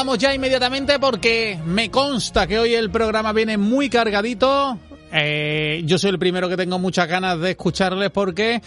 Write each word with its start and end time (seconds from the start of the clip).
Saludamos 0.00 0.18
ya 0.18 0.34
inmediatamente 0.34 0.98
porque 0.98 1.58
me 1.66 1.90
consta 1.90 2.46
que 2.46 2.58
hoy 2.58 2.72
el 2.72 2.90
programa 2.90 3.34
viene 3.34 3.58
muy 3.58 3.90
cargadito. 3.90 4.78
Eh, 5.12 5.82
yo 5.84 5.98
soy 5.98 6.08
el 6.08 6.18
primero 6.18 6.48
que 6.48 6.56
tengo 6.56 6.78
muchas 6.78 7.06
ganas 7.06 7.38
de 7.38 7.50
escucharles 7.50 8.08
porque 8.08 8.62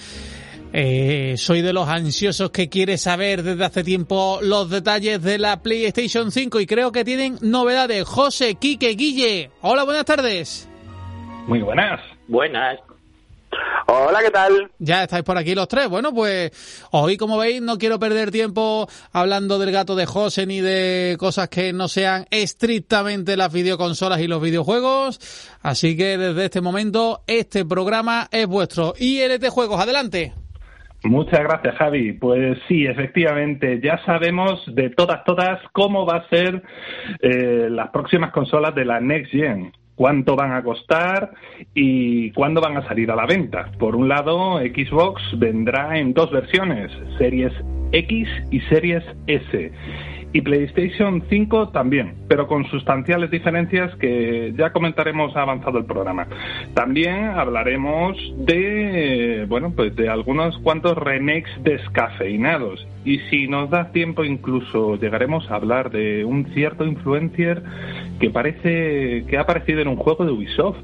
eh, 0.71 1.33
soy 1.35 1.63
de 1.63 1.73
los 1.73 1.89
ansiosos 1.89 2.51
que 2.51 2.69
quiere 2.69 2.99
saber 2.99 3.41
desde 3.41 3.65
hace 3.65 3.83
tiempo 3.83 4.41
los 4.43 4.69
detalles 4.69 5.23
de 5.23 5.39
la 5.39 5.63
PlayStation 5.63 6.31
5 6.31 6.59
y 6.59 6.67
creo 6.67 6.91
que 6.91 7.03
tienen 7.03 7.39
novedades. 7.41 8.03
José, 8.03 8.53
Quique, 8.53 8.89
Guille. 8.89 9.49
Hola, 9.61 9.85
buenas 9.85 10.05
tardes. 10.05 10.69
Muy 11.47 11.63
buenas. 11.63 11.99
Buenas. 12.27 12.79
Hola, 13.87 14.19
¿qué 14.23 14.31
tal? 14.31 14.71
Ya 14.79 15.03
estáis 15.03 15.23
por 15.23 15.37
aquí 15.37 15.55
los 15.55 15.67
tres. 15.67 15.89
Bueno, 15.89 16.13
pues 16.13 16.51
hoy, 16.91 17.17
como 17.17 17.37
veis, 17.37 17.61
no 17.61 17.77
quiero 17.77 17.99
perder 17.99 18.31
tiempo 18.31 18.87
hablando 19.11 19.59
del 19.59 19.71
gato 19.71 19.95
de 19.95 20.05
José 20.05 20.45
ni 20.45 20.61
de 20.61 21.17
cosas 21.19 21.49
que 21.49 21.73
no 21.73 21.87
sean 21.87 22.25
estrictamente 22.31 23.37
las 23.37 23.51
videoconsolas 23.51 24.21
y 24.21 24.27
los 24.27 24.41
videojuegos. 24.41 25.19
Así 25.61 25.97
que 25.97 26.17
desde 26.17 26.45
este 26.45 26.61
momento, 26.61 27.23
este 27.27 27.65
programa 27.65 28.27
es 28.31 28.47
vuestro. 28.47 28.93
ILT 28.97 29.47
Juegos, 29.49 29.79
adelante. 29.79 30.33
Muchas 31.03 31.41
gracias, 31.41 31.75
Javi. 31.75 32.13
Pues 32.13 32.57
sí, 32.67 32.85
efectivamente, 32.85 33.81
ya 33.83 33.99
sabemos 34.05 34.63
de 34.73 34.89
todas, 34.89 35.25
todas 35.25 35.59
cómo 35.73 36.05
va 36.05 36.17
a 36.17 36.29
ser 36.29 36.63
eh, 37.19 37.67
las 37.69 37.89
próximas 37.89 38.31
consolas 38.31 38.73
de 38.73 38.85
la 38.85 39.01
Next 39.01 39.31
Gen 39.31 39.73
cuánto 39.95 40.35
van 40.35 40.53
a 40.53 40.63
costar 40.63 41.31
y 41.73 42.31
cuándo 42.31 42.61
van 42.61 42.77
a 42.77 42.87
salir 42.87 43.11
a 43.11 43.15
la 43.15 43.25
venta. 43.25 43.71
Por 43.77 43.95
un 43.95 44.07
lado, 44.07 44.59
Xbox 44.59 45.21
vendrá 45.37 45.97
en 45.97 46.13
dos 46.13 46.31
versiones, 46.31 46.91
Series 47.17 47.53
X 47.91 48.27
y 48.51 48.59
Series 48.61 49.03
S 49.27 49.71
y 50.33 50.41
PlayStation 50.41 51.23
5 51.29 51.69
también, 51.69 52.15
pero 52.27 52.47
con 52.47 52.65
sustanciales 52.65 53.29
diferencias 53.29 53.95
que 53.97 54.53
ya 54.57 54.73
comentaremos 54.73 55.35
avanzado 55.37 55.77
el 55.77 55.85
programa. 55.85 56.27
También 56.73 57.25
hablaremos 57.25 58.17
de, 58.37 59.45
bueno, 59.47 59.71
pues 59.75 59.95
de 59.95 60.09
algunos 60.09 60.57
cuantos 60.57 60.97
remakes 60.97 61.51
descafeinados 61.63 62.85
y 63.05 63.19
si 63.29 63.47
nos 63.47 63.69
da 63.69 63.91
tiempo 63.91 64.23
incluso 64.23 64.95
llegaremos 64.95 65.49
a 65.51 65.55
hablar 65.55 65.91
de 65.91 66.25
un 66.25 66.45
cierto 66.53 66.85
influencer 66.85 67.61
que 68.19 68.29
parece 68.31 69.25
que 69.27 69.37
ha 69.37 69.41
aparecido 69.41 69.81
en 69.81 69.87
un 69.87 69.97
juego 69.97 70.25
de 70.25 70.31
Ubisoft. 70.31 70.77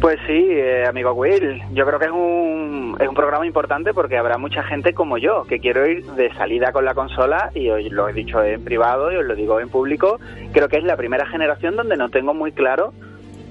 Pues 0.00 0.18
sí, 0.26 0.46
eh, 0.50 0.84
amigo 0.86 1.12
Will, 1.12 1.62
yo 1.72 1.86
creo 1.86 1.98
que 1.98 2.04
es 2.04 2.12
un, 2.12 2.96
es 3.00 3.08
un 3.08 3.14
programa 3.14 3.46
importante 3.46 3.94
porque 3.94 4.18
habrá 4.18 4.36
mucha 4.36 4.62
gente 4.62 4.92
como 4.92 5.16
yo 5.16 5.44
que 5.44 5.58
quiero 5.58 5.86
ir 5.86 6.04
de 6.12 6.32
salida 6.34 6.70
con 6.70 6.84
la 6.84 6.94
consola 6.94 7.50
y 7.54 7.70
os 7.70 7.82
lo 7.90 8.08
he 8.08 8.12
dicho 8.12 8.42
en 8.42 8.62
privado 8.62 9.10
y 9.10 9.16
os 9.16 9.24
lo 9.24 9.34
digo 9.34 9.58
en 9.58 9.70
público, 9.70 10.18
creo 10.52 10.68
que 10.68 10.76
es 10.76 10.84
la 10.84 10.96
primera 10.96 11.26
generación 11.26 11.76
donde 11.76 11.96
no 11.96 12.10
tengo 12.10 12.34
muy 12.34 12.52
claro 12.52 12.92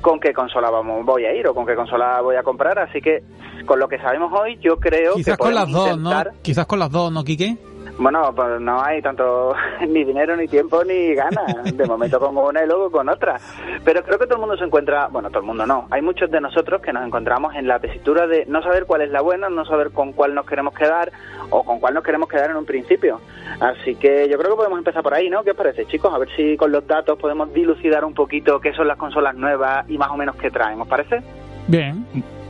con 0.01 0.19
qué 0.19 0.33
consola 0.33 0.69
vamos 0.69 1.03
voy 1.03 1.25
a 1.25 1.33
ir 1.33 1.47
o 1.47 1.55
con 1.55 1.65
qué 1.65 1.75
consola 1.75 2.21
voy 2.21 2.35
a 2.35 2.43
comprar, 2.43 2.77
así 2.77 3.01
que 3.01 3.23
con 3.65 3.79
lo 3.79 3.87
que 3.87 3.97
sabemos 3.97 4.31
hoy 4.31 4.57
yo 4.61 4.77
creo 4.77 5.15
Quizás 5.15 5.37
que 5.37 5.43
con 5.43 5.55
las 5.55 5.71
dos, 5.71 5.89
intentar... 5.89 6.27
¿no? 6.27 6.41
Quizás 6.43 6.65
con 6.67 6.77
las 6.77 6.91
dos, 6.91 7.11
¿no, 7.11 7.23
Quique? 7.23 7.57
Bueno, 7.97 8.33
pues 8.35 8.59
no 8.59 8.83
hay 8.83 9.01
tanto 9.01 9.53
ni 9.87 10.03
dinero, 10.03 10.35
ni 10.35 10.47
tiempo, 10.47 10.83
ni 10.83 11.13
ganas. 11.15 11.75
De 11.75 11.85
momento 11.85 12.19
con 12.19 12.37
una 12.37 12.63
y 12.63 12.67
luego 12.67 12.91
con 12.91 13.07
otra. 13.07 13.39
Pero 13.85 14.03
creo 14.03 14.19
que 14.19 14.25
todo 14.25 14.35
el 14.35 14.41
mundo 14.41 14.57
se 14.57 14.65
encuentra, 14.65 15.07
bueno, 15.07 15.29
todo 15.29 15.39
el 15.39 15.45
mundo 15.45 15.65
no. 15.65 15.87
Hay 15.91 16.01
muchos 16.01 16.29
de 16.29 16.41
nosotros 16.41 16.81
que 16.81 16.91
nos 16.91 17.05
encontramos 17.05 17.55
en 17.55 17.67
la 17.67 17.79
tesitura 17.79 18.27
de 18.27 18.45
no 18.47 18.61
saber 18.61 18.85
cuál 18.85 19.01
es 19.01 19.11
la 19.11 19.21
buena, 19.21 19.49
no 19.49 19.63
saber 19.65 19.91
con 19.91 20.11
cuál 20.11 20.35
nos 20.35 20.45
queremos 20.45 20.73
quedar 20.73 21.11
o 21.49 21.63
con 21.63 21.79
cuál 21.79 21.93
nos 21.93 22.03
queremos 22.03 22.27
quedar 22.27 22.49
en 22.49 22.57
un 22.57 22.65
principio. 22.65 23.21
Así 23.61 23.95
que 23.95 24.27
yo 24.29 24.37
creo 24.37 24.51
que 24.51 24.57
podemos 24.57 24.77
empezar 24.79 25.01
por 25.01 25.13
ahí, 25.13 25.29
¿no? 25.29 25.43
¿Qué 25.43 25.51
os 25.51 25.57
parece, 25.57 25.85
chicos? 25.85 26.13
A 26.13 26.17
ver 26.17 26.27
si 26.35 26.57
con 26.57 26.71
los 26.71 26.85
datos 26.85 27.17
podemos 27.17 27.53
dilucidar 27.53 28.03
un 28.03 28.13
poquito 28.13 28.59
qué 28.59 28.73
son 28.73 28.87
las 28.87 28.97
consolas 28.97 29.35
nuevas 29.35 29.89
y 29.89 29.97
más 29.97 30.09
o 30.11 30.17
menos 30.17 30.35
qué 30.35 30.51
traen. 30.51 30.81
¿Os 30.81 30.87
parece? 30.87 31.21
Bien. 31.67 32.05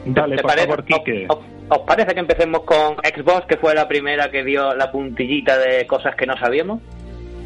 Dale, 0.06 0.38
¿Te 0.38 0.42
por 0.42 0.52
parece- 0.52 0.68
favor, 0.68 0.84
Quique. 0.86 1.26
os- 1.30 1.40
¿Os 1.68 1.80
parece 1.80 2.14
que 2.14 2.20
empecemos 2.20 2.62
con 2.62 2.96
Xbox, 2.98 3.48
que 3.48 3.58
fue 3.58 3.74
la 3.74 3.88
primera 3.88 4.30
que 4.30 4.44
dio 4.44 4.76
la 4.76 4.92
puntillita 4.92 5.58
de 5.58 5.88
cosas 5.88 6.16
que 6.16 6.28
no 6.28 6.38
sabíamos? 6.38 6.80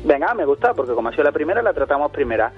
Venga, 0.03 0.33
me 0.33 0.45
gusta, 0.45 0.73
porque 0.73 0.93
como 0.93 1.07
ha 1.07 1.11
sido 1.11 1.23
la 1.23 1.31
primera, 1.31 1.61
la 1.61 1.73
tratamos 1.73 2.11
primera. 2.11 2.51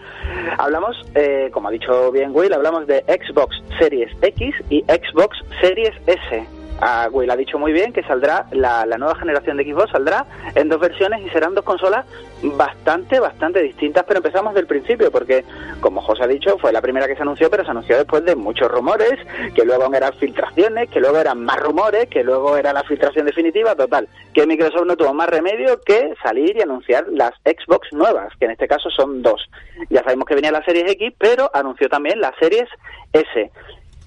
Hablamos, 0.57 0.95
eh, 1.13 1.49
como 1.51 1.67
ha 1.67 1.71
dicho 1.71 2.11
bien 2.11 2.31
Will, 2.33 2.53
hablamos 2.53 2.87
de 2.87 3.03
Xbox 3.07 3.61
Series 3.79 4.11
X 4.21 4.55
y 4.69 4.83
Xbox 4.87 5.37
Series 5.61 5.91
S. 6.07 6.60
Ah, 6.81 7.07
Will 7.11 7.29
ha 7.29 7.35
dicho 7.35 7.59
muy 7.59 7.71
bien 7.71 7.93
que 7.93 8.01
saldrá, 8.03 8.47
la, 8.51 8.87
la 8.87 8.97
nueva 8.97 9.13
generación 9.15 9.57
de 9.57 9.63
Xbox 9.65 9.91
saldrá 9.91 10.25
en 10.55 10.67
dos 10.67 10.79
versiones 10.79 11.21
y 11.23 11.29
serán 11.29 11.53
dos 11.53 11.63
consolas 11.63 12.05
bastante, 12.41 13.19
bastante 13.19 13.61
distintas, 13.61 14.03
pero 14.07 14.17
empezamos 14.17 14.55
del 14.55 14.65
principio, 14.65 15.11
porque 15.11 15.45
como 15.79 16.01
José 16.01 16.23
ha 16.23 16.27
dicho, 16.27 16.57
fue 16.57 16.71
la 16.71 16.81
primera 16.81 17.07
que 17.07 17.15
se 17.15 17.21
anunció, 17.21 17.51
pero 17.51 17.63
se 17.63 17.69
anunció 17.69 17.97
después 17.97 18.25
de 18.25 18.35
muchos 18.35 18.69
rumores, 18.71 19.13
que 19.53 19.63
luego 19.63 19.93
eran 19.93 20.13
filtraciones, 20.13 20.89
que 20.89 20.99
luego 20.99 21.19
eran 21.19 21.43
más 21.43 21.59
rumores, 21.59 22.07
que 22.07 22.23
luego 22.23 22.57
era 22.57 22.73
la 22.73 22.83
filtración 22.83 23.27
definitiva, 23.27 23.75
total, 23.75 24.07
que 24.33 24.47
Microsoft 24.47 24.85
no 24.85 24.97
tuvo 24.97 25.13
más 25.13 25.29
remedio 25.29 25.79
que 25.81 26.15
salir 26.23 26.57
y 26.57 26.61
anunciar 26.61 27.05
las 27.09 27.33
Xbox 27.45 27.93
nuevas, 27.93 28.33
que 28.39 28.45
en 28.45 28.51
este 28.51 28.67
caso 28.67 28.89
son 28.89 29.21
dos. 29.21 29.49
Ya 29.89 30.03
sabemos 30.03 30.25
que 30.25 30.35
venía 30.35 30.51
la 30.51 30.65
Series 30.65 30.91
X, 30.93 31.13
pero 31.17 31.51
anunció 31.53 31.89
también 31.89 32.19
la 32.19 32.33
Series 32.39 32.67
S. 33.13 33.51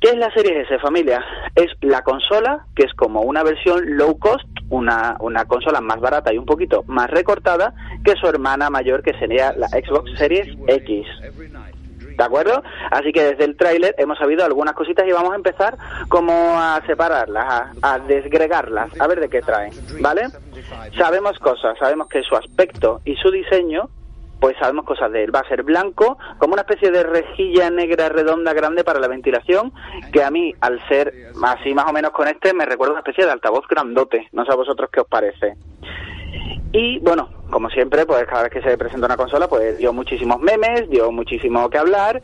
¿Qué 0.05 0.11
es 0.11 0.19
la 0.19 0.31
Series 0.33 0.67
S, 0.67 0.79
familia? 0.81 1.25
Es 1.55 1.69
la 1.81 2.03
consola 2.03 2.67
que 2.77 2.83
es 2.83 2.93
como 2.93 3.23
una 3.23 3.43
versión 3.43 3.97
low 3.97 4.19
cost, 4.19 4.45
una, 4.69 5.17
una 5.21 5.47
consola 5.47 5.81
más 5.81 5.99
barata 5.99 6.31
y 6.31 6.37
un 6.37 6.45
poquito 6.45 6.85
más 6.87 7.09
recortada 7.09 7.73
que 8.05 8.15
su 8.17 8.27
hermana 8.27 8.69
mayor, 8.69 9.03
que 9.03 9.19
sería 9.19 9.55
la 9.55 9.67
Xbox 9.69 10.11
Series 10.19 10.59
X. 10.67 11.07
¿De 12.19 12.23
acuerdo? 12.23 12.63
Así 12.91 13.13
que 13.15 13.23
desde 13.23 13.45
el 13.45 13.57
tráiler 13.57 13.95
hemos 13.97 14.19
sabido 14.19 14.45
algunas 14.45 14.75
cositas 14.75 15.09
y 15.09 15.13
vamos 15.13 15.33
a 15.33 15.37
empezar 15.37 15.79
como 16.11 16.35
a 16.35 16.83
separarlas, 16.87 17.75
a 17.81 17.99
desgregarlas, 18.01 19.01
a 19.01 19.07
ver 19.07 19.21
de 19.21 19.31
qué 19.31 19.41
traen, 19.41 19.73
¿vale? 20.03 20.25
Sabemos 20.99 21.39
cosas, 21.39 21.79
sabemos 21.79 22.09
que 22.09 22.23
su 22.25 22.37
aspecto 22.37 23.01
y 23.07 23.17
su 23.17 23.31
diseño 23.31 23.89
pues 24.44 24.59
sabemos 24.59 24.84
cosas 24.84 25.10
de 25.10 25.25
él. 25.25 25.34
Va 25.34 25.41
a 25.41 25.49
ser 25.49 25.62
blanco, 25.62 26.19
como 26.37 26.53
una 26.53 26.60
especie 26.60 26.91
de 26.91 27.03
rejilla 27.03 27.71
negra 27.71 28.10
redonda 28.10 28.53
grande 28.53 28.84
para 28.84 29.00
la 29.00 29.09
ventilación, 29.09 29.72
que 30.12 30.22
a 30.22 30.31
mí, 30.31 30.55
al 30.60 30.87
ser 30.87 31.15
así 31.43 31.72
más 31.72 31.87
o 31.88 31.94
menos 31.94 32.10
con 32.10 32.28
este, 32.28 32.53
me 32.53 32.66
recuerda 32.66 32.93
una 32.93 33.00
especie 33.00 33.25
de 33.25 33.31
altavoz 33.31 33.66
grandote. 33.66 34.28
No 34.32 34.44
sé 34.44 34.53
a 34.53 34.56
vosotros 34.56 34.91
qué 34.93 35.00
os 35.00 35.09
parece. 35.09 35.55
Y 36.72 36.99
bueno, 36.99 37.31
como 37.49 37.71
siempre, 37.71 38.05
pues 38.05 38.27
cada 38.27 38.43
vez 38.43 38.53
que 38.53 38.60
se 38.60 38.77
presenta 38.77 39.06
una 39.06 39.16
consola, 39.16 39.49
pues 39.49 39.78
dio 39.78 39.94
muchísimos 39.94 40.38
memes, 40.43 40.91
dio 40.91 41.11
muchísimo 41.11 41.71
que 41.71 41.78
hablar. 41.78 42.21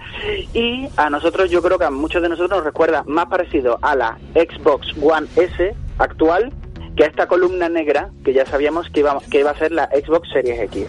Y 0.53 0.91
a 0.99 1.09
nosotros, 1.09 1.51
yo 1.51 1.63
creo 1.63 1.79
que 1.79 1.87
a 1.87 1.91
muchos 1.91 2.21
de 2.21 2.29
nosotros 2.29 2.51
nos 2.51 2.65
recuerda 2.67 3.03
más 3.07 3.29
parecido 3.29 3.79
a 3.81 3.97
la 3.97 4.19
Xbox 4.35 4.95
One 5.03 5.27
S 5.37 5.75
actual 5.97 6.53
que 6.99 7.05
a 7.05 7.07
esta 7.07 7.27
columna 7.27 7.71
negra 7.71 8.11
que 8.23 8.35
ya 8.35 8.45
sabíamos 8.45 8.91
que 8.91 9.01
iba, 9.01 9.17
que 9.31 9.41
iba 9.41 9.53
a 9.53 9.57
ser 9.57 9.73
la 9.73 9.87
Xbox 9.87 10.29
Series 10.29 10.61
X. 10.65 10.87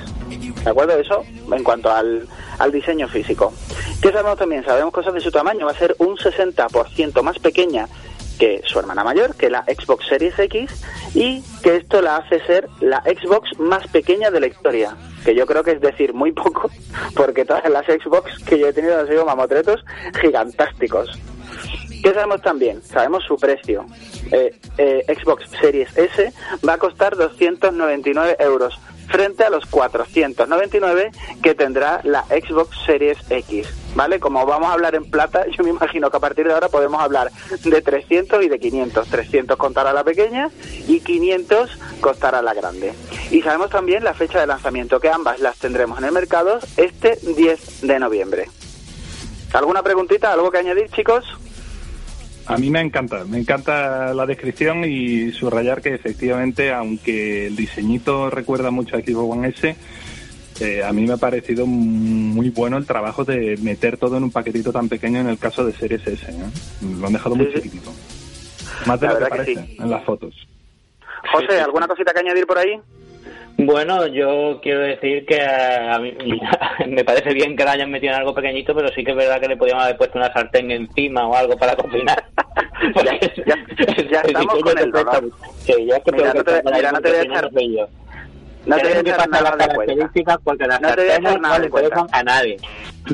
¿De 0.64 0.70
acuerdo? 0.70 0.98
Eso 0.98 1.24
en 1.52 1.64
cuanto 1.64 1.92
al, 1.92 2.28
al 2.60 2.72
diseño 2.72 3.08
físico. 3.08 3.54
¿Qué 4.02 4.12
sabemos 4.12 4.38
también? 4.38 4.64
Sabemos 4.64 4.94
cosas 4.94 5.14
de 5.14 5.22
su 5.22 5.32
tamaño. 5.32 5.66
Va 5.66 5.72
a 5.72 5.78
ser 5.78 5.96
un 6.00 6.18
60% 6.18 7.22
más 7.22 7.40
pequeña 7.40 7.88
que 8.42 8.62
su 8.66 8.80
hermana 8.80 9.04
mayor, 9.04 9.36
que 9.36 9.52
la 9.52 9.64
Xbox 9.66 10.08
Series 10.08 10.38
X, 10.40 10.84
y 11.14 11.44
que 11.62 11.76
esto 11.76 12.02
la 12.02 12.18
hace 12.18 12.44
ser 12.46 12.68
la 12.80 13.04
Xbox 13.04 13.60
más 13.60 13.88
pequeña 13.90 14.32
de 14.32 14.40
la 14.40 14.48
historia. 14.48 14.96
Que 15.24 15.36
yo 15.36 15.46
creo 15.46 15.64
que 15.64 15.74
es 15.74 15.82
decir 15.82 16.16
muy 16.16 16.32
poco, 16.32 16.72
porque 17.16 17.46
todas 17.46 17.70
las 17.70 17.86
Xbox 17.86 18.44
que 18.44 18.58
yo 18.58 18.68
he 18.68 18.74
tenido 18.74 19.00
han 19.00 19.08
sido 19.08 19.26
mamotretos 19.26 19.86
gigantásticos. 20.20 21.20
¿Qué 22.04 22.14
sabemos 22.16 22.42
también? 22.42 22.82
Sabemos 22.82 23.24
su 23.26 23.38
precio. 23.38 23.86
Eh, 24.32 24.56
eh, 24.80 25.06
Xbox 25.22 25.48
Series 25.62 25.96
S 25.96 26.34
va 26.68 26.74
a 26.74 26.78
costar 26.80 27.16
299 27.16 28.38
euros 28.40 28.80
frente 29.12 29.44
a 29.44 29.50
los 29.50 29.66
499 29.66 31.12
que 31.44 31.54
tendrá 31.54 32.02
la 32.04 32.24
Xbox 32.26 32.78
Series 32.86 33.18
X. 33.30 33.68
¿Vale? 33.94 34.22
Como 34.22 34.46
vamos 34.46 34.70
a 34.70 34.74
hablar 34.74 34.96
en 34.96 35.10
plata, 35.10 35.46
yo 35.58 35.64
me 35.64 35.70
imagino 35.72 36.10
que 36.10 36.18
a 36.18 36.20
partir 36.20 36.48
de 36.48 36.54
ahora 36.54 36.70
podemos 36.70 37.02
hablar 37.02 37.32
de 37.64 37.82
300 37.82 38.44
y 38.44 38.48
de 38.50 38.60
500. 38.60 39.08
300 39.08 39.58
contará 39.58 39.92
la 39.94 40.04
pequeña 40.04 40.50
y 40.88 41.02
500 41.02 41.78
costará 42.00 42.42
la 42.42 42.54
grande. 42.54 42.94
Y 43.30 43.42
sabemos 43.42 43.70
también 43.70 44.04
la 44.04 44.14
fecha 44.14 44.40
de 44.40 44.48
lanzamiento, 44.48 45.00
que 45.00 45.10
ambas 45.10 45.40
las 45.40 45.58
tendremos 45.58 46.00
en 46.00 46.06
el 46.06 46.12
mercado 46.12 46.60
este 46.78 47.18
10 47.22 47.82
de 47.82 48.00
noviembre. 48.00 48.50
¿Alguna 49.54 49.84
preguntita? 49.84 50.32
¿Algo 50.32 50.50
que 50.50 50.60
añadir, 50.60 50.90
chicos? 50.92 51.26
A 52.52 52.58
mí 52.58 52.70
me 52.70 52.82
encanta, 52.82 53.24
me 53.24 53.38
encanta 53.38 54.14
la 54.14 54.26
descripción 54.26 54.84
y 54.84 55.32
subrayar 55.32 55.82
que 55.82 55.94
efectivamente, 55.94 56.74
aunque 56.74 57.48
el 57.48 57.56
diseñito 57.56 58.30
recuerda 58.30 58.72
mucho 58.72 58.98
a 58.98 59.00
Xbox 59.00 59.38
One 59.38 59.48
S, 59.48 59.76
eh, 60.60 60.84
a 60.84 60.92
mí 60.92 61.06
me 61.08 61.14
ha 61.14 61.18
parecido 61.18 61.66
muy 61.66 62.50
bueno 62.50 62.78
el 62.78 62.86
trabajo 62.86 63.24
de 63.24 63.58
meter 63.62 63.98
todo 63.98 64.18
en 64.18 64.24
un 64.24 64.32
paquetito 64.32 64.74
tan 64.74 64.90
pequeño 64.90 65.20
en 65.22 65.28
el 65.30 65.38
caso 65.38 65.66
de 65.66 65.72
Series 65.72 66.06
S. 66.06 66.30
¿eh? 66.30 66.36
Lo 67.00 67.08
han 67.08 67.14
dejado 67.14 67.36
muy 67.36 67.46
Sí, 67.48 67.54
chiquitito. 67.62 67.94
Más 68.86 69.00
de 69.00 69.08
La 69.08 69.14
lo 69.14 69.20
que 69.20 69.24
verdad 69.24 69.46
que 69.46 69.54
parece 69.54 69.66
sí. 69.68 69.78
en 69.80 69.90
las 69.90 70.04
fotos. 70.04 70.36
José, 71.32 71.62
¿alguna 71.62 71.88
cosita 71.88 72.12
que 72.12 72.20
añadir 72.20 72.46
por 72.46 72.58
ahí? 72.58 72.82
Bueno, 73.66 74.08
yo 74.08 74.60
quiero 74.62 74.80
decir 74.80 75.26
que 75.26 75.40
a 75.42 76.00
mí 76.00 76.14
me 76.88 77.04
parece 77.04 77.34
bien 77.34 77.56
que 77.56 77.64
la 77.64 77.74
hayan 77.74 77.92
metido 77.92 78.14
en 78.14 78.20
algo 78.20 78.34
pequeñito, 78.34 78.74
pero 78.74 78.88
sí 78.90 79.04
que 79.04 79.12
es 79.12 79.18
verdad 79.18 79.40
que 79.40 79.48
le 79.50 79.58
podíamos 79.58 79.84
haber 79.84 79.98
puesto 79.98 80.18
una 80.18 80.34
sartén 80.34 80.72
encima 80.72 81.28
o 81.28 81.36
algo 81.36 81.56
para 81.58 81.76
cocinar. 81.76 82.24
ya, 83.06 83.20
ya, 83.46 83.56
ya 84.10 84.22
estamos 84.26 84.56
con 84.64 84.78
el 84.80 84.92
dolor. 84.92 85.30
Sí, 85.60 85.74
ya 85.86 85.98
es 85.98 86.04
que 86.04 86.12
Mira, 86.12 86.34
no 86.34 86.44
te- 86.44 86.62
mira, 86.72 86.92
no 86.92 87.02
te 87.02 87.10
voy 87.10 87.18
a 87.20 87.22
echar- 87.24 87.52
No 88.66 88.76
te 88.78 88.84
voy 88.84 88.92
a 88.94 89.04
Tenemos 89.04 89.04
que 89.04 89.10
echar 89.10 89.30
pasar 89.30 89.58
nada 89.58 89.68
de 89.68 89.76
cuenta. 89.76 89.94
No 90.80 90.96
te 90.96 91.02
voy 91.02 91.10
a 91.12 91.16
echar 91.18 91.42
nada 91.42 91.60
de 91.60 91.70
cuenta. 91.70 92.06
a 92.12 92.24
nadie. 92.24 92.58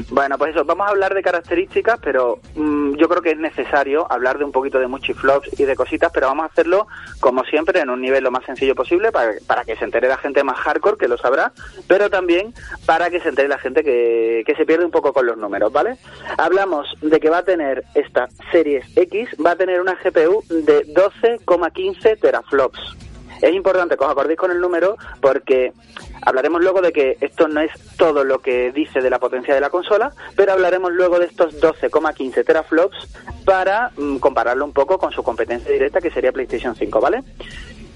Bueno, 0.10 0.38
pues 0.38 0.56
eso, 0.56 0.66
vamos 0.66 0.88
a 0.88 0.92
hablar 0.92 1.14
de 1.14 1.22
características, 1.22 2.00
pero 2.02 2.40
mm, 2.56 2.96
yo 2.96 3.08
creo 3.08 3.22
que 3.22 3.32
es 3.32 3.38
necesario 3.38 4.12
hablar 4.12 4.38
de 4.38 4.44
un 4.44 4.52
poquito 4.52 4.80
de 4.80 4.88
multiflops 4.88 5.60
y 5.60 5.64
de 5.64 5.76
cositas, 5.76 6.12
pero 6.14 6.28
vamos 6.28 6.44
a 6.44 6.48
hacerlo, 6.48 6.88
como 7.20 7.44
siempre, 7.46 7.80
en 7.80 7.90
un 7.90 8.02
nivel 8.02 8.24
lo 8.24 8.32
más 8.32 8.46
sencillo 8.46 8.76
posible 8.76 9.12
para, 9.12 9.34
para 9.46 9.64
que 9.64 9.76
se 9.76 9.86
entere 9.86 10.08
la 10.08 10.18
gente 10.18 10.44
más 10.44 10.58
hardcore, 10.58 10.98
que 10.98 11.08
lo 11.08 11.18
sabrá, 11.18 11.52
pero 11.88 12.10
también 12.10 12.54
para 12.86 13.10
que 13.10 13.22
se 13.22 13.30
entere 13.30 13.48
la 13.48 13.60
gente 13.60 13.84
que, 13.84 14.44
que 14.46 14.56
se 14.56 14.66
pierde 14.66 14.86
un 14.86 14.92
poco 14.92 15.14
con 15.14 15.26
los 15.26 15.38
números, 15.38 15.72
¿vale? 15.72 15.98
Hablamos 16.38 16.88
de 17.02 17.20
que 17.20 17.30
va 17.30 17.40
a 17.40 17.44
tener 17.44 17.84
esta 17.96 18.28
Series 18.52 18.86
X, 18.96 19.30
va 19.44 19.52
a 19.52 19.56
tener 19.56 19.82
una 19.82 19.96
GPU 19.96 20.44
de 20.50 20.86
12,15 20.88 22.20
teraflops. 22.20 23.07
Es 23.42 23.54
importante 23.54 23.98
que 23.98 24.04
os 24.04 24.12
acordéis 24.12 24.40
con 24.40 24.52
el 24.52 24.60
número 24.60 24.98
porque 25.22 25.74
hablaremos 26.22 26.62
luego 26.62 26.82
de 26.82 26.92
que 26.92 27.18
esto 27.22 27.48
no 27.48 27.62
es 27.62 27.72
todo 27.98 28.24
lo 28.24 28.40
que 28.40 28.72
dice 28.72 29.02
de 29.02 29.10
la 29.10 29.20
potencia 29.20 29.54
de 29.54 29.62
la 29.62 29.70
consola, 29.70 30.12
pero 30.36 30.54
hablaremos 30.54 30.92
luego 30.92 31.20
de 31.20 31.26
estos 31.26 31.60
12,15 31.62 32.46
teraflops 32.46 32.98
para 33.46 33.92
mm, 33.98 34.18
compararlo 34.18 34.66
un 34.66 34.74
poco 34.74 34.98
con 34.98 35.12
su 35.12 35.24
competencia 35.24 35.72
directa 35.72 36.02
que 36.02 36.12
sería 36.12 36.32
PlayStation 36.32 36.76
5, 36.76 37.00
¿vale? 37.00 37.24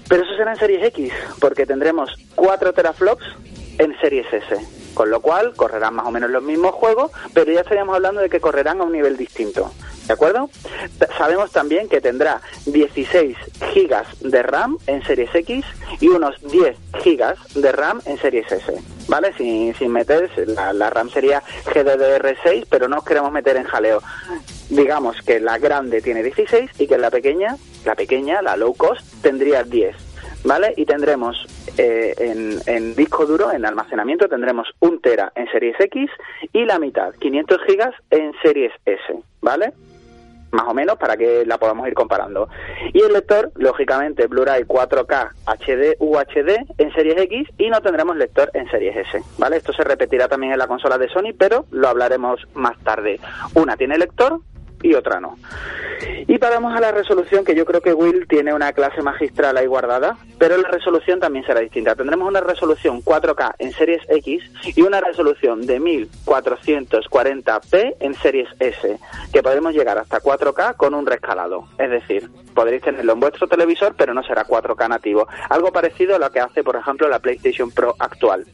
Pero 0.08 0.24
eso 0.24 0.34
será 0.36 0.52
en 0.52 0.58
Series 0.58 0.84
X, 0.84 1.12
porque 1.40 1.66
tendremos 1.66 2.10
4 2.34 2.72
teraflops 2.72 3.24
en 3.78 3.98
Series 4.00 4.26
S, 4.32 4.56
con 4.94 5.10
lo 5.10 5.20
cual 5.20 5.54
correrán 5.54 5.94
más 5.94 6.06
o 6.06 6.10
menos 6.10 6.30
los 6.30 6.42
mismos 6.42 6.72
juegos, 6.72 7.10
pero 7.32 7.52
ya 7.52 7.60
estaríamos 7.60 7.94
hablando 7.94 8.20
de 8.20 8.28
que 8.28 8.40
correrán 8.40 8.80
a 8.80 8.84
un 8.84 8.92
nivel 8.92 9.16
distinto. 9.16 9.72
¿De 10.06 10.12
acuerdo? 10.12 10.50
Sabemos 11.16 11.52
también 11.52 11.88
que 11.88 12.00
tendrá 12.00 12.40
16 12.66 13.36
gigas 13.72 14.06
de 14.20 14.42
RAM 14.42 14.78
en 14.86 15.02
Series 15.04 15.34
X 15.34 15.64
y 16.00 16.08
unos 16.08 16.40
10 16.50 16.76
gigas 17.02 17.38
de 17.54 17.70
RAM 17.72 18.00
en 18.06 18.18
Series 18.18 18.50
S, 18.50 18.72
¿vale? 19.08 19.32
Sin, 19.34 19.74
sin 19.74 19.92
meter, 19.92 20.30
la, 20.48 20.72
la 20.72 20.90
RAM 20.90 21.08
sería 21.08 21.42
GDDR6, 21.66 22.66
pero 22.68 22.88
no 22.88 22.98
os 22.98 23.04
queremos 23.04 23.30
meter 23.32 23.56
en 23.56 23.64
jaleo. 23.64 24.02
Digamos 24.68 25.20
que 25.22 25.38
la 25.38 25.58
grande 25.58 26.02
tiene 26.02 26.22
16 26.22 26.70
y 26.78 26.86
que 26.86 26.98
la 26.98 27.10
pequeña, 27.10 27.56
la 27.84 27.94
pequeña, 27.94 28.42
la 28.42 28.56
low 28.56 28.74
cost, 28.74 29.02
tendría 29.22 29.62
10. 29.62 29.94
¿Vale? 30.44 30.74
Y 30.76 30.86
tendremos 30.86 31.46
eh, 31.78 32.14
en, 32.18 32.58
en 32.66 32.96
disco 32.96 33.26
duro, 33.26 33.52
en 33.52 33.64
almacenamiento, 33.64 34.28
tendremos 34.28 34.66
un 34.80 35.00
tera 35.00 35.32
en 35.36 35.48
Series 35.52 35.78
X 35.78 36.10
y 36.52 36.64
la 36.64 36.80
mitad, 36.80 37.14
500 37.14 37.60
gigas 37.64 37.94
en 38.10 38.32
Series 38.42 38.72
S, 38.84 39.22
¿vale? 39.40 39.72
Más 40.52 40.68
o 40.68 40.74
menos 40.74 40.96
para 40.98 41.16
que 41.16 41.44
la 41.44 41.58
podamos 41.58 41.88
ir 41.88 41.94
comparando. 41.94 42.48
Y 42.92 43.02
el 43.02 43.12
lector, 43.12 43.50
lógicamente, 43.56 44.26
Blu-ray 44.26 44.64
4K 44.64 45.30
HD 45.46 45.96
UHD 45.98 46.78
en 46.78 46.92
Series 46.94 47.20
X 47.22 47.48
y 47.58 47.68
no 47.68 47.80
tendremos 47.80 48.16
lector 48.16 48.50
en 48.54 48.70
Series 48.70 48.96
S, 48.96 49.22
¿vale? 49.38 49.56
Esto 49.56 49.72
se 49.72 49.82
repetirá 49.82 50.28
también 50.28 50.52
en 50.52 50.58
la 50.58 50.68
consola 50.68 50.98
de 50.98 51.08
Sony, 51.08 51.34
pero 51.36 51.66
lo 51.70 51.88
hablaremos 51.88 52.40
más 52.54 52.78
tarde. 52.84 53.18
Una 53.54 53.76
tiene 53.76 53.98
lector 53.98 54.40
y 54.82 54.94
otra 54.94 55.20
no. 55.20 55.36
Y 56.26 56.38
pasamos 56.38 56.74
a 56.74 56.80
la 56.80 56.90
resolución, 56.92 57.44
que 57.44 57.54
yo 57.54 57.64
creo 57.64 57.80
que 57.80 57.94
Will 57.94 58.26
tiene 58.26 58.52
una 58.54 58.72
clase 58.72 59.02
magistral 59.02 59.56
ahí 59.56 59.66
guardada, 59.66 60.16
pero 60.38 60.56
la 60.56 60.68
resolución 60.68 61.20
también 61.20 61.44
será 61.44 61.60
distinta. 61.60 61.94
Tendremos 61.94 62.28
una 62.28 62.40
resolución 62.40 63.02
4K 63.02 63.54
en 63.58 63.72
Series 63.72 64.02
X 64.08 64.42
y 64.76 64.82
una 64.82 65.00
resolución 65.00 65.64
de 65.66 65.80
1440p 65.80 67.96
en 68.00 68.14
Series 68.14 68.48
S, 68.58 68.98
que 69.32 69.42
podremos 69.42 69.74
llegar 69.74 69.98
hasta 69.98 70.20
4K 70.20 70.76
con 70.76 70.94
un 70.94 71.06
rescalado. 71.06 71.68
Es 71.78 71.90
decir, 71.90 72.28
podréis 72.54 72.82
tenerlo 72.82 73.12
en 73.12 73.20
vuestro 73.20 73.46
televisor, 73.46 73.94
pero 73.96 74.14
no 74.14 74.22
será 74.22 74.44
4K 74.44 74.88
nativo. 74.88 75.28
Algo 75.50 75.72
parecido 75.72 76.16
a 76.16 76.18
lo 76.18 76.30
que 76.30 76.40
hace, 76.40 76.64
por 76.64 76.76
ejemplo, 76.76 77.08
la 77.08 77.18
PlayStation 77.18 77.70
Pro 77.70 77.94
actual. 77.98 78.46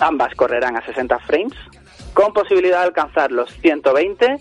Ambas 0.00 0.34
correrán 0.34 0.76
a 0.76 0.84
60 0.84 1.18
frames, 1.20 1.54
con 2.14 2.32
posibilidad 2.32 2.78
de 2.80 2.84
alcanzar 2.86 3.30
los 3.32 3.50
120 3.60 4.38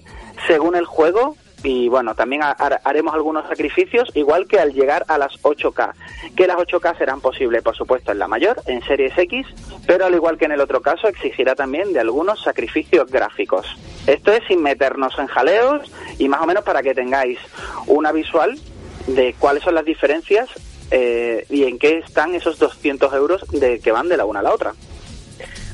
según 0.47 0.75
el 0.75 0.85
juego 0.85 1.35
y 1.65 1.87
bueno, 1.87 2.13
también 2.13 2.43
ha- 2.43 2.51
har- 2.51 2.81
haremos 2.83 3.13
algunos 3.13 3.47
sacrificios 3.47 4.09
igual 4.15 4.47
que 4.47 4.59
al 4.59 4.73
llegar 4.73 5.05
a 5.07 5.17
las 5.17 5.31
8K, 5.43 5.93
que 6.35 6.45
las 6.45 6.57
8K 6.57 6.97
serán 6.97 7.21
posibles 7.21 7.63
por 7.63 7.73
supuesto 7.75 8.11
en 8.11 8.19
la 8.19 8.27
mayor, 8.27 8.61
en 8.67 8.83
Series 8.83 9.17
X, 9.17 9.47
pero 9.87 10.05
al 10.05 10.13
igual 10.13 10.37
que 10.37 10.43
en 10.45 10.51
el 10.51 10.59
otro 10.61 10.81
caso 10.81 11.07
exigirá 11.07 11.55
también 11.55 11.93
de 11.93 12.01
algunos 12.01 12.41
sacrificios 12.43 13.09
gráficos. 13.09 13.65
Esto 14.07 14.33
es 14.33 14.41
sin 14.47 14.61
meternos 14.61 15.17
en 15.17 15.27
jaleos 15.27 15.89
y 16.19 16.27
más 16.27 16.41
o 16.41 16.45
menos 16.45 16.65
para 16.65 16.83
que 16.83 16.93
tengáis 16.93 17.39
una 17.87 18.11
visual 18.11 18.59
de 19.07 19.33
cuáles 19.39 19.63
son 19.63 19.75
las 19.75 19.85
diferencias 19.85 20.49
eh, 20.91 21.45
y 21.49 21.63
en 21.63 21.79
qué 21.79 21.99
están 21.99 22.35
esos 22.35 22.59
200 22.59 23.13
euros 23.13 23.45
de 23.51 23.79
que 23.79 23.91
van 23.93 24.09
de 24.09 24.17
la 24.17 24.25
una 24.25 24.41
a 24.41 24.43
la 24.43 24.53
otra. 24.53 24.73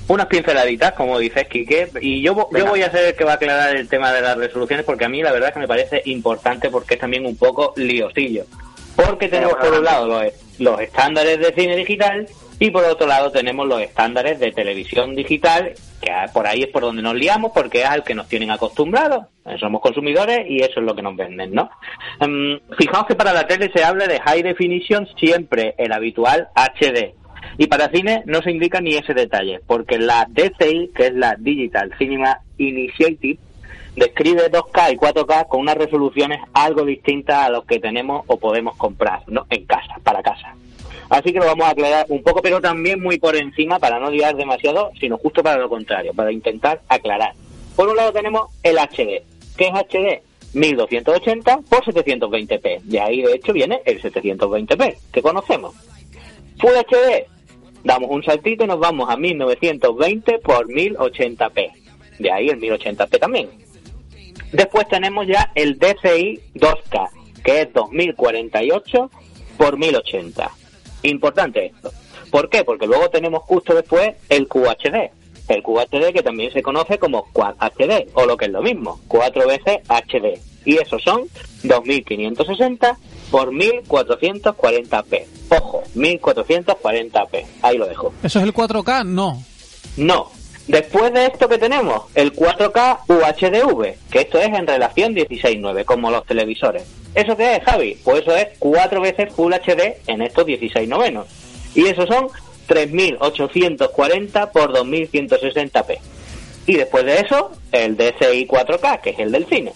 Unas 0.10 0.26
pinceladitas, 0.26 0.94
como 0.94 1.20
dices, 1.20 1.48
Quique, 1.48 1.88
y 2.02 2.22
yo, 2.22 2.50
yo 2.52 2.66
voy 2.66 2.82
a 2.82 2.92
ser 2.92 3.06
el 3.06 3.16
que 3.16 3.24
va 3.24 3.34
a 3.34 3.36
aclarar 3.36 3.76
el 3.76 3.88
tema 3.88 4.12
de 4.12 4.22
las 4.22 4.38
resoluciones, 4.38 4.86
porque 4.86 5.06
a 5.06 5.10
mí 5.10 5.22
la 5.22 5.32
verdad 5.32 5.50
es 5.50 5.54
que 5.54 5.60
me 5.60 5.68
parece 5.68 6.02
importante 6.06 6.70
porque 6.70 6.96
es 6.96 7.00
también 7.00 7.26
un 7.26 7.38
poco 7.38 7.74
liosillo. 7.78 8.46
Porque 8.96 9.30
tenemos 9.30 9.56
por 9.56 9.72
un 9.72 9.86
lado 9.86 10.08
los, 10.08 10.34
los 10.58 10.82
estándares 10.82 11.40
de 11.40 11.54
cine 11.54 11.76
digital 11.76 12.28
y 12.58 12.72
por 12.72 12.84
otro 12.84 13.08
lado 13.08 13.32
tenemos 13.32 13.68
los 13.68 13.82
estándares 13.82 14.40
de 14.40 14.52
televisión 14.52 15.16
digital, 15.16 15.74
que 16.02 16.12
por 16.34 16.48
ahí 16.48 16.64
es 16.64 16.70
por 16.70 16.82
donde 16.82 17.02
nos 17.02 17.16
liamos, 17.16 17.52
porque 17.54 17.82
es 17.82 17.86
al 17.86 18.04
que 18.04 18.16
nos 18.16 18.28
tienen 18.28 18.52
acostumbrados. 18.52 19.28
Somos 19.60 19.80
consumidores 19.80 20.42
y 20.50 20.60
eso 20.60 20.80
es 20.80 20.86
lo 20.86 20.96
que 20.96 21.02
nos 21.02 21.16
venden, 21.16 21.54
¿no? 21.54 21.70
Em, 22.20 22.60
fijaos 22.78 23.06
que 23.06 23.16
para 23.16 23.32
la 23.32 23.48
tele 23.48 23.72
se 23.74 23.84
habla 23.84 24.08
de 24.08 24.20
high 24.20 24.44
definition 24.44 25.08
siempre, 25.18 25.76
el 25.78 25.94
habitual 25.94 26.50
HD. 26.56 27.19
Y 27.58 27.68
para 27.68 27.90
cine 27.90 28.24
no 28.26 28.42
se 28.42 28.52
indica 28.52 28.82
ni 28.82 28.96
ese 28.96 29.14
detalle, 29.14 29.60
porque 29.66 29.98
la 29.98 30.28
DCI, 30.30 30.92
que 30.96 31.08
es 31.08 31.14
la 31.14 31.36
Digital 31.38 31.92
Cinema 31.98 32.40
Initiative, 32.58 33.40
describe 33.96 34.52
2K 34.52 34.94
y 34.94 34.98
4K 34.98 35.48
con 35.48 35.62
unas 35.62 35.78
resoluciones 35.78 36.40
algo 36.54 36.86
distintas 36.86 37.46
a 37.46 37.50
los 37.50 37.66
que 37.66 37.80
tenemos 37.80 38.24
o 38.28 38.38
podemos 38.38 38.76
comprar 38.78 39.22
¿no? 39.28 39.46
en 39.50 39.66
casa, 39.66 39.96
para 40.04 40.24
casa. 40.24 40.56
Así 41.10 41.34
que 41.34 41.40
lo 41.40 41.46
vamos 41.46 41.66
a 41.66 41.72
aclarar 41.72 42.06
un 42.10 42.22
poco, 42.22 42.42
pero 42.42 42.62
también 42.62 43.02
muy 43.02 43.18
por 43.18 43.36
encima 43.36 43.80
para 43.80 44.00
no 44.00 44.12
liar 44.12 44.36
demasiado, 44.36 44.92
sino 45.00 45.18
justo 45.18 45.42
para 45.42 45.58
lo 45.58 45.68
contrario, 45.68 46.14
para 46.14 46.32
intentar 46.32 46.82
aclarar. 46.88 47.34
Por 47.76 47.90
un 47.90 47.96
lado 47.96 48.14
tenemos 48.14 48.50
el 48.62 48.78
HD. 48.78 49.24
¿Qué 49.58 49.68
es 49.68 49.74
HD? 49.74 50.22
1280 50.54 51.60
por 51.70 51.84
720p. 51.84 52.82
De 52.84 53.00
ahí, 53.00 53.22
de 53.22 53.34
hecho, 53.34 53.54
viene 53.54 53.82
el 53.86 54.02
720p, 54.02 54.98
que 55.12 55.22
conocemos. 55.22 55.76
Full 56.60 56.72
HD, 56.72 57.26
damos 57.84 58.10
un 58.10 58.24
saltito 58.24 58.66
y 58.66 58.68
nos 58.68 58.80
vamos 58.80 59.10
a 59.10 59.16
1920 59.16 60.40
por 60.40 60.68
1080p. 60.68 61.72
De 62.20 62.32
ahí 62.32 62.50
el 62.50 62.60
1080p 62.60 63.20
también. 63.20 63.50
Después 64.52 64.88
tenemos 64.88 65.26
ya 65.28 65.52
el 65.56 65.78
DCI 65.80 66.42
2K, 66.56 67.10
que 67.44 67.62
es 67.62 67.74
2048 67.74 69.12
por 69.58 69.78
1080. 69.78 70.52
Importante 71.04 71.68
esto. 71.68 71.92
¿Por 72.30 72.50
qué? 72.50 72.64
Porque 72.64 72.88
luego 72.88 73.10
tenemos 73.10 73.44
justo 73.44 73.74
después 73.74 74.16
el 74.28 74.48
QHD. 74.48 75.12
El 75.50 75.64
QHD 75.64 76.14
que 76.14 76.24
también 76.24 76.54
se 76.54 76.62
conoce 76.62 76.98
como 76.98 77.26
Quad 77.34 77.56
HD, 77.60 78.08
o 78.14 78.26
lo 78.26 78.38
que 78.38 78.46
es 78.46 78.52
lo 78.52 78.62
mismo, 78.62 79.00
4 79.08 79.48
veces 79.48 79.80
HD. 79.88 80.40
Y 80.66 80.78
esos 80.78 81.02
son 81.02 81.24
2560 81.64 82.98
por 83.32 83.52
1440p. 83.52 85.26
Ojo, 85.50 85.84
1440p. 85.96 87.46
Ahí 87.62 87.78
lo 87.78 87.88
dejo. 87.88 88.14
¿Eso 88.24 88.40
es 88.40 88.46
el 88.46 88.54
4K? 88.54 89.06
No. 89.06 89.44
No. 89.98 90.32
Después 90.68 91.12
de 91.14 91.26
esto 91.26 91.50
que 91.50 91.58
tenemos, 91.58 92.04
el 92.14 92.32
4K 92.32 93.00
UHDV, 93.08 94.12
que 94.12 94.22
esto 94.22 94.38
es 94.38 94.48
en 94.50 94.68
relación 94.68 95.16
16.9, 95.16 95.84
como 95.84 96.12
los 96.12 96.24
televisores. 96.26 96.84
¿Eso 97.16 97.36
qué 97.36 97.56
es, 97.56 97.64
Javi? 97.64 97.98
Pues 98.04 98.22
eso 98.22 98.36
es 98.36 98.50
cuatro 98.60 99.02
veces 99.02 99.34
Full 99.34 99.52
HD 99.52 99.98
en 100.06 100.22
estos 100.22 100.46
16 100.46 100.88
novenos. 100.88 101.26
Y 101.74 101.88
eso 101.88 102.06
son 102.06 102.28
3.840 102.70 104.52
por 104.52 104.72
2.160p. 104.72 105.98
Y 106.68 106.76
después 106.76 107.04
de 107.04 107.16
eso, 107.16 107.52
el 107.72 107.98
DCI 107.98 108.48
4K, 108.48 109.02
que 109.02 109.10
es 109.10 109.20
el 109.20 109.32
del 109.32 109.46
cine. 109.48 109.74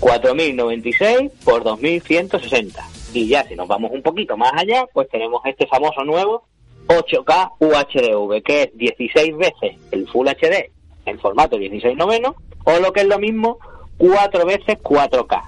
4.096 0.00 1.30
por 1.44 1.62
2.160. 1.62 2.72
Y 3.14 3.28
ya 3.28 3.44
si 3.44 3.54
nos 3.54 3.68
vamos 3.68 3.92
un 3.92 4.02
poquito 4.02 4.36
más 4.36 4.52
allá, 4.56 4.86
pues 4.92 5.08
tenemos 5.10 5.42
este 5.44 5.66
famoso 5.66 6.02
nuevo 6.04 6.44
8K 6.86 7.52
UHDV, 7.60 8.42
que 8.42 8.62
es 8.62 8.76
16 8.76 9.36
veces 9.36 9.76
el 9.90 10.08
Full 10.08 10.26
HD 10.26 10.70
en 11.04 11.18
formato 11.18 11.58
16 11.58 11.96
noveno, 11.96 12.36
o 12.64 12.78
lo 12.78 12.92
que 12.92 13.00
es 13.00 13.06
lo 13.06 13.18
mismo, 13.18 13.58
4 13.98 14.46
veces 14.46 14.78
4K. 14.78 15.42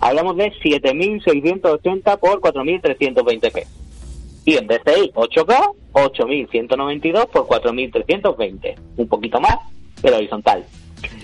Hablamos 0.00 0.36
de 0.36 0.52
7.680 0.52 2.18
por 2.18 2.40
4.320p. 2.40 3.66
Y 4.44 4.56
en 4.56 4.66
DCI 4.66 5.12
8K 5.14 5.72
8192 5.96 7.26
por 7.26 7.46
4320, 7.46 8.74
un 8.96 9.08
poquito 9.08 9.40
más 9.40 9.56
el 10.02 10.14
horizontal. 10.14 10.64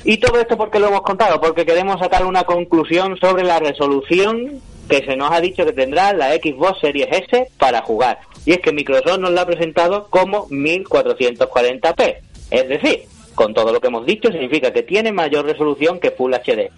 Y 0.05 0.19
todo 0.19 0.41
esto 0.41 0.57
porque 0.57 0.79
lo 0.79 0.88
hemos 0.88 1.02
contado, 1.02 1.41
porque 1.41 1.64
queremos 1.64 1.99
sacar 2.00 2.25
una 2.25 2.45
conclusión 2.45 3.17
sobre 3.19 3.45
la 3.45 3.59
resolución 3.59 4.61
que 4.88 5.05
se 5.05 5.17
nos 5.17 5.31
ha 5.31 5.41
dicho 5.41 5.64
que 5.64 5.73
tendrá 5.73 6.12
la 6.12 6.33
Xbox 6.33 6.81
Series 6.81 7.09
S 7.11 7.49
para 7.59 7.83
jugar. 7.83 8.19
Y 8.45 8.52
es 8.52 8.59
que 8.59 8.73
Microsoft 8.73 9.19
nos 9.19 9.31
la 9.31 9.43
ha 9.43 9.47
presentado 9.47 10.09
como 10.11 10.49
1440p. 10.49 12.17
Es 12.50 12.69
decir, 12.69 13.02
con 13.35 13.55
todo 13.55 13.73
lo 13.73 13.81
que 13.81 13.87
hemos 13.87 14.05
dicho, 14.05 14.31
significa 14.31 14.73
que 14.73 14.83
tiene 14.83 15.12
mayor 15.12 15.47
resolución 15.47 16.00
que 16.00 16.11
Full 16.11 16.35
HD. 16.35 16.71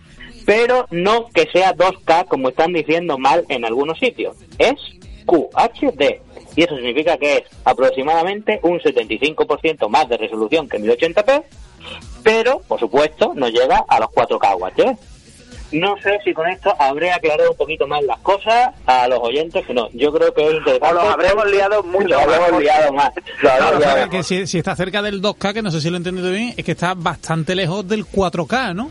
Pero 0.44 0.86
no 0.90 1.28
que 1.28 1.48
sea 1.50 1.74
2K 1.74 2.26
como 2.26 2.50
están 2.50 2.72
diciendo 2.72 3.18
mal 3.18 3.44
en 3.48 3.64
algunos 3.64 3.98
sitios. 3.98 4.36
Es 4.58 4.74
QHD. 5.24 6.20
Y 6.56 6.62
eso 6.62 6.76
significa 6.76 7.16
que 7.16 7.38
es 7.38 7.42
aproximadamente 7.64 8.60
un 8.62 8.78
75% 8.80 9.88
más 9.88 10.08
de 10.08 10.16
resolución 10.16 10.68
que 10.68 10.78
1080p, 10.78 11.42
pero, 12.22 12.60
por 12.66 12.80
supuesto, 12.80 13.32
no 13.34 13.48
llega 13.48 13.84
a 13.86 14.00
los 14.00 14.08
4K 14.10 14.56
UHD. 14.58 14.96
No 15.72 15.96
sé 16.00 16.20
si 16.24 16.32
con 16.32 16.46
esto 16.48 16.72
habré 16.78 17.10
aclarado 17.10 17.50
un 17.50 17.56
poquito 17.56 17.86
más 17.88 18.02
las 18.04 18.18
cosas 18.20 18.70
a 18.86 19.08
los 19.08 19.18
oyentes, 19.20 19.66
que 19.66 19.74
no, 19.74 19.88
yo 19.92 20.12
creo 20.12 20.32
que 20.32 20.46
es 20.46 20.54
interesante. 20.54 20.86
O 20.88 20.92
los 20.92 21.04
habremos 21.04 21.50
liado 21.50 21.82
mucho 21.82 22.06
Lo 22.06 22.18
habremos 22.20 22.62
liado 22.62 22.92
más. 22.92 23.12
Lo 23.16 23.22
Claro, 23.40 23.64
habremos 23.64 23.80
liado 23.80 23.94
pero 23.96 24.10
que 24.10 24.22
si, 24.22 24.46
si 24.46 24.58
está 24.58 24.76
cerca 24.76 25.02
del 25.02 25.20
2K, 25.20 25.52
que 25.52 25.62
no 25.62 25.72
sé 25.72 25.80
si 25.80 25.90
lo 25.90 25.96
he 25.96 25.98
entendido 25.98 26.30
bien, 26.30 26.54
es 26.56 26.64
que 26.64 26.72
está 26.72 26.94
bastante 26.94 27.56
lejos 27.56 27.86
del 27.88 28.06
4K, 28.06 28.74
¿no? 28.74 28.90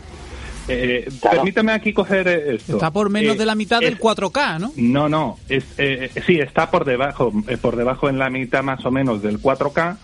Eh, 0.68 1.08
Claro. 1.20 1.36
Permítame 1.38 1.72
aquí 1.72 1.92
coger 1.92 2.26
eh, 2.28 2.54
esto. 2.56 2.72
Está 2.74 2.90
por 2.90 3.10
menos 3.10 3.36
Eh, 3.36 3.38
de 3.38 3.46
la 3.46 3.54
mitad 3.54 3.80
del 3.80 3.94
es- 3.94 3.98
4K, 4.00 4.58
¿no? 4.58 4.72
No, 4.76 5.08
no, 5.08 5.38
es, 5.48 5.64
eh, 5.78 6.10
sí, 6.26 6.38
está 6.40 6.70
por 6.70 6.84
debajo, 6.84 7.32
eh, 7.48 7.56
por 7.56 7.76
debajo 7.76 8.08
en 8.08 8.18
la 8.18 8.30
mitad 8.30 8.62
más 8.62 8.84
o 8.86 8.90
menos 8.90 9.22
del 9.22 9.38
4K. 9.40 9.98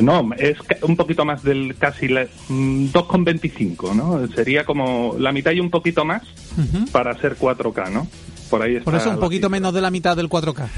No, 0.00 0.28
es 0.36 0.58
un 0.82 0.96
poquito 0.96 1.24
más 1.24 1.42
del 1.42 1.76
casi 1.78 2.08
la- 2.08 2.26
mm, 2.48 2.86
2,25, 2.92 3.94
¿no? 3.94 4.26
Sería 4.34 4.64
como 4.64 5.14
la 5.18 5.32
mitad 5.32 5.52
y 5.52 5.60
un 5.60 5.70
poquito 5.70 6.04
más 6.04 6.22
Ujú. 6.58 6.86
para 6.90 7.16
ser 7.18 7.36
4K, 7.36 7.88
¿no? 7.90 8.06
Por 8.50 8.62
ahí 8.62 8.72
está. 8.76 8.84
Por 8.84 8.94
eso 8.96 9.10
un 9.10 9.18
poquito 9.20 9.48
menos 9.48 9.72
de 9.72 9.80
la 9.80 9.90
mitad 9.90 10.16
del 10.16 10.28
4K. 10.28 10.68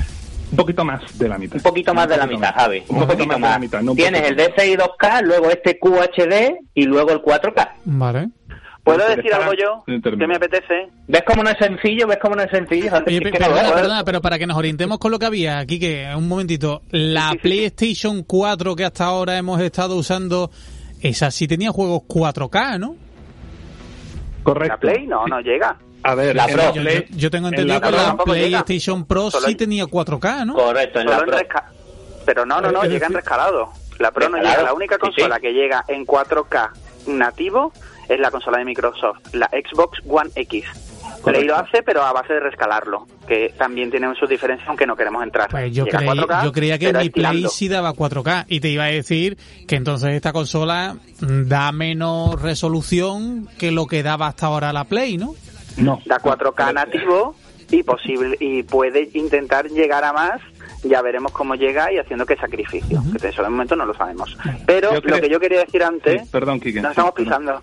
Un 0.50 0.56
poquito 0.56 0.84
más 0.84 1.18
de 1.18 1.28
la 1.28 1.36
mitad. 1.36 1.56
Un 1.56 1.62
poquito 1.62 1.92
más 1.92 2.08
de 2.08 2.16
la 2.16 2.26
mitad, 2.26 2.54
Javi. 2.54 2.82
Un 2.88 3.00
poquito 3.06 3.26
más 3.26 3.36
de 3.36 3.40
la 3.40 3.58
mitad. 3.58 3.82
no 3.82 3.90
un 3.92 3.96
Tienes 3.96 4.22
el 4.22 4.36
poquito 4.36 4.50
más. 4.50 4.56
DCI 4.56 4.76
2K, 4.76 5.22
luego 5.22 5.50
este 5.50 5.78
QHD 5.78 6.56
y 6.74 6.84
luego 6.84 7.10
el 7.10 7.20
4K. 7.20 7.68
Vale. 7.84 8.28
¿Puedo 8.94 8.98
Pero 9.06 9.16
decir 9.16 9.34
algo 9.34 9.52
yo 9.54 9.84
que 10.18 10.26
me 10.26 10.36
apetece? 10.36 10.88
¿Ves 11.06 11.22
cómo 11.26 11.42
no 11.42 11.50
es 11.50 11.56
sencillo? 11.58 12.06
¿Ves 12.06 12.18
cómo 12.20 12.36
no 12.36 12.42
es 12.42 12.50
sencillo? 12.50 12.90
Oye, 13.06 13.16
Es 13.16 13.22
pe- 13.22 13.30
que 13.32 13.38
no 13.38 13.46
perdona, 13.46 13.62
ves. 13.62 13.72
perdona, 13.72 14.04
pero 14.04 14.20
para 14.20 14.38
que 14.38 14.46
nos 14.46 14.56
orientemos 14.56 14.98
con 14.98 15.10
lo 15.10 15.18
que 15.18 15.26
había 15.26 15.58
aquí, 15.58 15.78
que 15.78 16.06
un 16.16 16.26
momentito, 16.28 16.82
la 16.90 17.22
Sí, 17.22 17.26
sí, 17.28 17.32
sí. 17.32 17.38
PlayStation 17.42 18.22
4 18.22 18.76
que 18.76 18.84
hasta 18.84 19.04
ahora 19.04 19.36
hemos 19.36 19.60
estado 19.60 19.96
usando, 19.96 20.50
esa 21.02 21.30
sí 21.30 21.46
tenía 21.48 21.70
juegos 21.70 22.02
4K, 22.08 22.78
¿no? 22.78 22.96
Correcto. 24.42 24.74
¿La 24.74 24.80
Play? 24.80 25.06
No, 25.06 25.26
no 25.26 25.40
llega. 25.40 25.76
A 26.02 26.14
ver, 26.14 26.34
La 26.34 26.46
Pro. 26.46 26.74
Yo, 26.74 26.82
Play- 26.82 27.06
yo- 27.10 27.16
yo 27.18 27.30
tengo 27.30 27.48
en 27.48 27.54
entendido 27.54 27.80
la 27.80 27.86
que 27.86 27.96
la 27.96 28.02
llega. 28.12 28.24
PlayStation 28.24 29.04
Pro 29.04 29.30
Solo 29.30 29.46
sí 29.48 29.54
tenía 29.56 29.84
4K, 29.86 30.44
¿no? 30.46 30.54
Correcto, 30.54 31.00
en 31.00 31.06
la 31.06 31.18
Solo 31.18 31.24
en 31.24 31.28
Pro. 31.30 31.38
resca- 31.48 31.64
Pero 32.24 32.46
no, 32.46 32.60
no, 32.60 32.70
no, 32.72 32.84
llega 32.84 33.06
en 33.06 33.14
rescalado. 33.14 33.68
La 33.98 34.10
Pro 34.12 34.28
no 34.28 34.36
llega. 34.38 34.62
La 34.62 34.72
única 34.74 34.94
sí, 34.94 35.00
consola 35.00 35.36
sí. 35.36 35.42
que 35.42 35.52
llega 35.52 35.84
en 35.88 36.04
4K 36.06 36.70
nativo 37.08 37.72
es 38.08 38.18
la 38.20 38.30
consola 38.30 38.58
de 38.58 38.64
Microsoft, 38.64 39.18
la 39.34 39.48
Xbox 39.48 39.98
One 40.08 40.30
X. 40.34 40.64
Play 41.24 41.44
lo 41.44 41.56
hace, 41.56 41.82
pero 41.82 42.02
a 42.02 42.12
base 42.12 42.32
de 42.34 42.40
rescalarlo, 42.40 43.06
que 43.26 43.52
también 43.58 43.90
tiene 43.90 44.14
sus 44.14 44.28
diferencias, 44.28 44.68
aunque 44.68 44.86
no 44.86 44.94
queremos 44.96 45.22
entrar. 45.22 45.48
Pues 45.50 45.72
yo, 45.74 45.84
Llega 45.84 45.98
a 45.98 46.02
creí- 46.02 46.08
4K, 46.20 46.44
yo 46.44 46.52
creía 46.52 46.78
que 46.78 46.92
mi 46.92 47.10
Play 47.10 47.44
sí 47.50 47.68
daba 47.68 47.92
4K 47.92 48.44
y 48.48 48.60
te 48.60 48.68
iba 48.68 48.84
a 48.84 48.88
decir 48.88 49.36
que 49.66 49.76
entonces 49.76 50.10
esta 50.14 50.32
consola 50.32 50.96
da 51.20 51.72
menos 51.72 52.40
resolución 52.40 53.48
que 53.58 53.72
lo 53.72 53.86
que 53.86 54.02
daba 54.02 54.28
hasta 54.28 54.46
ahora 54.46 54.72
la 54.72 54.84
Play, 54.84 55.16
¿no? 55.18 55.34
No. 55.76 56.00
Da 56.06 56.18
4K 56.20 56.72
nativo 56.72 57.34
y 57.70 57.82
posible 57.82 58.36
y 58.40 58.62
puede 58.62 59.10
intentar 59.14 59.66
llegar 59.68 60.04
a 60.04 60.12
más. 60.12 60.40
Ya 60.84 61.02
veremos 61.02 61.32
cómo 61.32 61.54
llega 61.56 61.92
y 61.92 61.98
haciendo 61.98 62.24
qué 62.24 62.36
sacrificio. 62.36 63.02
Que 63.20 63.28
eso 63.28 63.42
de 63.42 63.48
momento 63.48 63.74
no 63.76 63.84
lo 63.84 63.94
sabemos. 63.94 64.36
Pero 64.66 64.92
Yo 64.94 65.02
creo- 65.02 65.16
lo 65.16 65.22
que 65.22 65.28
yo 65.28 65.40
quería 65.40 65.58
decir 65.64 65.82
antes, 65.82 66.22
Sí, 66.22 66.28
perdón, 66.30 66.60
Quique. 66.60 66.80
Nos 66.80 66.90
estamos 66.92 67.14
Sí, 67.16 67.24
pisando. 67.24 67.62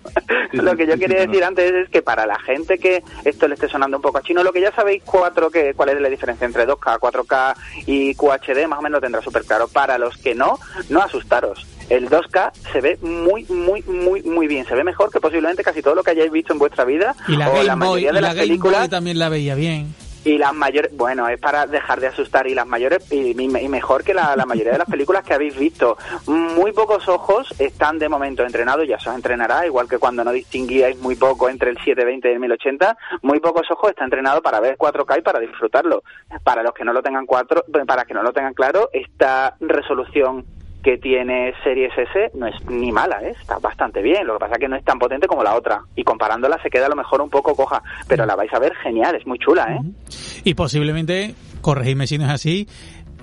Sí, 0.50 0.56
lo 0.58 0.76
que 0.76 0.86
yo 0.86 0.98
quería 0.98 1.18
decir 1.20 1.30
perdón. 1.40 1.48
antes 1.48 1.72
es 1.72 1.88
que 1.88 2.02
para 2.02 2.26
la 2.26 2.38
gente 2.40 2.78
que 2.78 3.02
esto 3.24 3.48
le 3.48 3.54
esté 3.54 3.68
sonando 3.68 3.96
un 3.96 4.02
poco 4.02 4.18
a 4.18 4.22
chino, 4.22 4.42
lo 4.42 4.52
que 4.52 4.60
ya 4.60 4.72
sabéis 4.72 5.02
cuatro 5.04 5.50
que 5.50 5.72
cuál 5.74 5.88
es 5.90 6.00
la 6.00 6.08
diferencia 6.08 6.44
entre 6.46 6.66
2K, 6.66 6.98
4K 6.98 7.54
y 7.86 8.14
QHD, 8.14 8.66
más 8.68 8.78
o 8.78 8.82
menos 8.82 8.98
lo 8.98 9.00
tendrá 9.00 9.22
súper 9.22 9.44
claro. 9.44 9.68
Para 9.68 9.96
los 9.98 10.16
que 10.18 10.34
no, 10.34 10.58
no 10.90 11.00
asustaros. 11.02 11.66
El 11.88 12.08
2K 12.10 12.50
se 12.72 12.80
ve 12.80 12.98
muy, 13.00 13.44
muy, 13.44 13.82
muy, 13.84 14.20
muy 14.24 14.46
bien. 14.48 14.66
Se 14.66 14.74
ve 14.74 14.82
mejor 14.84 15.10
que 15.10 15.20
posiblemente 15.20 15.62
casi 15.62 15.82
todo 15.82 15.94
lo 15.94 16.02
que 16.02 16.10
hayáis 16.10 16.32
visto 16.32 16.52
en 16.52 16.58
vuestra 16.58 16.84
vida 16.84 17.14
Y 17.28 17.36
la 17.36 17.48
o 17.48 17.52
Game 17.52 17.64
la 17.64 17.74
Boy, 17.76 17.78
mayoría 17.86 18.10
y 18.10 18.14
de 18.14 18.20
la 18.20 18.28
las 18.28 18.36
películas. 18.36 18.80
Boy 18.80 18.88
también 18.88 19.18
la 19.18 19.28
veía 19.28 19.54
bien. 19.54 19.94
Y 20.26 20.38
las 20.38 20.52
mayores, 20.52 20.90
bueno, 20.96 21.28
es 21.28 21.38
para 21.38 21.68
dejar 21.68 22.00
de 22.00 22.08
asustar 22.08 22.48
y 22.48 22.54
las 22.56 22.66
mayores, 22.66 23.12
y, 23.12 23.40
y- 23.40 23.68
mejor 23.68 24.02
que 24.02 24.12
la, 24.12 24.34
mayoría 24.44 24.72
de 24.72 24.78
las 24.78 24.90
películas 24.90 25.22
que 25.22 25.34
habéis 25.34 25.56
visto. 25.56 25.96
Muy 26.26 26.72
pocos 26.72 27.08
ojos 27.08 27.54
están 27.60 28.00
de 28.00 28.08
momento 28.08 28.42
entrenados, 28.44 28.88
ya 28.88 28.98
se 28.98 29.08
os 29.08 29.14
entrenará, 29.14 29.64
igual 29.66 29.88
que 29.88 29.98
cuando 29.98 30.24
no 30.24 30.32
distinguíais 30.32 30.98
muy 30.98 31.14
poco 31.14 31.48
entre 31.48 31.70
el 31.70 31.76
720 31.76 32.28
y 32.28 32.32
el 32.32 32.40
1080, 32.40 32.98
muy 33.22 33.38
pocos 33.38 33.70
ojos 33.70 33.90
está 33.90 34.02
entrenado 34.02 34.42
para 34.42 34.58
ver 34.58 34.76
4K 34.76 35.18
y 35.18 35.22
para 35.22 35.38
disfrutarlo. 35.38 36.02
Para 36.42 36.64
los 36.64 36.74
que 36.74 36.84
no 36.84 36.92
lo 36.92 37.04
tengan 37.04 37.24
cuatro, 37.24 37.64
para 37.86 38.04
que 38.04 38.14
no 38.14 38.24
lo 38.24 38.32
tengan 38.32 38.54
claro, 38.54 38.90
esta 38.92 39.54
resolución 39.60 40.44
que 40.86 40.98
tiene 40.98 41.52
Series 41.64 41.90
S 41.98 42.30
no 42.34 42.46
es 42.46 42.54
ni 42.70 42.92
mala, 42.92 43.20
¿eh? 43.20 43.34
está 43.40 43.58
bastante 43.58 44.00
bien. 44.02 44.24
Lo 44.24 44.34
que 44.34 44.38
pasa 44.38 44.52
es 44.52 44.60
que 44.60 44.68
no 44.68 44.76
es 44.76 44.84
tan 44.84 45.00
potente 45.00 45.26
como 45.26 45.42
la 45.42 45.56
otra. 45.56 45.82
Y 45.96 46.04
comparándola 46.04 46.62
se 46.62 46.70
queda 46.70 46.86
a 46.86 46.88
lo 46.88 46.94
mejor 46.94 47.20
un 47.20 47.28
poco 47.28 47.56
coja, 47.56 47.82
pero 48.06 48.24
la 48.24 48.36
vais 48.36 48.54
a 48.54 48.60
ver 48.60 48.72
genial, 48.84 49.16
es 49.16 49.26
muy 49.26 49.36
chula, 49.36 49.74
¿eh? 49.74 49.80
Y 50.44 50.54
posiblemente, 50.54 51.34
corregidme 51.60 52.06
si 52.06 52.18
no 52.18 52.26
es 52.26 52.30
así, 52.30 52.68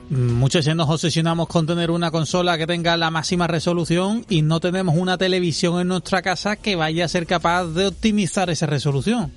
muchas 0.10 0.66
veces 0.66 0.76
nos 0.76 0.90
obsesionamos 0.90 1.48
con 1.48 1.66
tener 1.66 1.90
una 1.90 2.12
consola 2.12 2.58
que 2.58 2.68
tenga 2.68 2.98
la 2.98 3.10
máxima 3.12 3.48
resolución 3.48 4.26
y 4.28 4.42
no 4.42 4.60
tenemos 4.60 4.98
una 4.98 5.18
televisión 5.18 5.80
en 5.80 5.88
nuestra 5.88 6.22
casa 6.22 6.58
que 6.58 6.76
vaya 6.76 7.06
a 7.06 7.08
ser 7.08 7.26
capaz 7.26 7.68
de 7.68 7.88
optimizar 7.88 8.50
esa 8.50 8.66
resolución. 8.66 9.32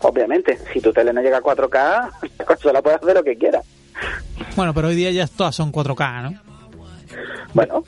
Obviamente, 0.00 0.60
si 0.72 0.80
tu 0.80 0.92
tele 0.92 1.12
no 1.12 1.20
llega 1.20 1.38
a 1.38 1.42
4K, 1.42 2.10
la 2.38 2.44
consola 2.44 2.80
puede 2.80 2.94
hacer 2.98 3.16
lo 3.16 3.24
que 3.24 3.36
quiera. 3.36 3.60
Bueno, 4.54 4.72
pero 4.72 4.86
hoy 4.86 4.94
día 4.94 5.10
ya 5.10 5.26
todas 5.26 5.56
son 5.56 5.72
4K, 5.72 6.22
¿no? 6.22 6.43
Bueno, 7.52 7.84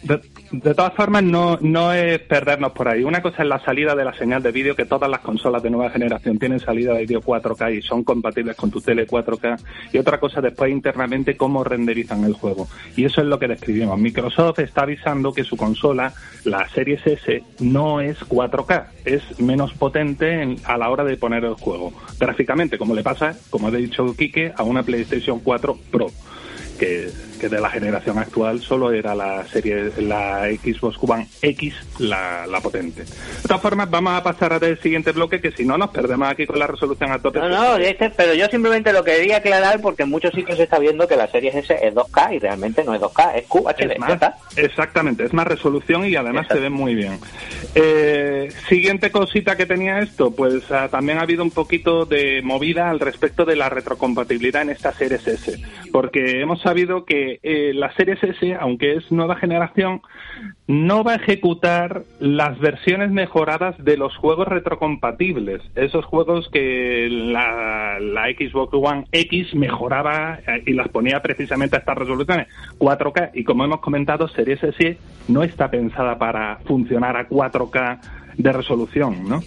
De, 0.52 0.75
todas 0.75 0.95
formas, 0.95 1.23
no, 1.25 1.59
no 1.61 1.92
es 1.92 2.21
perdernos 2.21 2.73
por 2.73 2.88
ahí. 2.88 3.02
Una 3.02 3.21
cosa 3.21 3.42
es 3.42 3.49
la 3.49 3.59
salida 3.64 3.95
de 3.97 4.04
la 4.04 4.14
señal 4.14 4.42
de 4.42 4.52
vídeo, 4.52 4.76
que 4.76 4.85
todas 4.85 5.11
las 5.11 5.21
consolas 5.21 5.62
de 5.62 5.71
nueva 5.71 5.90
generación 5.90 6.38
tienen 6.38 6.61
salida 6.61 6.92
de 6.92 7.00
vídeo 7.00 7.21
4K 7.21 7.76
y 7.78 7.83
son 7.83 8.04
compatibles 8.04 8.54
con 8.56 8.71
tu 8.71 8.80
tele 8.80 9.06
4K. 9.06 9.59
Y 9.92 9.99
otra 9.99 10.21
cosa 10.21 10.40
después 10.40 10.71
internamente 10.71 11.37
cómo 11.37 11.64
renderizan 11.64 12.23
el 12.25 12.35
juego. 12.35 12.68
Y 12.97 13.04
eso 13.04 13.21
es 13.21 13.26
lo 13.26 13.38
que 13.38 13.49
describimos. 13.49 13.99
Microsoft 13.99 14.61
está 14.61 14.83
avisando 14.83 15.33
que 15.33 15.42
su 15.42 15.56
consola, 15.56 16.12
la 16.45 16.68
Series 16.68 17.04
S, 17.06 17.42
no 17.61 18.00
es 18.00 18.18
4K, 18.28 18.87
es 19.04 19.40
menos 19.40 19.73
potente 19.75 20.42
en- 20.42 20.56
a 20.64 20.76
la 20.78 20.90
hora 20.90 21.02
de 21.02 21.16
poner 21.16 21.45
el 21.45 21.54
juego. 21.54 21.92
Gráficamente, 22.21 22.78
como 22.78 22.95
le 22.95 23.02
pasa, 23.02 23.35
como 23.50 23.66
ha 23.68 23.71
dicho 23.73 24.14
Quique, 24.16 24.52
a 24.56 24.62
una 24.62 24.85
PlayStation 24.85 25.40
4 25.40 25.76
Pro 25.90 26.06
que, 26.78 27.09
que 27.37 27.49
de 27.49 27.61
la 27.61 27.71
generación 27.71 28.19
actual 28.19 28.61
solo 28.61 28.93
era 28.93 29.14
la 29.14 29.47
serie 29.47 29.93
la 29.99 30.49
Xbox 30.49 30.99
One 31.00 31.28
X 31.43 31.75
la, 31.99 32.47
la 32.47 32.61
potente. 32.61 33.02
De 33.02 33.43
todas 33.43 33.62
formas, 33.62 33.90
vamos 33.90 34.14
a 34.14 34.23
pasar 34.23 34.52
al 34.52 34.78
siguiente 34.81 35.12
bloque 35.12 35.40
que 35.40 35.52
si 35.52 35.64
no 35.64 35.78
nos 35.78 35.90
perdemos 35.90 36.28
aquí 36.28 36.47
con 36.47 36.59
la 36.59 36.66
resolución 36.66 37.12
a 37.12 37.19
tope. 37.19 37.38
No, 37.40 37.49
no, 37.49 37.76
este, 37.76 38.11
pero 38.11 38.35
yo 38.35 38.47
simplemente 38.47 38.93
lo 38.93 39.05
quería 39.05 39.38
aclarar 39.38 39.81
porque 39.81 40.02
en 40.05 40.11
muchos 40.11 40.33
sitios 40.33 40.57
se 40.57 40.64
está 40.64 40.78
viendo 40.78 41.07
que 41.07 41.16
la 41.16 41.28
serie 41.28 41.50
S 41.57 41.75
es 41.81 41.95
2K 41.95 42.35
y 42.35 42.38
realmente 42.38 42.85
no 42.85 42.95
es 42.95 43.00
2K, 43.00 43.37
es 43.37 43.47
QHD. 43.47 43.93
Es 43.93 43.99
más, 43.99 44.21
exactamente, 44.57 45.25
es 45.25 45.33
más 45.33 45.47
resolución 45.47 46.07
y 46.07 46.16
además 46.16 46.45
Exacto. 46.45 46.55
se 46.55 46.61
ve 46.61 46.71
muy 46.71 46.95
bien. 46.95 47.19
Eh, 47.75 48.49
siguiente 48.69 49.11
cosita 49.11 49.57
que 49.57 49.66
tenía 49.66 50.00
esto, 50.00 50.31
pues 50.31 50.71
ah, 50.71 50.88
también 50.90 51.19
ha 51.19 51.23
habido 51.23 51.43
un 51.43 51.50
poquito 51.50 52.05
de 52.05 52.40
movida 52.43 52.90
al 52.90 53.00
respecto 53.00 53.45
de 53.45 53.57
la 53.57 53.69
retrocompatibilidad 53.69 54.62
en 54.62 54.71
esta 54.71 54.93
Series 54.93 55.26
S, 55.26 55.61
porque 55.93 56.40
hemos 56.40 56.61
sabido 56.62 57.05
que 57.05 57.25
eh, 57.42 57.73
la 57.75 57.92
Series 57.95 58.23
S, 58.23 58.54
aunque 58.59 58.95
es 58.95 59.11
nueva 59.11 59.37
generación, 59.37 60.00
no 60.66 61.04
va 61.04 61.12
a 61.12 61.16
ejecutar 61.16 62.02
las 62.18 62.59
versiones 62.59 63.11
mejoradas 63.11 63.76
de 63.83 63.97
los 63.97 64.16
juegos 64.16 64.49
retrocompatibles, 64.49 65.62
esos 65.75 66.04
juegos 66.04 66.49
que 66.50 67.09
la, 67.11 67.99
la 68.00 68.25
Xbox 68.25 68.75
One 68.75 69.04
X 69.12 69.54
mejoraba 69.54 70.38
eh, 70.47 70.62
y 70.66 70.73
las 70.73 70.88
ponía 70.88 71.21
precisamente 71.23 71.76
a 71.76 71.80
estas 71.80 71.99
resoluciones 71.99 72.49
4K 72.78 73.30
y 73.35 73.45
como 73.45 73.64
hemos 73.64 73.80
comentado 73.80 74.28
Series 74.28 74.62
S 74.62 74.99
no 75.28 75.42
está 75.42 75.71
pensada 75.71 76.18
para 76.18 76.59
funcionar 76.66 77.16
a 77.16 77.28
4K 77.28 77.99
de 78.37 78.52
resolución, 78.52 79.28
¿no? 79.28 79.43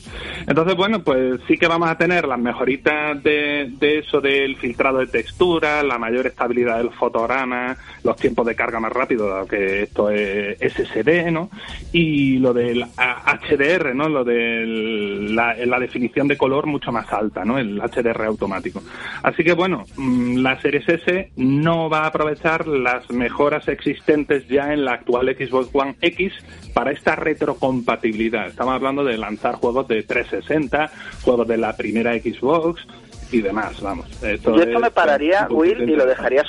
Entonces, 0.48 0.76
bueno, 0.76 1.04
pues 1.04 1.40
sí 1.48 1.58
que 1.58 1.68
vamos 1.68 1.90
a 1.90 1.98
tener 1.98 2.28
las 2.28 2.40
mejoritas 2.40 3.22
de, 3.24 3.72
eso 3.82 4.20
del 4.20 4.56
filtrado 4.58 5.00
de 5.00 5.08
textura, 5.08 5.84
la 5.84 5.98
mayor 5.98 6.28
estabilidad 6.28 6.78
del 6.78 6.92
fotograma, 6.92 7.78
los 8.04 8.16
tiempos 8.16 8.46
de 8.48 8.56
carga 8.56 8.80
más 8.80 8.92
rápidos, 8.92 9.30
dado 9.30 9.48
que 9.48 9.84
esto 9.84 10.10
es 10.10 10.58
SSD, 10.60 11.32
¿no? 11.32 11.50
Y 11.92 12.40
lo 12.40 12.54
del 12.54 12.84
HDR, 12.84 13.94
¿no? 13.94 14.10
Lo 14.10 14.24
de 14.24 14.66
la, 15.30 15.56
la 15.56 15.80
definición 15.80 16.28
de 16.28 16.38
color 16.38 16.66
mucho 16.66 16.92
más 16.92 17.12
alta, 17.12 17.46
¿no? 17.46 17.60
El 17.60 17.80
HDR 17.80 18.26
automático. 18.26 18.82
Así 19.22 19.44
que, 19.44 19.54
bueno, 19.54 19.86
mm, 19.98 20.38
la 20.38 20.60
Series 20.62 20.88
S 20.90 21.32
no 21.36 21.90
va 21.90 22.02
a 22.02 22.08
aprovechar 22.08 22.68
las 22.68 23.10
mejoras 23.12 23.68
existentes 23.68 24.48
ya 24.48 24.74
en 24.74 24.86
la 24.86 24.94
actual 24.94 25.36
Xbox 25.38 25.70
One 25.74 25.96
X 26.02 26.34
para 26.74 26.92
esta 26.92 27.16
retrocompatibilidad. 27.16 28.48
Estamos 28.48 28.79
hablando 28.80 29.04
de 29.04 29.18
lanzar 29.18 29.56
juegos 29.56 29.88
de 29.88 30.04
360, 30.04 30.92
juegos 31.22 31.48
de 31.48 31.58
la 31.58 31.76
primera 31.76 32.14
Xbox 32.14 32.86
y 33.32 33.42
demás, 33.42 33.80
vamos. 33.82 34.08
Esto 34.24 34.56
y 34.56 34.62
esto 34.62 34.80
me 34.80 34.92
pararía, 34.92 35.48
Will, 35.50 35.90
y 35.90 35.96
lo 35.96 36.06
dejaría 36.06 36.44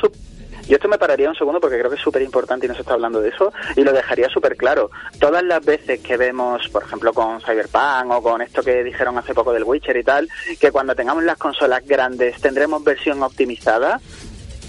yo 0.70 0.76
esto 0.76 0.88
me 0.88 0.99
pararía 0.99 1.28
un 1.28 1.34
segundo 1.34 1.58
porque 1.60 1.78
creo 1.78 1.90
que 1.90 1.96
es 1.96 2.02
súper 2.02 2.22
importante 2.22 2.66
y 2.66 2.68
no 2.68 2.76
se 2.76 2.82
está 2.82 2.94
hablando 2.94 3.20
de 3.20 3.30
eso 3.30 3.52
y 3.75 3.82
lo 3.82 3.92
dejaría 3.92 4.28
súper 4.28 4.56
claro. 4.56 4.92
Todas 5.18 5.42
las 5.42 5.64
veces 5.64 5.99
que 5.99 6.16
vemos, 6.16 6.68
por 6.68 6.84
ejemplo, 6.84 7.12
con 7.12 7.40
Cyberpunk 7.40 8.10
o 8.10 8.22
con 8.22 8.40
esto 8.40 8.62
que 8.62 8.84
dijeron 8.84 9.18
hace 9.18 9.34
poco 9.34 9.52
del 9.52 9.64
Witcher 9.64 9.96
y 9.96 10.04
tal, 10.04 10.28
que 10.60 10.70
cuando 10.70 10.94
tengamos 10.94 11.25
las 11.25 11.38
consolas 11.38 11.84
grandes 11.84 12.40
tendremos 12.40 12.84
versión 12.84 13.20
optimizada, 13.22 14.00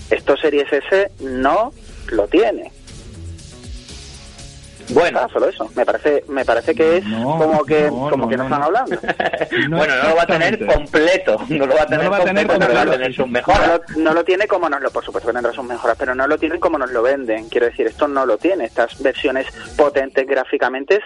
esto 0.10 0.36
Series 0.38 0.74
S 0.74 1.12
no 1.20 1.72
lo 2.10 2.28
tiene. 2.28 2.72
Bueno, 4.94 5.28
solo 5.30 5.48
eso. 5.50 5.70
Me 5.76 5.86
parece, 5.86 6.24
me 6.28 6.46
parece 6.46 6.76
que 6.76 6.98
es 6.98 7.04
como 7.04 7.64
que, 7.64 7.84
no, 7.84 8.10
como 8.10 8.28
que 8.28 8.38
no, 8.38 8.44
están 8.44 8.64
hablando. 8.64 8.98
bueno, 9.70 9.96
no 9.96 10.10
lo 10.10 10.16
va 10.16 10.24
a 10.24 10.28
tener 10.28 10.66
completo. 10.66 11.38
No 11.50 11.66
lo 11.66 11.76
va 11.76 11.84
a 11.84 11.86
tener, 11.86 12.08
completo, 12.08 12.56
pero 12.60 12.74
va 12.74 12.82
a 12.82 12.86
tener 12.92 13.14
sus 13.14 13.28
mejoras. 13.28 13.82
No 13.98 14.14
lo, 14.14 14.24
tiene 14.24 14.48
como 14.48 14.70
nos 14.70 14.82
lo, 14.82 14.90
por 14.92 15.04
supuesto 15.04 15.30
que 15.30 15.34
tendrá 15.34 15.54
sus 15.54 15.66
mejoras, 15.66 15.98
pero 15.98 16.16
no 16.16 16.28
lo 16.28 16.38
tienen 16.38 16.60
como 16.60 16.78
nos 16.78 16.92
lo 16.92 17.02
venden. 17.02 17.50
Quiero 17.50 17.68
decir, 17.68 17.88
esto 17.88 18.08
no 18.08 18.26
lo 18.26 18.38
tiene. 18.38 18.66
Estas 18.66 19.02
versiones 19.02 19.48
potentes 19.76 20.28
gráficamente 20.28 21.00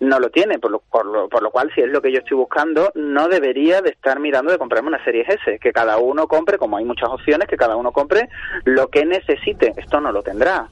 no 0.00 0.18
lo 0.18 0.30
tiene, 0.30 0.58
por 0.58 0.70
lo, 0.70 0.80
por 0.80 1.06
lo, 1.06 1.28
por 1.28 1.42
lo 1.42 1.50
cual, 1.50 1.70
si 1.74 1.80
es 1.80 1.88
lo 1.88 2.00
que 2.02 2.12
yo 2.12 2.18
estoy 2.18 2.36
buscando, 2.36 2.92
no 2.94 3.28
debería 3.28 3.82
de 3.82 3.90
estar 3.90 4.18
mirando 4.20 4.52
de 4.52 4.58
comprarme 4.58 4.88
una 4.88 5.04
serie 5.04 5.24
S. 5.26 5.58
Que 5.58 5.72
cada 5.72 5.98
uno 5.98 6.26
compre, 6.26 6.58
como 6.58 6.76
hay 6.76 6.84
muchas 6.84 7.10
opciones, 7.10 7.48
que 7.48 7.56
cada 7.56 7.76
uno 7.76 7.92
compre 7.92 8.28
lo 8.64 8.88
que 8.88 9.04
necesite. 9.04 9.72
Esto 9.76 10.00
no 10.00 10.12
lo 10.12 10.22
tendrá 10.22 10.68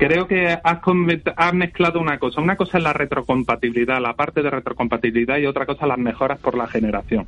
creo 0.00 0.26
que 0.26 0.58
has, 0.64 1.54
mezclado 1.54 2.00
una 2.00 2.18
cosa. 2.18 2.40
Una 2.40 2.56
cosa 2.56 2.78
es 2.78 2.84
la 2.84 2.94
retrocompatibilidad, 2.94 4.00
la 4.00 4.14
parte 4.14 4.42
de 4.42 4.48
retrocompatibilidad 4.48 5.36
y 5.36 5.44
otra 5.44 5.66
cosa 5.66 5.86
las 5.86 5.98
mejoras 5.98 6.38
por 6.38 6.56
la 6.56 6.66
generación. 6.66 7.26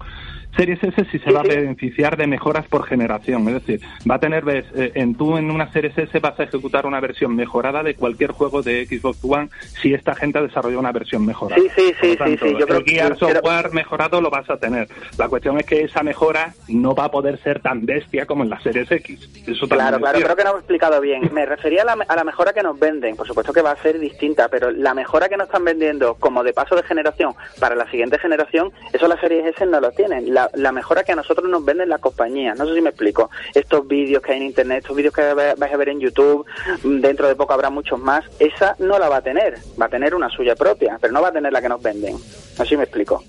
Series 0.57 0.83
S 0.83 1.07
sí 1.11 1.19
se 1.19 1.33
va 1.33 1.41
a 1.41 1.45
beneficiar 1.45 2.17
de 2.17 2.27
mejoras 2.27 2.67
por 2.67 2.85
generación, 2.85 3.49
es 3.49 3.55
decir, 3.55 3.81
va 4.09 4.17
a 4.17 4.19
tener, 4.19 4.45
eh, 4.49 4.93
en 4.95 5.15
tú 5.15 5.37
en 5.37 5.51
una 5.51 5.73
Series 5.73 5.97
S 5.97 6.19
vas 6.21 6.39
a 6.39 6.45
ejecutar 6.45 6.87
una 6.87 7.01
versión 7.01 7.35
mejorada 7.35 7.83
de 7.83 7.95
cualquier 7.95 8.33
juego 8.33 8.63
de 8.63 8.87
Xbox 8.87 9.19
One 9.25 9.49
si 9.81 9.95
esta 9.95 10.15
gente 10.15 10.39
ha 10.39 10.43
desarrollado 10.43 10.81
una 10.81 10.93
versión 10.93 11.25
mejorada. 11.25 11.61
Sí, 11.61 11.69
sí, 11.75 11.95
sí, 12.01 12.37
sí, 12.41 12.57
Yo 12.59 12.67
creo 12.67 12.85
que 12.85 12.99
el 12.99 13.17
software 13.17 13.73
mejorado 13.73 14.21
lo 14.21 14.31
vas 14.31 14.49
a 14.51 14.59
tener. 14.59 14.89
La 15.17 15.29
cuestión 15.29 15.59
es 15.59 15.67
que 15.67 15.83
esa 15.83 16.03
mejora 16.03 16.53
no 16.69 16.95
va 16.95 17.07
a 17.07 17.11
poder 17.11 17.39
ser 17.43 17.61
tan 17.61 17.87
bestia 17.87 18.27
como 18.27 18.45
en 18.45 18.51
la 18.51 18.61
Series 18.61 18.91
X. 18.91 19.31
Eso 19.47 19.67
claro, 19.69 19.99
claro, 19.99 20.21
creo 20.21 20.37
que 20.37 20.45
no 20.45 20.55
he 20.55 20.59
explicado 20.59 21.01
bien. 21.01 21.31
Me 21.33 21.47
refería 21.47 21.83
a 21.83 21.85
la, 21.85 22.05
a 22.07 22.17
la 22.17 22.25
mejora 22.25 22.53
que 22.53 22.63
nos 22.63 22.79
venden. 22.79 23.17
Por 23.17 23.27
supuesto 23.27 23.53
que 23.53 23.63
va 23.63 23.73
a 23.73 23.77
ser 23.77 23.99
distinta, 23.99 24.49
pero 24.49 24.71
la 24.71 24.93
mejora 24.93 25.29
que 25.29 25.37
nos 25.37 25.47
están 25.47 25.65
vendiendo 25.65 26.15
como 26.15 26.43
de 26.43 26.53
paso 26.53 26.77
de 26.77 26.83
generación 26.83 27.35
para 27.59 27.75
la 27.75 27.91
siguiente 27.91 28.19
generación, 28.19 28.71
eso 28.93 29.09
las 29.09 29.21
Series 29.21 29.47
S 29.47 29.65
no 29.67 29.81
lo 29.81 29.91
tienen. 29.93 30.33
La, 30.33 30.42
la 30.55 30.73
mejora 30.73 31.05
que 31.05 31.13
a 31.13 31.17
nosotros 31.17 31.49
nos 31.49 31.65
venden 31.65 31.89
la 31.89 31.99
compañía. 31.99 32.55
No 32.55 32.67
sé 32.67 32.75
si 32.75 32.81
me 32.81 32.91
explico. 32.91 33.31
Estos 33.55 33.87
vídeos 33.87 34.23
que 34.23 34.33
hay 34.33 34.39
en 34.39 34.47
Internet, 34.47 34.79
estos 34.79 34.97
vídeos 34.97 35.15
que 35.15 35.33
vais 35.33 35.73
a 35.73 35.77
ver 35.77 35.89
en 35.89 36.01
YouTube, 36.01 36.47
mm, 36.83 37.01
dentro 37.01 37.29
de 37.29 37.35
poco 37.35 37.53
habrá 37.53 37.71
muchos 37.71 37.99
más. 37.99 38.25
Esa 38.39 38.77
no 38.79 38.99
la 38.99 39.09
va 39.09 39.19
a 39.19 39.23
tener. 39.23 39.59
Va 39.81 39.87
a 39.87 39.89
tener 39.89 40.15
una 40.15 40.29
suya 40.29 40.55
propia, 40.55 40.99
pero 41.01 41.13
no 41.13 41.23
va 41.23 41.29
a 41.29 41.33
tener 41.33 41.53
la 41.53 41.61
que 41.61 41.69
nos 41.69 41.83
venden. 41.83 42.15
No 42.15 42.65
sé 42.65 42.67
si 42.67 42.77
me 42.77 42.85
explico. 42.85 43.23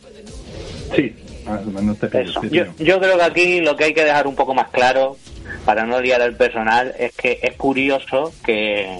Sí. 0.95 1.15
yo, 2.51 2.65
yo 2.77 2.99
creo 2.99 3.17
que 3.17 3.23
aquí 3.23 3.61
lo 3.61 3.75
que 3.75 3.85
hay 3.85 3.93
que 3.93 4.05
dejar 4.05 4.27
un 4.27 4.35
poco 4.35 4.53
más 4.53 4.69
claro 4.69 5.17
para 5.65 5.85
no 5.85 5.99
liar 5.99 6.21
al 6.21 6.35
personal 6.35 6.93
es 6.97 7.13
que 7.15 7.39
es 7.41 7.55
curioso 7.55 8.31
que 8.45 8.99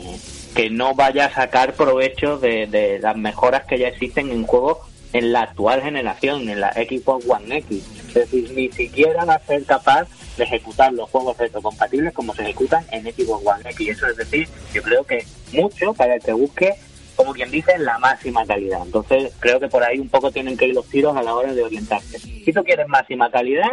que 0.53 0.69
no 0.69 0.93
vaya 0.93 1.25
a 1.25 1.33
sacar 1.33 1.73
provecho 1.73 2.37
de, 2.37 2.99
las 3.01 3.17
mejoras 3.17 3.65
que 3.65 3.79
ya 3.79 3.87
existen 3.87 4.29
en 4.29 4.43
juegos 4.43 4.77
en 5.11 5.31
la 5.31 5.43
actual 5.43 5.81
generación, 5.81 6.49
en 6.49 6.61
la 6.61 6.73
Xbox 6.73 7.25
One 7.27 7.57
X. 7.57 7.83
Es 8.15 8.31
decir, 8.31 8.51
ni 8.55 8.71
siquiera 8.71 9.25
va 9.25 9.35
a 9.35 9.39
ser 9.39 9.63
capaz 9.65 10.07
de 10.37 10.43
ejecutar 10.43 10.93
los 10.93 11.09
juegos 11.09 11.37
retrocompatibles 11.37 12.13
como 12.13 12.33
se 12.33 12.43
ejecutan 12.43 12.85
en 12.91 13.03
Xbox 13.03 13.45
One 13.45 13.69
X. 13.69 13.89
Eso 13.89 14.07
es 14.07 14.17
decir, 14.17 14.47
yo 14.73 14.81
creo 14.81 15.03
que 15.03 15.25
mucho 15.51 15.93
para 15.93 16.15
el 16.15 16.21
que 16.21 16.33
busque, 16.33 16.73
como 17.15 17.33
quien 17.33 17.51
dice, 17.51 17.77
la 17.77 17.99
máxima 17.99 18.45
calidad. 18.45 18.81
Entonces, 18.85 19.33
creo 19.39 19.59
que 19.59 19.67
por 19.67 19.83
ahí 19.83 19.99
un 19.99 20.09
poco 20.09 20.31
tienen 20.31 20.57
que 20.57 20.67
ir 20.67 20.75
los 20.75 20.87
tiros 20.87 21.15
a 21.15 21.23
la 21.23 21.35
hora 21.35 21.53
de 21.53 21.63
orientarse. 21.63 22.19
Si 22.19 22.51
tú 22.53 22.63
quieres 22.63 22.87
máxima 22.87 23.29
calidad, 23.31 23.71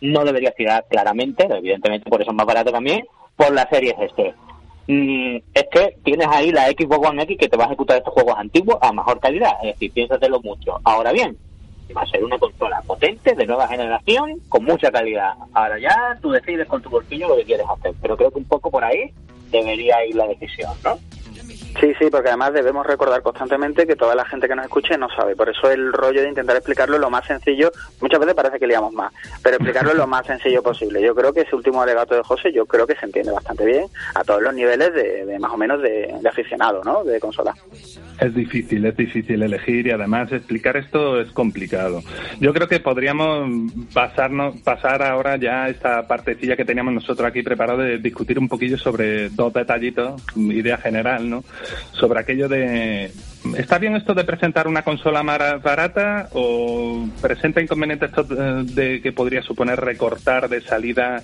no 0.00 0.24
deberías 0.24 0.54
tirar 0.54 0.84
claramente, 0.88 1.46
evidentemente 1.50 2.10
por 2.10 2.20
eso 2.20 2.30
es 2.30 2.36
más 2.36 2.46
barato 2.46 2.72
también, 2.72 3.04
por 3.36 3.52
la 3.52 3.68
serie 3.68 3.94
este 4.00 4.34
Mm, 4.86 5.36
es 5.54 5.64
que 5.70 5.96
tienes 6.02 6.26
ahí 6.28 6.50
la 6.50 6.66
Xbox 6.66 7.08
One 7.08 7.22
X 7.22 7.36
que 7.38 7.48
te 7.48 7.56
va 7.56 7.64
a 7.64 7.66
ejecutar 7.68 7.98
estos 7.98 8.12
juegos 8.12 8.34
antiguos 8.36 8.78
a 8.80 8.92
mejor 8.92 9.20
calidad. 9.20 9.52
Es 9.62 9.74
decir, 9.74 9.92
piénsatelo 9.92 10.40
mucho. 10.40 10.80
Ahora 10.84 11.12
bien, 11.12 11.36
va 11.92 12.02
a 12.02 12.06
ser 12.06 12.24
una 12.24 12.38
consola 12.38 12.82
potente, 12.86 13.34
de 13.34 13.46
nueva 13.46 13.68
generación, 13.68 14.40
con 14.48 14.64
mucha 14.64 14.90
calidad. 14.90 15.34
Ahora 15.52 15.78
ya 15.78 16.18
tú 16.20 16.30
decides 16.30 16.66
con 16.66 16.82
tu 16.82 16.90
bolsillo 16.90 17.28
lo 17.28 17.36
que 17.36 17.44
quieres 17.44 17.66
hacer. 17.68 17.94
Pero 18.00 18.16
creo 18.16 18.30
que 18.30 18.38
un 18.38 18.44
poco 18.44 18.70
por 18.70 18.84
ahí 18.84 19.12
debería 19.50 20.04
ir 20.04 20.16
la 20.16 20.26
decisión, 20.26 20.72
¿no? 20.84 20.98
Sí, 21.80 21.92
sí, 21.98 22.06
porque 22.10 22.28
además 22.28 22.52
debemos 22.52 22.86
recordar 22.86 23.22
constantemente 23.22 23.86
que 23.86 23.96
toda 23.96 24.14
la 24.14 24.24
gente 24.24 24.46
que 24.46 24.54
nos 24.54 24.64
escuche 24.64 24.96
no 24.98 25.08
sabe. 25.08 25.34
Por 25.34 25.48
eso 25.48 25.70
el 25.70 25.92
rollo 25.92 26.22
de 26.22 26.28
intentar 26.28 26.56
explicarlo 26.56 26.98
lo 26.98 27.10
más 27.10 27.26
sencillo, 27.26 27.70
muchas 28.00 28.20
veces 28.20 28.34
parece 28.34 28.58
que 28.58 28.66
liamos 28.66 28.92
más, 28.92 29.12
pero 29.42 29.56
explicarlo 29.56 29.94
lo 29.94 30.06
más 30.06 30.26
sencillo 30.26 30.62
posible. 30.62 31.02
Yo 31.02 31.14
creo 31.14 31.32
que 31.32 31.40
ese 31.40 31.56
último 31.56 31.82
alegato 31.82 32.14
de 32.14 32.22
José, 32.22 32.52
yo 32.52 32.66
creo 32.66 32.86
que 32.86 32.94
se 32.94 33.06
entiende 33.06 33.32
bastante 33.32 33.64
bien 33.64 33.86
a 34.14 34.22
todos 34.22 34.42
los 34.42 34.54
niveles 34.54 34.92
de, 34.92 35.38
más 35.38 35.52
o 35.52 35.56
menos 35.56 35.80
de, 35.82 36.14
aficionado, 36.28 36.82
¿no? 36.84 37.04
De 37.04 37.18
consola. 37.18 37.54
Es 38.20 38.34
difícil, 38.34 38.84
es 38.86 38.96
difícil 38.96 39.42
elegir 39.42 39.86
y 39.86 39.90
además 39.90 40.30
explicar 40.32 40.76
esto 40.76 41.20
es 41.20 41.30
complicado. 41.32 42.02
Yo 42.40 42.52
creo 42.52 42.68
que 42.68 42.80
podríamos 42.80 43.72
pasarnos, 43.92 44.60
pasar 44.60 45.02
ahora 45.02 45.36
ya 45.36 45.68
esta 45.68 46.06
partecilla 46.06 46.56
que 46.56 46.64
teníamos 46.64 46.94
nosotros 46.94 47.26
aquí 47.26 47.42
preparado 47.42 47.78
de 47.78 47.98
discutir 47.98 48.38
un 48.38 48.48
poquillo 48.48 48.78
sobre 48.78 49.28
dos 49.30 49.52
detallitos, 49.52 50.22
idea 50.36 50.78
general, 50.78 51.28
¿no? 51.28 51.44
Sobre 51.92 52.20
aquello 52.20 52.48
de 52.48 53.12
¿Está 53.56 53.78
bien 53.78 53.96
esto 53.96 54.14
de 54.14 54.24
presentar 54.24 54.68
una 54.68 54.82
consola 54.82 55.22
más 55.22 55.60
barata 55.62 56.28
o 56.32 57.08
presenta 57.20 57.60
inconvenientes 57.60 58.10
esto 58.10 58.22
de 58.22 59.00
que 59.02 59.12
podría 59.12 59.42
suponer 59.42 59.80
recortar 59.80 60.48
de 60.48 60.60
salida 60.60 61.22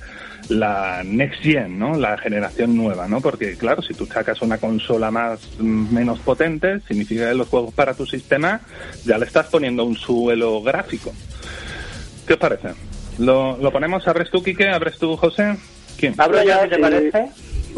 la 0.49 1.03
next 1.05 1.43
gen, 1.43 1.79
¿no? 1.79 1.97
La 1.97 2.19
generación 2.19 2.77
nueva, 2.77 3.07
¿no? 3.07 3.21
Porque 3.21 3.57
claro, 3.57 3.83
si 3.83 3.95
tú 3.95 4.05
sacas 4.07 4.43
una 4.43 4.59
consola 4.59 5.13
más 5.13 5.61
menos 5.61 6.19
potente, 6.19 6.81
significa 6.89 7.29
que 7.29 7.35
los 7.35 7.49
juegos 7.49 7.73
para 7.73 7.95
tu 7.95 8.05
sistema 8.05 8.61
ya 9.05 9.17
le 9.17 9.27
estás 9.27 9.47
poniendo 9.47 9.85
un 9.85 9.97
suelo 9.97 10.61
gráfico. 10.61 11.13
¿Qué 12.27 12.33
os 12.33 12.39
parece? 12.39 12.71
¿Lo, 13.19 13.57
lo 13.59 13.71
ponemos? 13.71 14.07
¿Abres 14.09 14.31
tú, 14.31 14.43
Quique? 14.43 14.69
¿Abres 14.69 14.99
tú, 14.99 15.17
José? 15.17 15.57
¿Quién? 15.97 16.15
¿Abro 16.19 16.43
yo, 16.43 16.69
te 16.69 16.79
parece? 16.79 17.29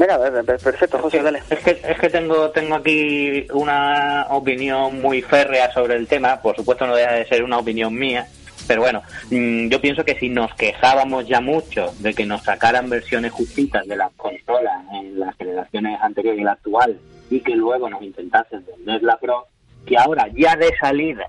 Venga, 0.00 0.18
perfecto, 0.42 0.98
José, 0.98 1.22
dale. 1.22 1.42
Es 1.50 1.58
que, 1.58 1.78
es 1.84 1.98
que 1.98 2.08
tengo, 2.08 2.48
tengo 2.52 2.76
aquí 2.76 3.46
una 3.52 4.28
opinión 4.30 4.98
muy 5.02 5.20
férrea 5.20 5.70
sobre 5.72 5.96
el 5.96 6.08
tema, 6.08 6.40
por 6.40 6.56
supuesto 6.56 6.86
no 6.86 6.96
deja 6.96 7.12
de 7.12 7.26
ser 7.26 7.44
una 7.44 7.58
opinión 7.58 7.94
mía, 7.94 8.26
pero 8.66 8.80
bueno, 8.80 9.02
mm, 9.30 9.68
yo 9.68 9.78
pienso 9.78 10.02
que 10.02 10.18
si 10.18 10.30
nos 10.30 10.54
quejábamos 10.54 11.28
ya 11.28 11.42
mucho 11.42 11.92
de 11.98 12.14
que 12.14 12.24
nos 12.24 12.42
sacaran 12.42 12.88
versiones 12.88 13.32
justitas 13.32 13.86
de 13.86 13.96
las 13.96 14.10
consolas 14.12 14.82
en 14.94 15.20
las 15.20 15.36
generaciones 15.36 16.00
anteriores 16.00 16.40
y 16.40 16.44
la 16.44 16.52
actual, 16.52 16.98
y 17.28 17.40
que 17.40 17.54
luego 17.54 17.90
nos 17.90 18.00
intentasen 18.00 18.64
vender 18.64 19.02
la 19.02 19.18
Pro, 19.18 19.48
que 19.84 19.98
ahora 19.98 20.28
ya 20.34 20.56
de 20.56 20.74
salida 20.78 21.28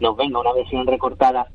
nos 0.00 0.16
venga 0.16 0.40
una 0.40 0.52
versión 0.52 0.86
recortada, 0.86 1.46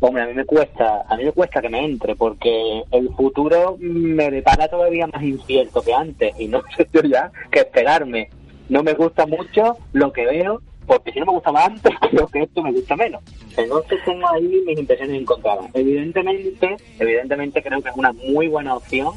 hombre, 0.00 0.22
a 0.22 0.26
mí 0.26 0.34
me 0.34 0.44
cuesta, 0.44 1.04
a 1.08 1.16
mí 1.16 1.24
me 1.24 1.32
cuesta 1.32 1.60
que 1.60 1.68
me 1.68 1.84
entre, 1.84 2.14
porque 2.14 2.82
el 2.90 3.08
futuro 3.14 3.76
me 3.78 4.30
depara 4.30 4.68
todavía 4.68 5.06
más 5.06 5.22
incierto 5.22 5.82
que 5.82 5.94
antes, 5.94 6.38
y 6.38 6.46
no 6.46 6.62
sé 6.76 6.88
yo 6.92 7.00
ya 7.02 7.30
qué 7.50 7.60
esperarme. 7.60 8.30
No 8.68 8.82
me 8.82 8.94
gusta 8.94 9.26
mucho 9.26 9.76
lo 9.92 10.12
que 10.12 10.26
veo, 10.26 10.60
porque 10.86 11.12
si 11.12 11.20
no 11.20 11.26
me 11.26 11.32
gustaba 11.32 11.64
antes, 11.64 11.92
creo 12.10 12.26
que 12.28 12.42
esto 12.42 12.62
me 12.62 12.72
gusta 12.72 12.96
menos. 12.96 13.22
Entonces 13.56 13.98
tengo 14.04 14.28
ahí 14.28 14.62
mis 14.66 14.78
impresiones 14.78 15.20
encontradas. 15.20 15.66
Evidentemente, 15.72 16.76
evidentemente 16.98 17.62
creo 17.62 17.80
que 17.80 17.88
es 17.88 17.96
una 17.96 18.12
muy 18.12 18.48
buena 18.48 18.74
opción 18.74 19.14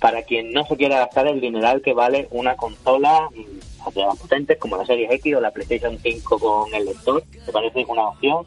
para 0.00 0.22
quien 0.22 0.52
no 0.52 0.64
se 0.64 0.76
quiera 0.76 1.00
gastar 1.00 1.26
el 1.26 1.40
dineral 1.40 1.82
que 1.82 1.92
vale 1.92 2.28
una 2.30 2.56
consola 2.56 3.28
baterías 3.30 3.67
más 3.78 4.18
potentes, 4.18 4.58
como 4.58 4.76
la 4.76 4.86
Series 4.86 5.10
X 5.12 5.36
o 5.36 5.40
la 5.40 5.50
PlayStation 5.50 5.98
5 5.98 6.38
con 6.38 6.74
el 6.74 6.84
lector. 6.84 7.22
Me 7.46 7.52
parece 7.52 7.84
una 7.88 8.08
opción 8.08 8.44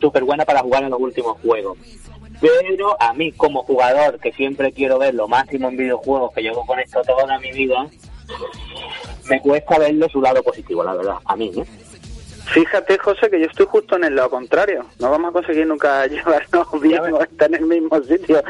súper 0.00 0.24
buena 0.24 0.44
para 0.44 0.60
jugar 0.60 0.84
en 0.84 0.90
los 0.90 1.00
últimos 1.00 1.38
juegos. 1.40 1.78
Pero 2.40 3.00
a 3.00 3.14
mí, 3.14 3.32
como 3.32 3.62
jugador 3.62 4.18
que 4.20 4.32
siempre 4.32 4.72
quiero 4.72 4.98
ver 4.98 5.14
lo 5.14 5.26
máximo 5.26 5.68
en 5.68 5.76
videojuegos, 5.76 6.32
que 6.32 6.42
llevo 6.42 6.66
con 6.66 6.78
esto 6.78 7.00
toda 7.02 7.38
mi 7.38 7.50
vida, 7.52 7.86
me 9.28 9.40
cuesta 9.40 9.78
verle 9.78 10.08
su 10.08 10.20
lado 10.20 10.42
positivo, 10.42 10.84
la 10.84 10.94
verdad, 10.94 11.16
a 11.24 11.36
mí, 11.36 11.50
¿eh? 11.56 11.64
Fíjate, 12.46 12.96
José, 12.98 13.28
que 13.28 13.40
yo 13.40 13.46
estoy 13.46 13.66
justo 13.66 13.96
en 13.96 14.04
el 14.04 14.14
lado 14.14 14.30
contrario. 14.30 14.86
No 15.00 15.10
vamos 15.10 15.30
a 15.30 15.32
conseguir 15.32 15.66
nunca 15.66 16.06
llevarnos 16.06 16.80
bien 16.80 17.00
o 17.12 17.20
estar 17.20 17.48
en 17.48 17.56
el 17.56 17.66
mismo 17.66 18.00
sitio. 18.02 18.42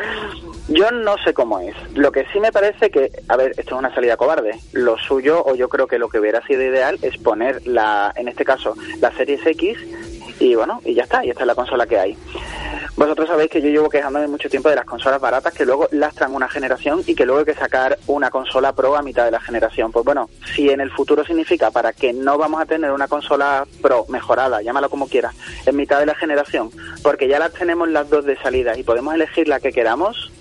Yo 0.68 0.90
no 0.90 1.16
sé 1.24 1.32
cómo 1.32 1.60
es. 1.60 1.74
Lo 1.94 2.10
que 2.10 2.26
sí 2.32 2.40
me 2.40 2.50
parece 2.50 2.90
que, 2.90 3.10
a 3.28 3.36
ver, 3.36 3.52
esto 3.56 3.74
es 3.74 3.78
una 3.78 3.94
salida 3.94 4.16
cobarde. 4.16 4.58
Lo 4.72 4.98
suyo, 4.98 5.44
o 5.44 5.54
yo 5.54 5.68
creo 5.68 5.86
que 5.86 5.98
lo 5.98 6.08
que 6.08 6.18
hubiera 6.18 6.44
sido 6.46 6.62
ideal, 6.62 6.98
es 7.02 7.16
poner 7.18 7.66
la, 7.66 8.12
en 8.16 8.28
este 8.28 8.44
caso, 8.44 8.74
la 9.00 9.12
Series 9.12 9.46
X 9.46 9.78
y 10.38 10.54
bueno, 10.54 10.80
y 10.84 10.94
ya 10.94 11.04
está, 11.04 11.24
y 11.24 11.30
esta 11.30 11.42
es 11.42 11.46
la 11.46 11.54
consola 11.54 11.86
que 11.86 11.98
hay. 11.98 12.16
Vosotros 12.96 13.28
sabéis 13.28 13.50
que 13.50 13.60
yo 13.60 13.68
llevo 13.68 13.88
quejándome 13.88 14.26
mucho 14.26 14.48
tiempo 14.48 14.68
de 14.68 14.76
las 14.76 14.84
consolas 14.84 15.20
baratas 15.20 15.52
que 15.52 15.66
luego 15.66 15.88
lastran 15.92 16.34
una 16.34 16.48
generación 16.48 17.02
y 17.06 17.14
que 17.14 17.24
luego 17.24 17.40
hay 17.40 17.44
que 17.44 17.54
sacar 17.54 17.98
una 18.06 18.30
consola 18.30 18.72
pro 18.72 18.96
a 18.96 19.02
mitad 19.02 19.24
de 19.24 19.30
la 19.30 19.40
generación. 19.40 19.92
Pues 19.92 20.04
bueno, 20.04 20.28
si 20.54 20.70
en 20.70 20.80
el 20.80 20.90
futuro 20.90 21.24
significa 21.24 21.70
para 21.70 21.92
que 21.92 22.12
no 22.12 22.38
vamos 22.38 22.60
a 22.60 22.66
tener 22.66 22.92
una 22.92 23.08
consola 23.08 23.66
pro 23.82 24.06
mejorada, 24.08 24.62
llámalo 24.62 24.90
como 24.90 25.08
quieras, 25.08 25.34
en 25.66 25.76
mitad 25.76 26.00
de 26.00 26.06
la 26.06 26.14
generación, 26.14 26.70
porque 27.02 27.28
ya 27.28 27.38
las 27.38 27.52
tenemos 27.52 27.88
las 27.88 28.08
dos 28.08 28.24
de 28.24 28.36
salida 28.36 28.76
y 28.76 28.82
podemos 28.82 29.14
elegir 29.14 29.48
la 29.48 29.60
que 29.60 29.72
queramos, 29.72 30.32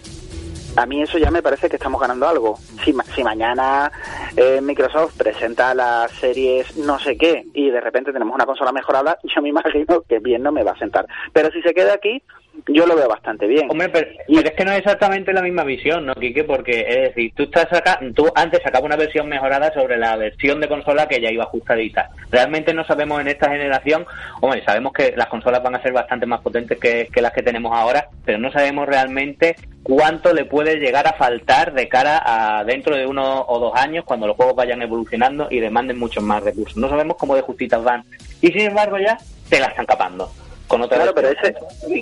a 0.75 0.85
mí 0.85 1.01
eso 1.01 1.17
ya 1.17 1.31
me 1.31 1.41
parece 1.41 1.69
que 1.69 1.77
estamos 1.77 1.99
ganando 1.99 2.27
algo. 2.27 2.57
Si, 2.83 2.93
si 3.15 3.23
mañana 3.23 3.91
eh, 4.35 4.59
Microsoft 4.61 5.17
presenta 5.17 5.73
las 5.73 6.11
series 6.11 6.75
no 6.77 6.99
sé 6.99 7.17
qué 7.17 7.45
y 7.53 7.69
de 7.69 7.81
repente 7.81 8.11
tenemos 8.11 8.35
una 8.35 8.45
consola 8.45 8.71
mejorada, 8.71 9.17
yo 9.35 9.41
me 9.41 9.49
imagino 9.49 10.01
que 10.01 10.19
bien 10.19 10.43
no 10.43 10.51
me 10.51 10.63
va 10.63 10.71
a 10.71 10.79
sentar. 10.79 11.07
Pero 11.33 11.51
si 11.51 11.61
se 11.61 11.73
queda 11.73 11.93
aquí, 11.93 12.21
yo 12.67 12.85
lo 12.85 12.95
veo 12.95 13.07
bastante 13.07 13.47
bien. 13.47 13.69
Hombre, 13.69 13.89
pero, 13.89 14.07
es 14.27 14.51
que 14.51 14.65
no 14.65 14.71
es 14.71 14.79
exactamente 14.79 15.33
la 15.33 15.41
misma 15.41 15.63
visión, 15.63 16.05
¿no, 16.05 16.15
Quique? 16.15 16.43
Porque, 16.43 16.85
es 16.87 17.01
decir, 17.09 17.33
tú, 17.35 17.43
estás 17.43 17.71
acá, 17.73 17.99
tú 18.15 18.31
antes 18.35 18.61
sacabas 18.63 18.85
una 18.85 18.95
versión 18.95 19.27
mejorada 19.27 19.73
sobre 19.73 19.97
la 19.97 20.15
versión 20.15 20.59
de 20.59 20.67
consola 20.67 21.07
que 21.07 21.21
ya 21.21 21.31
iba 21.31 21.43
ajustadita. 21.43 22.09
Realmente 22.31 22.73
no 22.73 22.85
sabemos 22.85 23.21
en 23.21 23.27
esta 23.27 23.49
generación, 23.49 24.05
hombre, 24.41 24.63
sabemos 24.63 24.93
que 24.93 25.13
las 25.15 25.27
consolas 25.27 25.61
van 25.63 25.75
a 25.75 25.81
ser 25.81 25.93
bastante 25.93 26.25
más 26.25 26.41
potentes 26.41 26.79
que, 26.79 27.07
que 27.11 27.21
las 27.21 27.33
que 27.33 27.43
tenemos 27.43 27.75
ahora, 27.75 28.09
pero 28.25 28.37
no 28.37 28.51
sabemos 28.51 28.87
realmente 28.87 29.55
cuánto 29.83 30.33
le 30.33 30.45
puede 30.45 30.77
llegar 30.77 31.07
a 31.07 31.13
faltar 31.13 31.73
de 31.73 31.87
cara 31.87 32.21
a 32.25 32.63
dentro 32.63 32.95
de 32.95 33.05
uno 33.05 33.45
o 33.47 33.59
dos 33.59 33.75
años 33.75 34.03
cuando 34.05 34.25
los 34.25 34.35
juegos 34.35 34.55
vayan 34.55 34.81
evolucionando 34.81 35.47
y 35.51 35.59
demanden 35.59 35.99
muchos 35.99 36.23
más 36.23 36.43
recursos. 36.43 36.77
No 36.77 36.89
sabemos 36.89 37.17
cómo 37.17 37.35
de 37.35 37.41
justitas 37.41 37.83
van. 37.83 38.03
Y 38.41 38.47
sin 38.47 38.61
embargo 38.61 38.97
ya 38.97 39.17
te 39.49 39.59
la 39.59 39.67
están 39.67 39.85
capando 39.85 40.31
con 40.67 40.81
otra 40.81 40.97
claro, 40.97 41.13
pero 41.13 41.29
ese, 41.29 41.55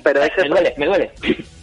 pero 0.04 0.22
ese 0.22 0.44
me 0.44 0.50
duele, 0.50 0.74
me 0.78 0.86
duele. 0.86 1.12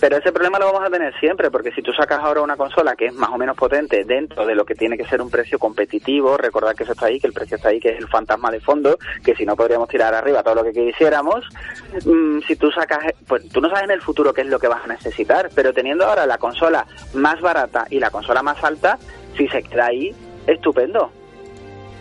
Pero 0.00 0.16
ese 0.16 0.32
problema 0.32 0.58
lo 0.58 0.66
vamos 0.66 0.82
a 0.84 0.90
tener 0.90 1.16
siempre, 1.20 1.48
porque 1.48 1.70
si 1.70 1.80
tú 1.80 1.92
sacas 1.92 2.18
ahora 2.18 2.40
una 2.40 2.56
consola 2.56 2.96
que 2.96 3.06
es 3.06 3.14
más 3.14 3.30
o 3.30 3.38
menos 3.38 3.56
potente 3.56 4.02
dentro 4.04 4.44
de 4.44 4.56
lo 4.56 4.64
que 4.64 4.74
tiene 4.74 4.96
que 4.96 5.04
ser 5.04 5.22
un 5.22 5.30
precio 5.30 5.60
competitivo, 5.60 6.36
recordad 6.36 6.74
que 6.74 6.82
eso 6.82 6.92
está 6.92 7.06
ahí, 7.06 7.20
que 7.20 7.28
el 7.28 7.32
precio 7.32 7.56
está 7.56 7.68
ahí, 7.68 7.78
que 7.78 7.90
es 7.90 7.98
el 7.98 8.08
fantasma 8.08 8.50
de 8.50 8.58
fondo, 8.58 8.98
que 9.24 9.36
si 9.36 9.46
no 9.46 9.54
podríamos 9.54 9.88
tirar 9.88 10.12
arriba 10.12 10.42
todo 10.42 10.56
lo 10.56 10.64
que 10.64 10.72
quisiéramos, 10.72 11.44
mm, 12.04 12.40
si 12.40 12.56
tú 12.56 12.72
sacas, 12.72 13.14
pues 13.28 13.48
tú 13.50 13.60
no 13.60 13.68
sabes 13.68 13.84
en 13.84 13.92
el 13.92 14.02
futuro 14.02 14.34
qué 14.34 14.40
es 14.40 14.48
lo 14.48 14.58
que 14.58 14.66
vas 14.66 14.84
a 14.84 14.88
necesitar, 14.88 15.50
pero 15.54 15.72
teniendo 15.72 16.04
ahora 16.04 16.26
la 16.26 16.38
consola 16.38 16.84
más 17.14 17.40
barata 17.40 17.86
y 17.88 18.00
la 18.00 18.10
consola 18.10 18.42
más 18.42 18.62
alta, 18.64 18.98
si 19.36 19.46
se 19.46 19.62
queda 19.62 19.86
ahí, 19.86 20.12
estupendo 20.48 21.12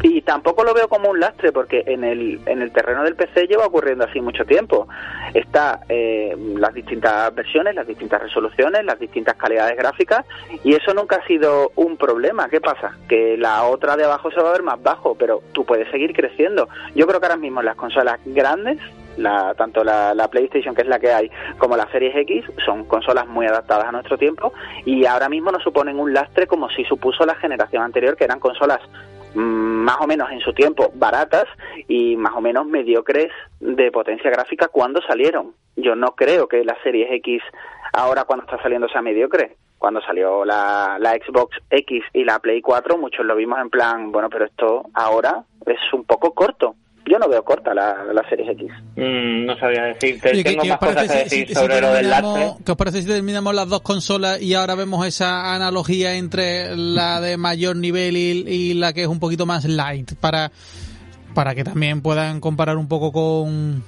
y 0.03 0.21
tampoco 0.21 0.63
lo 0.63 0.73
veo 0.73 0.87
como 0.87 1.09
un 1.09 1.19
lastre 1.19 1.51
porque 1.51 1.83
en 1.85 2.03
el, 2.03 2.39
en 2.45 2.61
el 2.61 2.71
terreno 2.71 3.03
del 3.03 3.15
PC 3.15 3.47
lleva 3.47 3.65
ocurriendo 3.65 4.05
así 4.05 4.19
mucho 4.19 4.45
tiempo. 4.45 4.87
Está 5.33 5.81
eh, 5.89 6.35
las 6.57 6.73
distintas 6.73 7.33
versiones, 7.35 7.75
las 7.75 7.87
distintas 7.87 8.21
resoluciones, 8.21 8.83
las 8.83 8.99
distintas 8.99 9.35
calidades 9.35 9.77
gráficas 9.77 10.25
y 10.63 10.73
eso 10.73 10.93
nunca 10.93 11.17
ha 11.17 11.27
sido 11.27 11.71
un 11.75 11.97
problema. 11.97 12.49
¿Qué 12.49 12.59
pasa? 12.59 12.97
Que 13.07 13.37
la 13.37 13.63
otra 13.63 13.95
de 13.95 14.05
abajo 14.05 14.31
se 14.31 14.41
va 14.41 14.49
a 14.49 14.53
ver 14.53 14.63
más 14.63 14.81
bajo, 14.81 15.15
pero 15.15 15.41
tú 15.51 15.65
puedes 15.65 15.89
seguir 15.91 16.13
creciendo. 16.13 16.67
Yo 16.95 17.05
creo 17.05 17.19
que 17.19 17.27
ahora 17.27 17.37
mismo 17.37 17.61
las 17.61 17.75
consolas 17.75 18.19
grandes 18.25 18.79
la, 19.17 19.53
tanto 19.55 19.83
la, 19.83 20.13
la, 20.13 20.29
PlayStation, 20.29 20.73
que 20.73 20.81
es 20.81 20.87
la 20.87 20.99
que 20.99 21.11
hay, 21.11 21.31
como 21.57 21.75
la 21.75 21.89
Series 21.91 22.15
X, 22.15 22.45
son 22.65 22.85
consolas 22.85 23.27
muy 23.27 23.45
adaptadas 23.45 23.85
a 23.85 23.91
nuestro 23.91 24.17
tiempo 24.17 24.53
y 24.85 25.05
ahora 25.05 25.29
mismo 25.29 25.51
no 25.51 25.59
suponen 25.59 25.99
un 25.99 26.13
lastre 26.13 26.47
como 26.47 26.69
si 26.69 26.85
supuso 26.85 27.25
la 27.25 27.35
generación 27.35 27.83
anterior, 27.83 28.15
que 28.15 28.23
eran 28.23 28.39
consolas 28.39 28.79
más 29.33 29.97
o 29.99 30.07
menos 30.07 30.29
en 30.31 30.39
su 30.41 30.53
tiempo 30.53 30.91
baratas 30.95 31.45
y 31.87 32.15
más 32.17 32.33
o 32.35 32.41
menos 32.41 32.65
mediocres 32.65 33.31
de 33.59 33.91
potencia 33.91 34.29
gráfica 34.29 34.67
cuando 34.67 35.01
salieron. 35.01 35.53
Yo 35.75 35.95
no 35.95 36.15
creo 36.15 36.47
que 36.47 36.63
la 36.63 36.77
Series 36.83 37.11
X 37.13 37.41
ahora 37.93 38.25
cuando 38.25 38.45
está 38.45 38.61
saliendo 38.61 38.87
sea 38.89 39.01
mediocre. 39.01 39.57
Cuando 39.77 40.01
salió 40.01 40.45
la, 40.45 40.97
la 40.99 41.13
Xbox 41.13 41.57
X 41.71 42.03
y 42.13 42.23
la 42.23 42.39
Play 42.39 42.61
4 42.61 42.97
muchos 42.97 43.25
lo 43.25 43.35
vimos 43.35 43.59
en 43.59 43.71
plan, 43.71 44.11
bueno, 44.11 44.29
pero 44.29 44.45
esto 44.45 44.83
ahora 44.93 45.43
es 45.65 45.79
un 45.93 46.03
poco 46.03 46.33
corto 46.35 46.75
yo 47.05 47.19
no 47.19 47.27
veo 47.27 47.43
corta 47.43 47.73
la, 47.73 48.05
la 48.13 48.27
Series 48.29 48.49
X. 48.51 48.71
Mm, 48.95 49.45
no 49.45 49.57
sabía 49.57 49.83
decirte. 49.83 50.43
Tengo 50.43 50.65
más 50.65 50.77
cosas 50.77 51.11
que 51.11 51.17
decir 51.17 51.53
sobre 51.53 51.81
lo 51.81 51.93
del 51.93 52.11
¿Qué 52.65 52.71
os 52.71 52.77
parece 52.77 53.01
si 53.01 53.07
terminamos 53.07 53.53
las 53.55 53.67
dos 53.67 53.81
consolas 53.81 54.41
y 54.41 54.53
ahora 54.53 54.75
vemos 54.75 55.05
esa 55.05 55.53
analogía 55.53 56.15
entre 56.15 56.75
la 56.75 57.21
de 57.21 57.37
mayor 57.37 57.75
nivel 57.75 58.17
y, 58.17 58.43
y 58.47 58.73
la 58.73 58.93
que 58.93 59.01
es 59.01 59.07
un 59.07 59.19
poquito 59.19 59.45
más 59.45 59.65
light? 59.65 60.13
Para, 60.15 60.51
para 61.33 61.55
que 61.55 61.63
también 61.63 62.01
puedan 62.01 62.39
comparar 62.39 62.77
un 62.77 62.87
poco 62.87 63.11
con, 63.11 63.83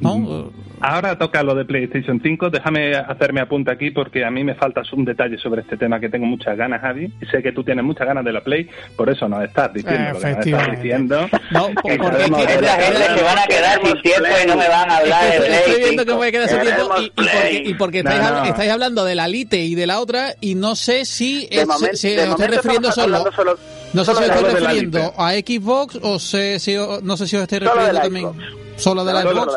¿no? 0.00 0.18
Mm. 0.18 0.50
Ahora 0.80 1.16
toca 1.16 1.42
lo 1.42 1.54
de 1.54 1.64
PlayStation 1.64 2.20
5. 2.22 2.50
Déjame 2.50 2.94
hacerme 2.96 3.40
apunte 3.40 3.70
aquí 3.70 3.90
porque 3.90 4.24
a 4.24 4.30
mí 4.30 4.44
me 4.44 4.54
falta 4.54 4.82
un 4.92 5.04
detalle 5.04 5.38
sobre 5.38 5.62
este 5.62 5.76
tema 5.76 5.98
que 5.98 6.08
tengo 6.08 6.26
muchas 6.26 6.56
ganas, 6.56 6.82
Javi. 6.82 7.12
Y 7.20 7.26
sé 7.26 7.42
que 7.42 7.52
tú 7.52 7.64
tienes 7.64 7.84
muchas 7.84 8.06
ganas 8.06 8.24
de 8.24 8.32
la 8.32 8.42
Play, 8.42 8.68
por 8.94 9.08
eso 9.08 9.28
nos 9.28 9.42
estás 9.44 9.72
diciendo 9.72 10.12
lo 10.12 10.20
que 10.20 10.32
nos 10.32 10.46
estás 10.46 10.70
diciendo. 10.70 11.28
No, 11.50 11.68
porque 11.74 11.94
es 11.94 12.30
la 12.60 12.76
gente 12.76 13.14
que 13.14 13.22
van 13.22 13.38
a 13.38 13.46
quedar 13.46 13.80
sin 13.82 14.02
tiempo 14.02 14.28
y 14.42 14.46
no 14.46 14.56
me 14.56 14.68
van 14.68 14.90
a 14.90 14.96
hablar 14.98 15.32
de 15.32 15.38
Play. 15.38 15.52
Estoy 15.52 15.82
viendo 15.82 16.04
que 16.04 16.10
me 16.10 16.16
voy 16.16 16.28
a 16.28 16.32
quedar 16.32 16.48
sin 16.48 16.60
tiempo 16.60 16.94
y, 17.00 17.10
porque, 17.10 17.62
y 17.64 17.74
porque 17.74 17.98
estáis, 17.98 18.48
estáis, 18.48 18.70
hablando 18.70 19.04
de 19.04 19.14
la 19.14 19.28
Lite 19.28 19.64
y 19.64 19.74
de 19.74 19.86
la 19.86 20.00
otra 20.00 20.34
y 20.40 20.54
no 20.54 20.76
sé 20.76 21.04
si, 21.04 21.48
es, 21.50 21.66
momento, 21.66 21.96
si 21.96 22.16
os 22.16 22.28
estoy 22.28 22.46
refiriendo 22.48 22.92
solo, 22.92 23.32
solo, 23.34 23.58
No 23.94 24.04
sé 24.04 24.14
si 24.14 24.22
os 24.22 24.28
estoy 24.28 24.52
refiriendo 24.52 25.14
a 25.16 25.32
Xbox 25.32 25.98
o 26.02 26.12
no 26.12 26.18
sé 26.18 26.58
si 26.60 26.76
os 26.76 27.42
estoy 27.42 27.58
refiriendo 27.60 28.00
también... 28.00 28.65
¿Solo 28.76 29.04
de 29.04 29.12
la 29.12 29.22
Xbox? 29.22 29.52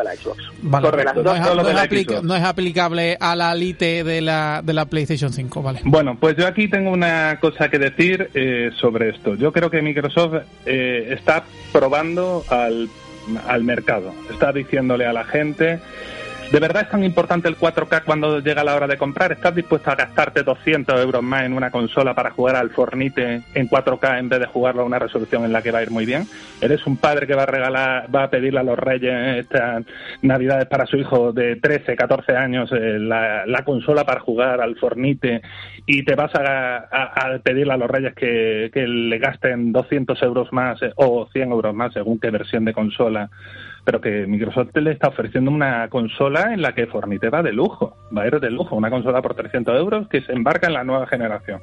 no, 2.22 2.36
es 2.36 2.42
aplicable 2.42 3.16
a 3.20 3.36
la 3.36 3.54
Lite 3.54 4.04
de 4.04 4.20
la, 4.20 4.62
de 4.64 4.72
la 4.72 4.86
PlayStation 4.86 5.32
5, 5.32 5.62
vale. 5.62 5.80
Bueno, 5.84 6.16
pues 6.18 6.36
yo 6.36 6.46
aquí 6.46 6.68
tengo 6.68 6.90
una 6.90 7.38
cosa 7.40 7.68
que 7.68 7.78
decir 7.78 8.30
eh, 8.34 8.70
sobre 8.80 9.10
esto. 9.10 9.34
Yo 9.34 9.52
creo 9.52 9.70
que 9.70 9.82
Microsoft 9.82 10.42
eh, 10.66 11.14
está 11.16 11.44
probando 11.72 12.44
al, 12.48 12.88
al 13.46 13.64
mercado. 13.64 14.12
Está 14.30 14.52
diciéndole 14.52 15.06
a 15.06 15.12
la 15.12 15.24
gente 15.24 15.80
¿De 16.50 16.58
verdad 16.58 16.82
es 16.82 16.88
tan 16.88 17.04
importante 17.04 17.46
el 17.46 17.56
4K 17.56 18.02
cuando 18.04 18.40
llega 18.40 18.64
la 18.64 18.74
hora 18.74 18.88
de 18.88 18.98
comprar? 18.98 19.30
¿Estás 19.30 19.54
dispuesto 19.54 19.88
a 19.88 19.94
gastarte 19.94 20.42
200 20.42 21.00
euros 21.00 21.22
más 21.22 21.44
en 21.44 21.52
una 21.52 21.70
consola 21.70 22.12
para 22.12 22.32
jugar 22.32 22.56
al 22.56 22.70
Fornite 22.70 23.42
en 23.54 23.68
4K 23.68 24.18
en 24.18 24.28
vez 24.28 24.40
de 24.40 24.46
jugarlo 24.46 24.82
a 24.82 24.84
una 24.84 24.98
resolución 24.98 25.44
en 25.44 25.52
la 25.52 25.62
que 25.62 25.70
va 25.70 25.78
a 25.78 25.84
ir 25.84 25.92
muy 25.92 26.06
bien? 26.06 26.24
¿Eres 26.60 26.84
un 26.88 26.96
padre 26.96 27.28
que 27.28 27.36
va 27.36 27.44
a 27.44 27.46
regalar, 27.46 28.12
va 28.12 28.24
a 28.24 28.30
pedirle 28.30 28.58
a 28.58 28.64
los 28.64 28.76
reyes 28.76 29.44
estas 29.44 29.84
navidades 30.22 30.66
para 30.66 30.86
su 30.86 30.96
hijo 30.96 31.32
de 31.32 31.54
13, 31.54 31.94
14 31.94 32.36
años 32.36 32.68
eh, 32.72 32.98
la, 32.98 33.62
consola 33.64 34.04
para 34.04 34.18
jugar 34.18 34.60
al 34.60 34.74
Fornite 34.74 35.42
y 35.86 36.04
te 36.04 36.16
vas 36.16 36.32
a, 36.34 37.38
pedirle 37.44 37.74
a 37.74 37.76
los 37.76 37.88
reyes 37.88 38.12
que, 38.14 38.72
que 38.74 38.88
le 38.88 39.18
gasten 39.18 39.70
200 39.70 40.20
euros 40.24 40.52
más 40.52 40.82
eh, 40.82 40.92
o 40.96 41.28
100 41.32 41.52
euros 41.52 41.74
más 41.76 41.92
según 41.92 42.18
qué 42.18 42.30
versión 42.30 42.64
de 42.64 42.72
consola? 42.72 43.30
Pero 43.84 44.00
que 44.00 44.26
Microsoft 44.26 44.76
le 44.76 44.92
está 44.92 45.08
ofreciendo 45.08 45.50
una 45.50 45.88
consola 45.88 46.52
en 46.52 46.62
la 46.62 46.74
que 46.74 46.86
Fornite 46.86 47.30
va 47.30 47.42
de 47.42 47.52
lujo, 47.52 47.96
va 48.16 48.22
a 48.22 48.26
ir 48.26 48.40
de 48.40 48.50
lujo, 48.50 48.76
una 48.76 48.90
consola 48.90 49.22
por 49.22 49.34
300 49.34 49.76
euros 49.78 50.08
que 50.08 50.22
se 50.22 50.32
embarca 50.32 50.66
en 50.66 50.74
la 50.74 50.84
nueva 50.84 51.06
generación. 51.06 51.60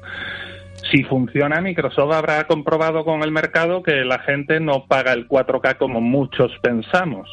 Si 0.90 1.02
funciona, 1.04 1.60
Microsoft 1.60 2.12
habrá 2.12 2.44
comprobado 2.44 3.04
con 3.04 3.22
el 3.22 3.32
mercado 3.32 3.82
que 3.82 4.04
la 4.04 4.20
gente 4.20 4.60
no 4.60 4.86
paga 4.86 5.12
el 5.12 5.28
4K 5.28 5.76
como 5.76 6.00
muchos 6.00 6.52
pensamos 6.62 7.28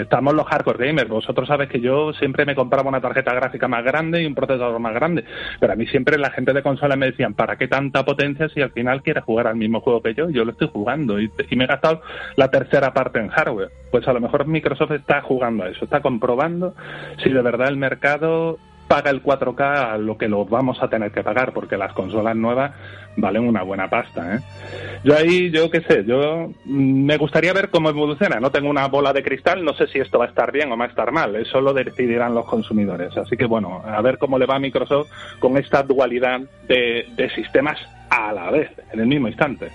estamos 0.00 0.34
los 0.34 0.46
hardcore 0.46 0.86
gamers. 0.86 1.08
Vosotros 1.08 1.48
sabéis 1.48 1.70
que 1.70 1.80
yo 1.80 2.12
siempre 2.14 2.44
me 2.44 2.54
compraba 2.54 2.88
una 2.88 3.00
tarjeta 3.00 3.34
gráfica 3.34 3.68
más 3.68 3.84
grande 3.84 4.22
y 4.22 4.26
un 4.26 4.34
procesador 4.34 4.78
más 4.78 4.94
grande. 4.94 5.24
Pero 5.60 5.72
a 5.72 5.76
mí 5.76 5.86
siempre 5.86 6.18
la 6.18 6.30
gente 6.30 6.52
de 6.52 6.62
consola 6.62 6.96
me 6.96 7.06
decían, 7.06 7.34
¿para 7.34 7.56
qué 7.56 7.68
tanta 7.68 8.04
potencia 8.04 8.48
si 8.48 8.60
al 8.60 8.72
final 8.72 9.02
quieres 9.02 9.24
jugar 9.24 9.46
al 9.46 9.56
mismo 9.56 9.80
juego 9.80 10.02
que 10.02 10.14
yo? 10.14 10.30
Yo 10.30 10.44
lo 10.44 10.52
estoy 10.52 10.68
jugando 10.68 11.20
y, 11.20 11.30
me 11.56 11.64
he 11.64 11.66
gastado 11.66 12.02
la 12.36 12.50
tercera 12.50 12.92
parte 12.92 13.18
en 13.18 13.28
hardware. 13.28 13.70
Pues 13.90 14.06
a 14.06 14.12
lo 14.12 14.20
mejor 14.20 14.46
Microsoft 14.46 14.92
está 14.92 15.22
jugando 15.22 15.64
a 15.64 15.68
eso, 15.68 15.84
está 15.84 16.00
comprobando 16.00 16.74
si 17.22 17.30
de 17.30 17.42
verdad 17.42 17.68
el 17.68 17.76
mercado 17.76 18.58
paga 18.88 19.10
el 19.10 19.22
4K 19.22 19.98
lo 19.98 20.16
que 20.16 20.28
lo 20.28 20.44
vamos 20.46 20.82
a 20.82 20.88
tener 20.88 21.12
que 21.12 21.22
pagar, 21.22 21.52
porque 21.52 21.76
las 21.76 21.92
consolas 21.92 22.34
nuevas 22.34 22.72
valen 23.16 23.46
una 23.46 23.62
buena 23.62 23.88
pasta. 23.88 24.36
¿eh? 24.36 24.40
Yo 25.04 25.16
ahí, 25.16 25.50
yo 25.50 25.70
qué 25.70 25.80
sé, 25.82 26.04
yo 26.04 26.50
mm, 26.64 27.04
me 27.04 27.16
gustaría 27.18 27.52
ver 27.52 27.68
cómo 27.68 27.90
evoluciona. 27.90 28.40
No 28.40 28.50
tengo 28.50 28.70
una 28.70 28.88
bola 28.88 29.12
de 29.12 29.22
cristal, 29.22 29.64
no 29.64 29.74
sé 29.74 29.86
si 29.88 29.98
esto 29.98 30.18
va 30.18 30.24
a 30.24 30.28
estar 30.28 30.50
bien 30.50 30.72
o 30.72 30.76
va 30.76 30.86
a 30.86 30.88
estar 30.88 31.12
mal. 31.12 31.36
Eso 31.36 31.60
lo 31.60 31.72
decidirán 31.74 32.34
los 32.34 32.46
consumidores. 32.46 33.16
Así 33.16 33.36
que 33.36 33.44
bueno, 33.44 33.82
a 33.84 34.00
ver 34.00 34.18
cómo 34.18 34.38
le 34.38 34.46
va 34.46 34.56
a 34.56 34.60
Microsoft 34.60 35.10
con 35.38 35.56
esta 35.58 35.82
dualidad 35.82 36.40
de, 36.66 37.06
de 37.14 37.30
sistemas 37.34 37.78
a 38.10 38.32
la 38.32 38.50
vez, 38.50 38.70
en 38.92 39.00
el 39.00 39.06
mismo 39.06 39.28
instante. 39.28 39.70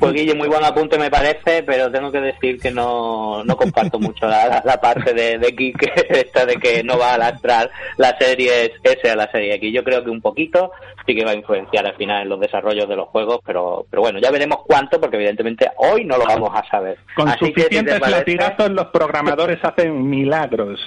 Pues 0.00 0.14
Guille, 0.14 0.34
muy 0.34 0.48
buen 0.48 0.64
apunte 0.64 0.98
me 0.98 1.10
parece, 1.10 1.62
pero 1.62 1.92
tengo 1.92 2.10
que 2.10 2.22
decir 2.22 2.58
que 2.58 2.70
no, 2.70 3.44
no 3.44 3.54
comparto 3.54 3.98
mucho 3.98 4.26
la, 4.26 4.62
la, 4.64 4.80
parte 4.80 5.12
de, 5.12 5.38
de 5.38 5.54
Kike, 5.54 5.92
esta 6.08 6.46
de 6.46 6.56
que 6.56 6.82
no 6.82 6.96
va 6.98 7.12
a 7.12 7.18
lastrar 7.18 7.70
la 7.98 8.16
serie 8.16 8.72
S 8.82 9.10
a 9.10 9.14
la 9.14 9.30
serie 9.30 9.56
X. 9.56 9.74
Yo 9.74 9.84
creo 9.84 10.02
que 10.02 10.08
un 10.08 10.22
poquito 10.22 10.72
sí 11.06 11.14
que 11.14 11.24
va 11.24 11.32
a 11.32 11.34
influenciar 11.34 11.86
al 11.86 11.96
final 11.96 12.22
en 12.22 12.30
los 12.30 12.40
desarrollos 12.40 12.88
de 12.88 12.96
los 12.96 13.08
juegos, 13.08 13.40
pero, 13.44 13.84
pero 13.90 14.00
bueno, 14.00 14.18
ya 14.20 14.30
veremos 14.30 14.60
cuánto, 14.66 14.98
porque 14.98 15.16
evidentemente 15.16 15.70
hoy 15.76 16.06
no 16.06 16.16
lo 16.16 16.24
vamos 16.24 16.50
a 16.54 16.66
saber. 16.68 16.96
Con 17.14 17.28
suficientes 17.38 18.00
latigazos 18.00 18.70
los 18.70 18.86
programadores 18.86 19.58
hacen 19.62 20.08
milagros. 20.08 20.80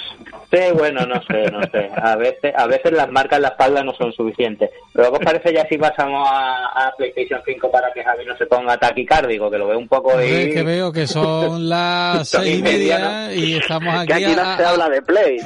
Sí, 0.52 0.60
bueno, 0.74 1.06
no 1.06 1.22
sé, 1.24 1.52
no 1.52 1.62
sé. 1.64 1.90
A 1.96 2.16
veces, 2.16 2.54
a 2.56 2.68
veces 2.68 2.92
las 2.92 3.10
marcas 3.12 3.38
en 3.38 3.44
la 3.44 3.50
espalda 3.50 3.84
no 3.84 3.94
son 3.94 4.12
suficientes. 4.14 4.70
Pero 4.94 5.12
¿qué 5.12 5.18
os 5.18 5.26
parece 5.26 5.54
ya 5.54 5.66
si 5.68 5.78
pasamos 5.78 6.28
a, 6.30 6.88
a 6.88 6.96
PlayStation 6.96 7.42
5 7.46 7.72
para 7.72 7.92
que 7.92 8.04
Javi 8.04 8.26
no 8.26 8.38
se 8.38 8.46
ponga 8.46 8.74
ataque 8.74 9.03
cárdico, 9.06 9.50
que 9.50 9.58
lo 9.58 9.68
veo 9.68 9.78
un 9.80 9.88
poco 9.88 10.18
ahí. 10.18 10.52
que 10.54 10.64
veo 10.64 10.92
que 10.92 11.08
son 11.08 11.70
las 11.70 12.28
seis 12.30 12.60
y 12.60 12.62
media 12.64 13.34
y 13.34 13.56
estamos 13.56 13.94
aquí. 13.96 14.08
Que 14.08 14.14
aquí 14.14 14.36
no 14.36 14.58
se 14.58 14.66
habla 14.66 14.90
de 14.90 15.02
Play. 15.02 15.38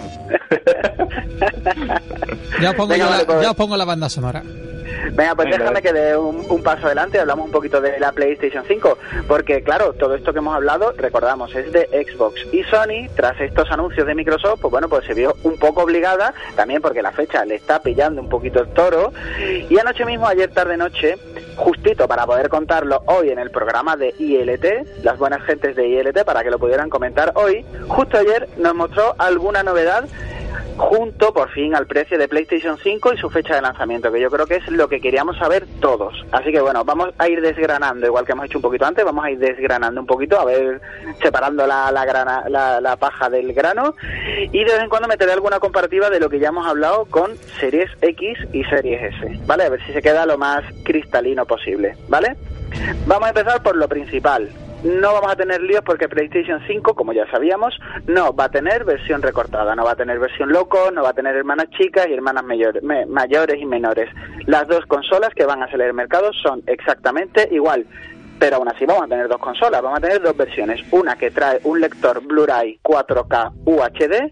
ya, 2.62 2.70
os 2.72 2.76
pongo 2.76 2.96
la, 2.96 3.42
ya 3.42 3.52
os 3.52 3.56
pongo 3.56 3.78
la 3.78 3.86
banda 3.86 4.10
sonora. 4.10 4.44
Venga, 5.14 5.36
pues 5.36 5.50
déjame 5.50 5.82
que 5.82 5.94
dé 5.94 6.18
un, 6.18 6.64
paso 6.64 6.88
adelante 6.88 7.18
y 7.18 7.22
hablamos 7.22 7.46
un 7.46 7.52
poquito 7.52 7.80
de 7.80 8.00
la 8.00 8.12
PlayStation 8.12 8.64
5, 8.68 8.98
porque 9.28 9.64
claro, 9.64 9.94
todo 9.94 10.16
esto 10.16 10.34
que 10.34 10.40
hemos 10.40 10.56
hablado, 10.56 10.94
recordamos, 10.98 11.56
es 11.56 11.72
de 11.72 11.88
Xbox 11.88 12.42
y 12.52 12.64
Sony, 12.64 13.10
tras 13.16 13.40
estos 13.40 13.72
anuncios 13.72 14.06
de 14.06 14.16
Microsoft, 14.16 14.60
pues 14.62 14.72
bueno, 14.72 14.90
pues 14.90 15.06
se 15.06 15.14
vio 15.14 15.36
un 15.44 15.58
poco 15.58 15.84
obligada, 15.84 16.34
también 16.56 16.82
porque 16.82 17.02
la 17.02 17.12
fecha 17.12 17.46
le 17.46 17.56
está 17.56 17.82
pillando 17.82 18.22
un 18.22 18.30
poquito 18.30 18.60
el 18.60 18.68
toro, 18.70 19.14
y 19.70 19.78
anoche 19.80 20.06
mismo, 20.06 20.28
ayer 20.28 20.52
tarde 20.52 20.78
noche, 20.78 21.18
justito 21.56 22.08
para 22.08 22.26
poder 22.26 22.50
contarlo 22.50 23.02
hoy 23.06 23.30
en 23.30 23.40
el 23.40 23.52
programa 23.52 23.96
de 23.96 24.14
ILT, 24.18 25.04
las 25.04 25.18
buenas 25.18 25.42
gentes 25.44 25.76
de 25.76 25.88
ILT, 25.88 26.24
para 26.24 26.44
que 26.44 26.52
lo 26.52 26.60
pudieran 26.60 26.90
comentar 26.90 27.32
hoy, 27.36 27.66
justo 27.88 28.18
ayer 28.18 28.48
nos 28.58 28.76
mostró 28.76 29.16
alguna 29.18 29.64
novedad 29.64 30.06
junto 30.78 31.34
por 31.34 31.50
fin 31.52 31.76
al 31.76 31.88
precio 31.88 32.18
de 32.18 32.28
PlayStation 32.28 32.78
5 32.78 33.14
y 33.14 33.18
su 33.18 33.30
fecha 33.30 33.56
de 33.56 33.62
lanzamiento, 33.62 34.12
que 34.12 34.22
yo 34.22 34.30
creo 34.30 34.46
que 34.46 34.56
es 34.56 34.68
lo 34.70 34.88
que 34.88 35.02
queríamos 35.02 35.38
saber 35.38 35.66
todos. 35.80 36.14
Así 36.32 36.52
que 36.52 36.62
bueno, 36.62 36.86
vamos 36.86 37.10
a 37.18 37.28
ir 37.28 37.42
desgranando, 37.42 38.06
igual 38.06 38.26
que 38.26 38.34
hemos 38.34 38.46
hecho 38.46 38.60
un 38.60 38.62
poquito 38.62 38.86
antes, 38.86 39.04
vamos 39.04 39.26
a 39.26 39.32
ir 39.32 39.40
desgranando 39.40 40.00
un 40.02 40.08
poquito, 40.08 40.40
a 40.40 40.46
ver, 40.46 40.82
separando 41.22 41.66
la, 41.66 41.92
la, 41.92 42.06
grana, 42.06 42.44
la, 42.48 42.96
paja 42.98 43.30
del 43.30 43.54
grano 43.54 43.94
y 44.52 44.64
de 44.64 44.72
vez 44.72 44.82
en 44.82 44.90
cuando 44.90 45.08
meteré 45.08 45.32
alguna 45.32 45.60
comparativa 45.60 46.10
de 46.10 46.20
lo 46.20 46.30
que 46.30 46.40
ya 46.40 46.50
hemos 46.50 46.66
hablado 46.66 47.06
con 47.06 47.36
Series 47.60 47.92
X 48.02 48.38
y 48.54 48.64
Series 48.64 49.14
S, 49.16 49.40
¿vale? 49.46 49.66
A 49.66 49.70
ver 49.70 49.86
si 49.86 49.94
se 49.94 50.02
queda 50.02 50.26
lo 50.26 50.38
más 50.38 50.64
cristalino 50.84 51.46
posible, 51.46 51.96
¿vale? 52.08 52.36
Vamos 53.06 53.28
a 53.28 53.30
empezar 53.30 53.62
por 53.62 53.76
lo 53.76 53.88
principal, 53.88 54.50
no 54.84 55.14
vamos 55.14 55.32
a 55.32 55.36
tener 55.36 55.62
líos 55.62 55.82
porque 55.86 56.08
PlayStation 56.08 56.62
5, 56.68 56.94
como 56.94 57.14
ya 57.14 57.30
sabíamos, 57.32 57.78
no 58.06 58.34
va 58.34 58.46
a 58.46 58.50
tener 58.50 58.86
versión 58.86 59.22
recortada, 59.22 59.76
no 59.76 59.84
va 59.84 59.92
a 59.92 59.96
tener 59.96 60.20
versión 60.20 60.52
loco, 60.52 60.92
no 60.92 61.04
va 61.04 61.10
a 61.10 61.14
tener 61.14 61.36
hermanas 61.36 61.70
chicas 61.72 62.08
y 62.10 62.14
hermanas 62.14 62.44
mayores 62.44 63.62
y 63.62 63.66
menores. 63.66 64.10
Las 64.46 64.68
dos 64.68 64.86
consolas 64.86 65.34
que 65.34 65.46
van 65.46 65.64
a 65.64 65.72
salir 65.72 65.88
al 65.88 65.94
mercado 65.94 66.32
son 66.34 66.64
exactamente 66.68 67.48
igual. 67.52 67.86
Pero 68.40 68.58
aún 68.58 68.68
así 68.68 68.86
vamos 68.86 69.04
a 69.04 69.08
tener 69.08 69.28
dos 69.28 69.40
consolas, 69.40 69.82
vamos 69.82 69.98
a 69.98 70.02
tener 70.02 70.22
dos 70.22 70.38
versiones. 70.38 70.82
Una 70.92 71.16
que 71.16 71.32
trae 71.32 71.60
un 71.64 71.82
lector 71.82 72.22
Blu-ray 72.22 72.80
4K 72.84 73.52
UHD 73.66 74.32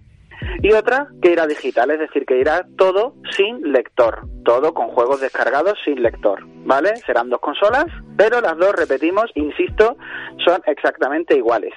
y 0.62 0.74
otra 0.74 1.08
que 1.22 1.32
irá 1.32 1.48
digital, 1.48 1.92
es 1.92 2.00
decir, 2.00 2.26
que 2.26 2.38
irá 2.38 2.66
todo 2.78 3.16
sin 3.36 3.72
lector, 3.72 4.28
todo 4.44 4.74
con 4.74 4.90
juegos 4.90 5.22
descargados 5.22 5.78
sin 5.84 6.02
lector, 6.02 6.44
¿vale? 6.66 6.96
Serán 7.06 7.30
dos 7.30 7.40
consolas, 7.40 7.86
pero 8.18 8.42
las 8.42 8.58
dos, 8.58 8.74
repetimos, 8.74 9.32
insisto, 9.36 9.96
son 10.44 10.62
exactamente 10.66 11.36
iguales. 11.36 11.74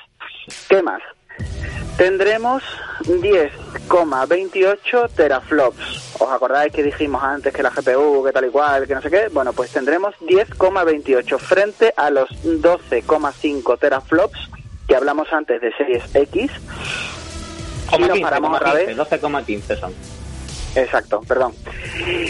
¿Qué 0.69 0.83
más? 0.83 1.03
Tendremos 1.97 2.63
10,28 3.07 5.11
teraflops. 5.17 6.21
¿Os 6.21 6.31
acordáis 6.31 6.73
que 6.73 6.85
dijimos 6.85 7.21
antes 7.23 7.53
que 7.53 7.63
la 7.63 7.71
GPU, 7.71 8.25
que 8.25 8.33
tal 8.33 8.45
y 8.45 8.51
cual, 8.51 8.87
que 8.87 8.95
no 8.95 9.03
sé 9.03 9.11
qué? 9.11 9.27
Bueno, 9.33 9.53
pues 9.53 9.73
tendremos 9.73 10.15
10,28 10.21 11.39
frente 11.39 11.93
a 11.97 12.11
los 12.11 12.31
12,5 12.45 13.79
teraflops 13.81 14.39
que 14.87 14.95
hablamos 14.95 15.33
antes 15.33 15.61
de 15.61 15.73
series 15.73 16.15
X 16.15 16.53
12,15 17.91 19.81
son. 19.81 19.93
Exacto, 20.75 21.21
perdón. 21.27 21.53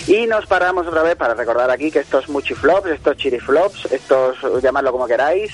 Y 0.07 0.27
nos 0.27 0.47
paramos 0.47 0.87
otra 0.87 1.03
vez 1.03 1.17
para 1.17 1.35
recordar 1.35 1.71
aquí 1.71 1.91
que 1.91 2.01
estos 2.01 2.29
muchiflops, 2.29 2.89
estos 2.89 3.17
chiriflops, 3.17 3.93
estos, 3.93 4.63
llamadlo 4.63 4.93
como 4.93 5.07
queráis, 5.07 5.53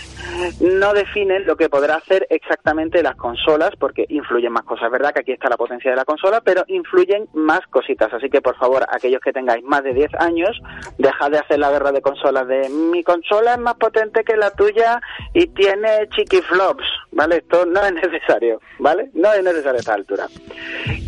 no 0.61 0.93
definen 0.93 1.47
lo 1.47 1.57
que 1.57 1.69
podrá 1.69 1.97
hacer 1.97 2.27
exactamente 2.31 3.03
las 3.03 3.17
consolas 3.17 3.71
porque 3.79 4.07
influyen 4.09 4.53
más 4.53 4.65
cosas. 4.65 4.91
verdad 4.91 5.13
que 5.13 5.21
aquí 5.21 5.33
está 5.33 5.49
la 5.49 5.57
potencia 5.57 5.91
de 5.91 5.97
la 5.97 6.05
consola, 6.05 6.41
pero 6.41 6.65
influyen 6.69 7.29
más 7.33 7.61
cositas. 7.71 8.13
Así 8.13 8.29
que, 8.29 8.41
por 8.41 8.57
favor, 8.57 8.87
aquellos 8.89 9.21
que 9.21 9.33
tengáis 9.33 9.65
más 9.65 9.83
de 9.83 9.93
10 9.95 10.15
años, 10.19 10.61
dejad 10.99 11.31
de 11.31 11.39
hacer 11.39 11.59
la 11.59 11.71
guerra 11.71 11.93
de 11.93 12.03
consolas 12.03 12.47
de 12.47 12.69
mi 12.69 13.03
consola 13.03 13.55
es 13.55 13.59
más 13.59 13.75
potente 13.75 14.25
que 14.25 14.37
la 14.37 14.51
tuya 14.51 15.01
y 15.33 15.47
tiene 15.49 16.09
chiquiflops, 16.15 16.85
¿vale? 17.13 17.39
Esto 17.39 17.67
no 17.67 17.81
es 17.85 17.93
necesario, 17.93 18.61
¿vale? 18.79 19.11
No 19.15 19.33
es 19.33 19.43
necesario 19.43 19.77
a 19.77 19.81
esta 19.81 19.95
altura. 19.95 20.27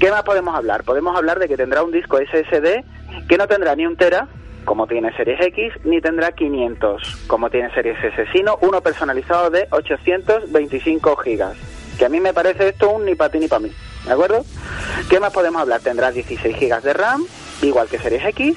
¿Qué 0.00 0.10
más 0.10 0.22
podemos 0.22 0.54
hablar? 0.54 0.84
Podemos 0.84 1.16
hablar 1.16 1.38
de 1.38 1.48
que 1.48 1.56
tendrá 1.56 1.75
un 1.82 1.92
disco 1.92 2.18
SSD 2.18 2.84
que 3.28 3.36
no 3.36 3.46
tendrá 3.46 3.74
ni 3.74 3.86
un 3.86 3.96
tera, 3.96 4.28
como 4.64 4.86
tiene 4.86 5.16
Series 5.16 5.40
X, 5.40 5.72
ni 5.84 6.00
tendrá 6.00 6.32
500, 6.32 7.24
como 7.26 7.50
tiene 7.50 7.72
Series 7.74 8.02
S, 8.02 8.26
sino 8.32 8.58
uno 8.62 8.80
personalizado 8.80 9.50
de 9.50 9.68
825 9.70 11.16
gigas. 11.16 11.56
Que 11.98 12.04
a 12.04 12.08
mí 12.08 12.20
me 12.20 12.34
parece 12.34 12.68
esto 12.68 12.90
un 12.90 13.04
ni 13.04 13.14
para 13.14 13.30
ti 13.30 13.38
ni 13.38 13.48
para 13.48 13.60
mí, 13.60 13.72
¿de 14.04 14.12
acuerdo? 14.12 14.44
¿Qué 15.08 15.20
más 15.20 15.32
podemos 15.32 15.62
hablar? 15.62 15.80
Tendrá 15.80 16.10
16 16.10 16.56
gigas 16.56 16.82
de 16.82 16.92
RAM, 16.92 17.24
igual 17.62 17.88
que 17.88 17.98
Series 17.98 18.24
X, 18.26 18.56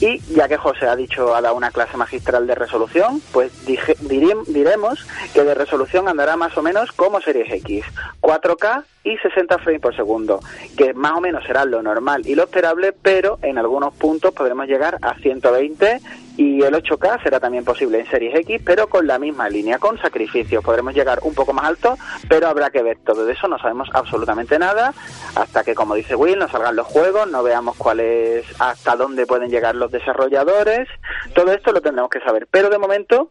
y 0.00 0.18
ya 0.34 0.48
que 0.48 0.56
José 0.56 0.86
ha 0.86 0.96
dicho, 0.96 1.34
ha 1.34 1.40
dado 1.40 1.54
una 1.54 1.70
clase 1.70 1.96
magistral 1.96 2.46
de 2.46 2.54
resolución, 2.54 3.22
pues 3.32 3.52
diremos 3.66 5.06
que 5.32 5.44
de 5.44 5.54
resolución 5.54 6.08
andará 6.08 6.36
más 6.36 6.56
o 6.58 6.62
menos 6.62 6.90
como 6.92 7.20
Series 7.20 7.52
X, 7.52 7.84
4K 8.20 8.84
y 9.04 9.16
60 9.16 9.58
frames 9.58 9.80
por 9.80 9.94
segundo, 9.94 10.40
que 10.76 10.94
más 10.94 11.12
o 11.12 11.20
menos 11.20 11.44
será 11.44 11.64
lo 11.64 11.82
normal 11.82 12.26
y 12.26 12.34
lo 12.34 12.44
esperable, 12.44 12.92
pero 12.92 13.38
en 13.42 13.58
algunos 13.58 13.94
puntos 13.94 14.32
podremos 14.32 14.66
llegar 14.66 14.98
a 15.02 15.14
120 15.14 16.00
y 16.36 16.62
el 16.62 16.74
8K 16.74 17.22
será 17.22 17.40
también 17.40 17.64
posible 17.64 18.00
en 18.00 18.06
Series 18.06 18.34
X, 18.40 18.62
pero 18.64 18.86
con 18.86 19.06
la 19.06 19.18
misma 19.18 19.48
línea, 19.48 19.78
con 19.78 19.98
sacrificios. 19.98 20.64
Podremos 20.64 20.94
llegar 20.94 21.18
un 21.22 21.34
poco 21.34 21.52
más 21.52 21.64
alto, 21.64 21.96
pero 22.28 22.48
habrá 22.48 22.70
que 22.70 22.82
ver 22.82 22.98
todo 23.04 23.24
de 23.26 23.34
eso. 23.34 23.48
No 23.48 23.58
sabemos 23.58 23.88
absolutamente 23.92 24.58
nada 24.58 24.94
hasta 25.36 25.62
que, 25.64 25.74
como 25.74 25.94
dice 25.94 26.14
Will, 26.14 26.38
nos 26.38 26.50
salgan 26.50 26.76
los 26.76 26.86
juegos, 26.86 27.30
no 27.30 27.42
veamos 27.42 27.76
cuál 27.76 28.00
es, 28.00 28.44
hasta 28.60 28.96
dónde 28.96 29.26
pueden 29.26 29.50
llegar 29.50 29.74
los 29.74 29.90
desarrolladores. 29.90 30.88
Todo 31.34 31.52
esto 31.52 31.72
lo 31.72 31.80
tendremos 31.80 32.10
que 32.10 32.20
saber, 32.20 32.46
pero 32.50 32.70
de 32.70 32.78
momento 32.78 33.30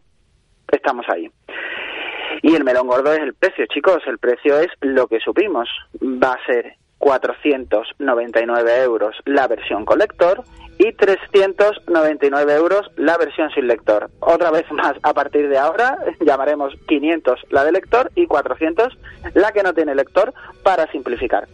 estamos 0.70 1.06
ahí. 1.08 1.30
Y 2.42 2.54
el 2.54 2.64
melón 2.64 2.88
gordo 2.88 3.12
es 3.12 3.20
el 3.20 3.34
precio, 3.34 3.66
chicos. 3.66 4.02
El 4.06 4.18
precio 4.18 4.58
es 4.58 4.70
lo 4.80 5.06
que 5.06 5.20
supimos. 5.20 5.68
Va 6.02 6.32
a 6.32 6.46
ser 6.46 6.76
499 7.02 8.82
euros 8.84 9.16
la 9.24 9.48
versión 9.48 9.84
colector 9.84 10.44
y 10.78 10.92
399 10.92 12.54
euros 12.54 12.92
la 12.96 13.18
versión 13.18 13.50
sin 13.50 13.66
lector. 13.66 14.08
Otra 14.20 14.52
vez 14.52 14.70
más, 14.70 14.94
a 15.02 15.12
partir 15.12 15.48
de 15.48 15.58
ahora 15.58 15.98
llamaremos 16.20 16.74
500 16.86 17.40
la 17.50 17.64
de 17.64 17.72
lector 17.72 18.12
y 18.14 18.28
400 18.28 18.96
la 19.34 19.50
que 19.50 19.64
no 19.64 19.74
tiene 19.74 19.96
lector 19.96 20.32
para 20.62 20.86
simplificar. 20.92 21.48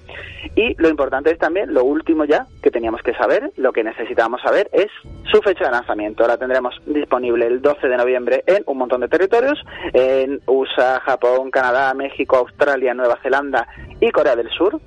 Y 0.55 0.75
lo 0.81 0.91
importante 0.91 1.31
es 1.31 1.39
también, 1.39 1.73
lo 1.73 1.83
último 1.83 2.27
ya 2.27 2.47
que 2.63 2.71
teníamos 2.71 3.01
que 3.01 3.15
saber, 3.15 3.51
lo 3.57 3.73
que 3.73 3.83
necesitábamos 3.83 4.43
saber 4.43 4.69
es 4.73 4.89
su 5.33 5.41
fecha 5.41 5.65
de 5.65 5.71
lanzamiento. 5.71 6.29
La 6.29 6.37
tendremos 6.37 6.75
disponible 6.85 7.47
el 7.47 7.63
12 7.63 7.89
de 7.89 7.97
noviembre 7.97 8.45
en 8.47 8.65
un 8.67 8.77
montón 8.77 9.01
de 9.01 9.09
territorios, 9.09 9.59
en 9.95 10.43
USA, 10.45 11.01
Japón, 11.01 11.51
Canadá, 11.51 11.95
México, 11.95 12.37
Australia, 12.37 12.93
Nueva 12.93 13.19
Zelanda 13.23 13.67
y 13.99 14.11
Corea 14.11 14.37
del 14.37 14.51
Sur 14.51 14.79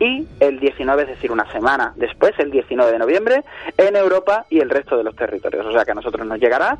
y 0.00 0.26
el 0.40 0.58
19, 0.58 1.02
es 1.02 1.08
decir, 1.08 1.30
una 1.30 1.50
semana 1.52 1.92
después, 1.94 2.32
el 2.38 2.50
19 2.50 2.90
de 2.90 2.98
noviembre, 2.98 3.44
en 3.76 3.94
Europa 3.94 4.46
y 4.48 4.58
el 4.58 4.70
resto 4.70 4.96
de 4.96 5.04
los 5.04 5.14
territorios. 5.14 5.64
O 5.66 5.72
sea 5.72 5.84
que 5.84 5.92
a 5.92 5.94
nosotros 5.94 6.26
nos 6.26 6.40
llegará 6.40 6.78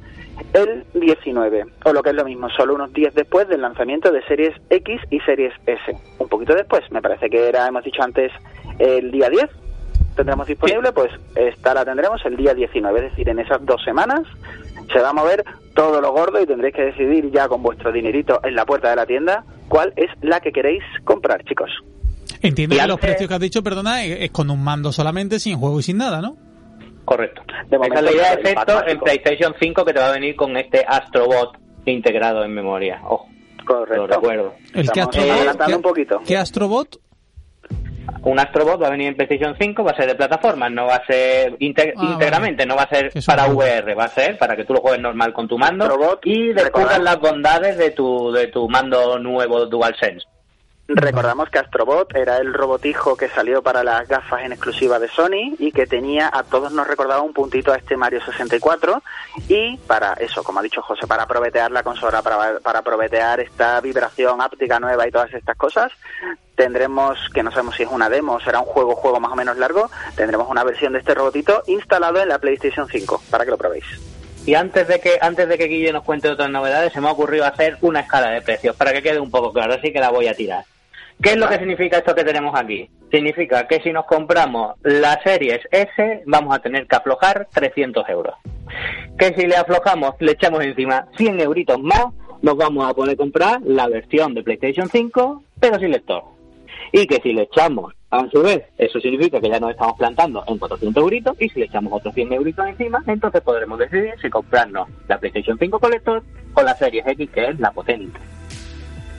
el 0.54 0.84
19, 0.94 1.66
o 1.84 1.92
lo 1.92 2.02
que 2.02 2.10
es 2.10 2.16
lo 2.16 2.24
mismo, 2.24 2.48
solo 2.48 2.74
unos 2.74 2.92
días 2.92 3.14
después 3.14 3.46
del 3.46 3.60
lanzamiento 3.60 4.10
de 4.10 4.22
series 4.22 4.54
X 4.70 5.00
y 5.10 5.20
series 5.20 5.52
S. 5.66 5.96
Un 6.18 6.28
poquito 6.28 6.54
después, 6.54 6.80
me 6.90 7.02
parece 7.02 7.28
que 7.28 7.46
era, 7.46 7.68
hemos 7.68 7.84
dicho 7.84 8.02
antes, 8.02 8.32
el 8.78 9.10
día 9.10 9.28
10 9.28 9.50
tendremos 10.16 10.46
disponible, 10.46 10.92
pues 10.92 11.10
esta 11.34 11.74
la 11.74 11.84
tendremos 11.84 12.24
el 12.24 12.36
día 12.36 12.54
19, 12.54 12.98
es 12.98 13.10
decir, 13.10 13.28
en 13.28 13.38
esas 13.38 13.64
dos 13.64 13.82
semanas 13.84 14.22
se 14.92 15.00
va 15.00 15.10
a 15.10 15.12
mover 15.12 15.44
todo 15.74 16.00
lo 16.00 16.12
gordo 16.12 16.40
y 16.40 16.46
tendréis 16.46 16.74
que 16.74 16.82
decidir 16.82 17.30
ya 17.30 17.48
con 17.48 17.62
vuestro 17.62 17.92
dinerito 17.92 18.40
en 18.42 18.54
la 18.54 18.66
puerta 18.66 18.90
de 18.90 18.96
la 18.96 19.06
tienda 19.06 19.44
cuál 19.68 19.92
es 19.96 20.10
la 20.22 20.40
que 20.40 20.52
queréis 20.52 20.82
comprar, 21.04 21.44
chicos. 21.44 21.70
Entiendo 22.42 22.76
que 22.76 22.86
los 22.86 23.00
precios 23.00 23.28
que 23.28 23.34
has 23.34 23.40
dicho, 23.40 23.62
perdona, 23.62 24.04
es, 24.04 24.30
con 24.30 24.50
un 24.50 24.62
mando 24.62 24.92
solamente, 24.92 25.38
sin 25.38 25.58
juego 25.58 25.80
y 25.80 25.82
sin 25.82 25.98
nada, 25.98 26.20
¿no? 26.20 26.36
Correcto. 27.04 27.42
De 27.68 27.76
Esa 27.76 27.94
es 27.94 28.02
la 28.02 28.12
idea 28.12 28.36
de 28.36 28.42
efecto 28.42 28.86
en 28.86 29.00
PlayStation 29.00 29.54
5 29.58 29.84
que 29.84 29.92
te 29.92 30.00
va 30.00 30.08
a 30.08 30.12
venir 30.12 30.36
con 30.36 30.56
este 30.56 30.84
Astrobot 30.86 31.58
integrado 31.86 32.44
en 32.44 32.52
memoria. 32.52 33.00
Ojo. 33.04 33.28
Correcto. 33.66 33.96
Lo 33.96 34.06
recuerdo. 34.06 34.54
¿El 34.74 34.90
que 34.90 35.00
Astrobot? 35.00 35.74
un 35.74 35.82
poquito. 35.82 36.20
¿Qué 36.26 36.36
Astrobot? 36.36 37.00
un 38.22 38.38
Astrobot 38.38 38.82
va 38.82 38.88
a 38.88 38.90
venir 38.90 39.08
en 39.08 39.16
PlayStation 39.16 39.54
5, 39.58 39.84
va 39.84 39.92
a 39.92 39.96
ser 39.96 40.06
de 40.06 40.14
plataforma, 40.14 40.68
no 40.68 40.86
va 40.86 40.96
a 40.96 41.06
ser 41.06 41.52
ah, 41.52 41.56
íntegramente, 41.58 42.66
no 42.66 42.76
va 42.76 42.82
a 42.82 42.88
ser 42.88 43.12
para 43.24 43.46
VR, 43.46 43.94
va 43.94 44.04
a 44.04 44.08
ser 44.08 44.36
para 44.38 44.56
que 44.56 44.64
tú 44.64 44.74
lo 44.74 44.80
juegues 44.80 45.00
normal 45.00 45.32
con 45.32 45.48
tu 45.48 45.58
mando 45.58 46.18
y 46.24 46.52
descubras 46.52 47.00
las 47.00 47.18
bondades 47.18 47.78
de 47.78 47.90
tu, 47.90 48.30
de 48.32 48.48
tu 48.48 48.68
mando 48.68 49.18
nuevo 49.18 49.66
DualSense. 49.66 50.26
Recordamos 50.92 51.48
que 51.50 51.60
Astrobot 51.60 52.16
era 52.16 52.38
el 52.38 52.52
robotijo 52.52 53.16
que 53.16 53.28
salió 53.28 53.62
para 53.62 53.84
las 53.84 54.08
gafas 54.08 54.42
en 54.42 54.50
exclusiva 54.50 54.98
de 54.98 55.06
Sony 55.06 55.54
y 55.60 55.70
que 55.70 55.86
tenía, 55.86 56.28
a 56.32 56.42
todos 56.42 56.72
nos 56.72 56.84
recordaba 56.88 57.22
un 57.22 57.32
puntito 57.32 57.72
a 57.72 57.76
este 57.76 57.96
Mario 57.96 58.20
64 58.24 59.00
y 59.46 59.76
para 59.86 60.14
eso, 60.14 60.42
como 60.42 60.58
ha 60.58 60.62
dicho 60.64 60.82
José, 60.82 61.06
para 61.06 61.26
probetear 61.26 61.70
la 61.70 61.84
consola, 61.84 62.22
para, 62.22 62.58
para 62.58 62.82
probetear 62.82 63.38
esta 63.38 63.80
vibración 63.80 64.42
áptica 64.42 64.80
nueva 64.80 65.06
y 65.06 65.12
todas 65.12 65.32
estas 65.32 65.56
cosas, 65.56 65.92
tendremos, 66.56 67.18
que 67.32 67.44
no 67.44 67.52
sabemos 67.52 67.76
si 67.76 67.84
es 67.84 67.88
una 67.88 68.08
demo 68.08 68.34
o 68.34 68.40
será 68.40 68.58
un 68.58 68.66
juego, 68.66 68.96
juego 68.96 69.20
más 69.20 69.30
o 69.30 69.36
menos 69.36 69.56
largo, 69.58 69.88
tendremos 70.16 70.48
una 70.50 70.64
versión 70.64 70.92
de 70.94 70.98
este 70.98 71.14
robotito 71.14 71.62
instalado 71.68 72.20
en 72.20 72.28
la 72.30 72.40
PlayStation 72.40 72.88
5 72.88 73.22
para 73.30 73.44
que 73.44 73.52
lo 73.52 73.58
probéis. 73.58 73.84
Y 74.44 74.54
antes 74.54 74.88
de 74.88 74.98
que 74.98 75.18
antes 75.20 75.48
de 75.48 75.56
que 75.56 75.66
Guille 75.66 75.92
nos 75.92 76.02
cuente 76.02 76.28
otras 76.28 76.50
novedades, 76.50 76.92
se 76.92 77.00
me 77.00 77.08
ha 77.08 77.12
ocurrido 77.12 77.44
hacer 77.44 77.76
una 77.80 78.00
escala 78.00 78.30
de 78.30 78.42
precios 78.42 78.74
para 78.74 78.92
que 78.92 79.02
quede 79.02 79.20
un 79.20 79.30
poco 79.30 79.52
claro, 79.52 79.74
así 79.74 79.92
que 79.92 80.00
la 80.00 80.10
voy 80.10 80.26
a 80.26 80.34
tirar. 80.34 80.64
¿Qué 81.22 81.32
es 81.32 81.36
lo 81.36 81.48
que 81.48 81.58
significa 81.58 81.98
esto 81.98 82.14
que 82.14 82.24
tenemos 82.24 82.58
aquí? 82.58 82.88
Significa 83.10 83.68
que 83.68 83.80
si 83.82 83.92
nos 83.92 84.06
compramos 84.06 84.76
la 84.82 85.20
series 85.22 85.60
S, 85.70 86.22
vamos 86.24 86.54
a 86.54 86.60
tener 86.60 86.86
que 86.86 86.96
aflojar 86.96 87.46
300 87.52 88.08
euros. 88.08 88.34
Que 89.18 89.34
si 89.34 89.46
le 89.46 89.56
aflojamos, 89.56 90.14
le 90.20 90.32
echamos 90.32 90.64
encima 90.64 91.08
100 91.18 91.40
euritos 91.40 91.78
más, 91.78 92.06
nos 92.40 92.56
vamos 92.56 92.88
a 92.88 92.94
poder 92.94 93.18
comprar 93.18 93.60
la 93.64 93.86
versión 93.86 94.32
de 94.32 94.42
PlayStation 94.42 94.88
5, 94.88 95.42
pero 95.60 95.78
sin 95.78 95.90
lector. 95.90 96.22
Y 96.90 97.06
que 97.06 97.20
si 97.22 97.34
le 97.34 97.42
echamos, 97.42 97.92
a 98.10 98.26
su 98.30 98.42
vez, 98.42 98.64
eso 98.78 98.98
significa 98.98 99.40
que 99.40 99.50
ya 99.50 99.60
nos 99.60 99.72
estamos 99.72 99.98
plantando 99.98 100.42
en 100.46 100.56
400 100.56 101.02
euritos, 101.02 101.36
y 101.38 101.50
si 101.50 101.60
le 101.60 101.66
echamos 101.66 101.92
otros 101.92 102.14
100 102.14 102.32
euritos 102.32 102.66
encima, 102.66 103.04
entonces 103.06 103.42
podremos 103.42 103.78
decidir 103.78 104.14
si 104.22 104.30
comprarnos 104.30 104.88
la 105.06 105.18
PlayStation 105.18 105.58
5 105.58 105.78
con 105.78 105.90
lector 105.90 106.22
o 106.54 106.62
la 106.62 106.74
Series 106.74 107.06
X, 107.06 107.30
que 107.30 107.44
es 107.44 107.60
la 107.60 107.72
potente. 107.72 108.18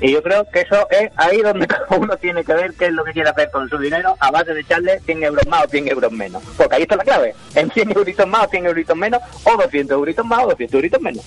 Y 0.01 0.11
yo 0.11 0.23
creo 0.23 0.49
que 0.49 0.61
eso 0.61 0.87
es 0.89 1.11
ahí 1.15 1.41
donde 1.41 1.67
uno 1.89 2.17
tiene 2.17 2.43
que 2.43 2.53
ver 2.53 2.73
qué 2.73 2.87
es 2.87 2.91
lo 2.91 3.03
que 3.03 3.13
quiere 3.13 3.29
hacer 3.29 3.51
con 3.51 3.69
su 3.69 3.77
dinero 3.77 4.17
a 4.19 4.31
base 4.31 4.53
de 4.53 4.61
echarle 4.61 4.99
100 4.99 5.23
euros 5.23 5.47
más 5.47 5.65
o 5.65 5.69
100 5.69 5.87
euros 5.89 6.11
menos. 6.11 6.41
Porque 6.57 6.75
ahí 6.75 6.81
está 6.81 6.95
la 6.95 7.03
clave. 7.03 7.35
En 7.53 7.69
100 7.69 7.91
euritos 7.91 8.27
más 8.27 8.47
o 8.47 8.49
100 8.49 8.65
euritos 8.65 8.97
menos 8.97 9.21
o 9.43 9.55
200 9.55 9.95
euritos 9.95 10.25
más 10.25 10.43
o 10.43 10.47
200 10.47 10.73
euritos 10.73 11.01
menos. 11.01 11.23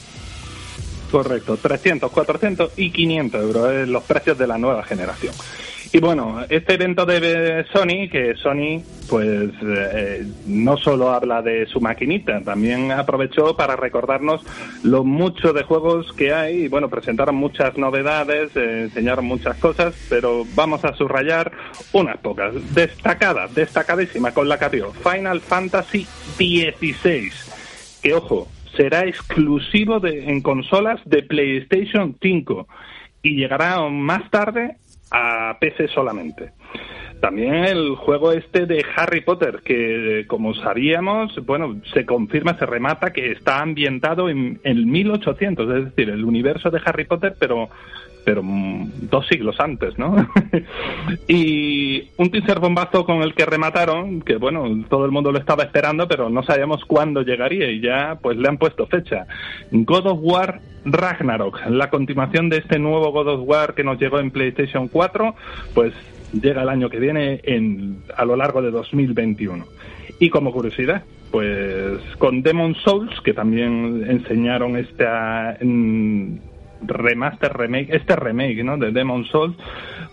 Correcto, 1.14 1.56
300, 1.56 2.10
400 2.10 2.72
y 2.76 2.90
500 2.90 3.40
euros 3.40 3.88
los 3.88 4.02
precios 4.02 4.36
de 4.36 4.48
la 4.48 4.58
nueva 4.58 4.82
generación. 4.82 5.32
Y 5.92 6.00
bueno, 6.00 6.44
este 6.48 6.74
evento 6.74 7.06
de 7.06 7.64
Sony, 7.72 8.10
que 8.10 8.34
Sony 8.34 8.82
pues 9.08 9.50
eh, 9.62 10.26
no 10.44 10.76
solo 10.76 11.12
habla 11.12 11.40
de 11.40 11.66
su 11.66 11.80
maquinita, 11.80 12.40
también 12.40 12.90
aprovechó 12.90 13.56
para 13.56 13.76
recordarnos 13.76 14.40
lo 14.82 15.04
mucho 15.04 15.52
de 15.52 15.62
juegos 15.62 16.12
que 16.14 16.34
hay. 16.34 16.64
Y 16.64 16.68
bueno, 16.68 16.90
presentaron 16.90 17.36
muchas 17.36 17.78
novedades, 17.78 18.50
eh, 18.56 18.82
enseñaron 18.82 19.24
muchas 19.24 19.56
cosas, 19.58 19.94
pero 20.08 20.44
vamos 20.56 20.84
a 20.84 20.96
subrayar 20.96 21.52
unas 21.92 22.16
pocas. 22.16 22.54
Destacada, 22.74 23.46
destacadísima 23.46 24.34
con 24.34 24.48
la 24.48 24.58
que 24.58 24.64
abrió 24.64 24.92
Final 24.92 25.40
Fantasy 25.40 26.08
XVI. 26.36 27.30
Que 28.02 28.14
ojo, 28.14 28.48
será 28.76 29.06
exclusivo 29.06 30.00
de, 30.00 30.30
en 30.30 30.42
consolas 30.42 31.00
de 31.04 31.22
PlayStation 31.22 32.16
5 32.20 32.66
y 33.22 33.36
llegará 33.36 33.80
más 33.88 34.30
tarde 34.30 34.76
a 35.10 35.56
PC 35.60 35.88
solamente. 35.88 36.52
También 37.20 37.64
el 37.64 37.96
juego 37.96 38.32
este 38.32 38.66
de 38.66 38.84
Harry 38.96 39.22
Potter, 39.22 39.60
que 39.64 40.24
como 40.26 40.54
sabíamos, 40.54 41.34
bueno, 41.46 41.80
se 41.92 42.04
confirma, 42.04 42.58
se 42.58 42.66
remata 42.66 43.12
que 43.12 43.32
está 43.32 43.60
ambientado 43.60 44.28
en 44.28 44.60
el 44.62 44.86
1800, 44.86 45.68
es 45.76 45.84
decir, 45.86 46.10
el 46.10 46.24
universo 46.24 46.70
de 46.70 46.80
Harry 46.84 47.04
Potter, 47.04 47.34
pero 47.38 47.70
pero 48.24 48.42
mm, 48.42 49.08
dos 49.10 49.26
siglos 49.26 49.56
antes, 49.60 49.98
¿no? 49.98 50.16
y 51.28 52.10
un 52.16 52.30
teaser 52.30 52.58
bombazo 52.58 53.04
con 53.04 53.22
el 53.22 53.34
que 53.34 53.44
remataron, 53.44 54.22
que 54.22 54.36
bueno, 54.36 54.64
todo 54.88 55.04
el 55.04 55.12
mundo 55.12 55.30
lo 55.30 55.38
estaba 55.38 55.62
esperando, 55.62 56.08
pero 56.08 56.30
no 56.30 56.42
sabíamos 56.42 56.84
cuándo 56.86 57.22
llegaría 57.22 57.70
y 57.70 57.80
ya 57.80 58.18
pues 58.20 58.36
le 58.36 58.48
han 58.48 58.58
puesto 58.58 58.86
fecha. 58.86 59.26
God 59.70 60.06
of 60.06 60.18
War 60.22 60.60
Ragnarok, 60.84 61.66
la 61.68 61.90
continuación 61.90 62.48
de 62.48 62.58
este 62.58 62.78
nuevo 62.78 63.12
God 63.12 63.28
of 63.28 63.48
War 63.48 63.74
que 63.74 63.84
nos 63.84 63.98
llegó 64.00 64.18
en 64.18 64.30
PlayStation 64.30 64.88
4, 64.88 65.34
pues 65.74 65.92
llega 66.40 66.62
el 66.62 66.68
año 66.68 66.90
que 66.90 66.98
viene 66.98 67.40
en, 67.44 68.02
a 68.16 68.24
lo 68.24 68.36
largo 68.36 68.62
de 68.62 68.70
2021. 68.70 69.64
Y 70.18 70.30
como 70.30 70.52
curiosidad, 70.52 71.02
pues 71.30 72.00
con 72.18 72.42
Demon 72.42 72.74
Souls, 72.76 73.20
que 73.22 73.34
también 73.34 74.04
enseñaron 74.08 74.76
esta 74.76 75.58
remaster, 76.86 77.52
remake, 77.52 77.94
este 77.94 78.14
remake, 78.16 78.62
¿no? 78.62 78.76
De 78.76 78.92
Demon 78.92 79.24
Souls, 79.24 79.56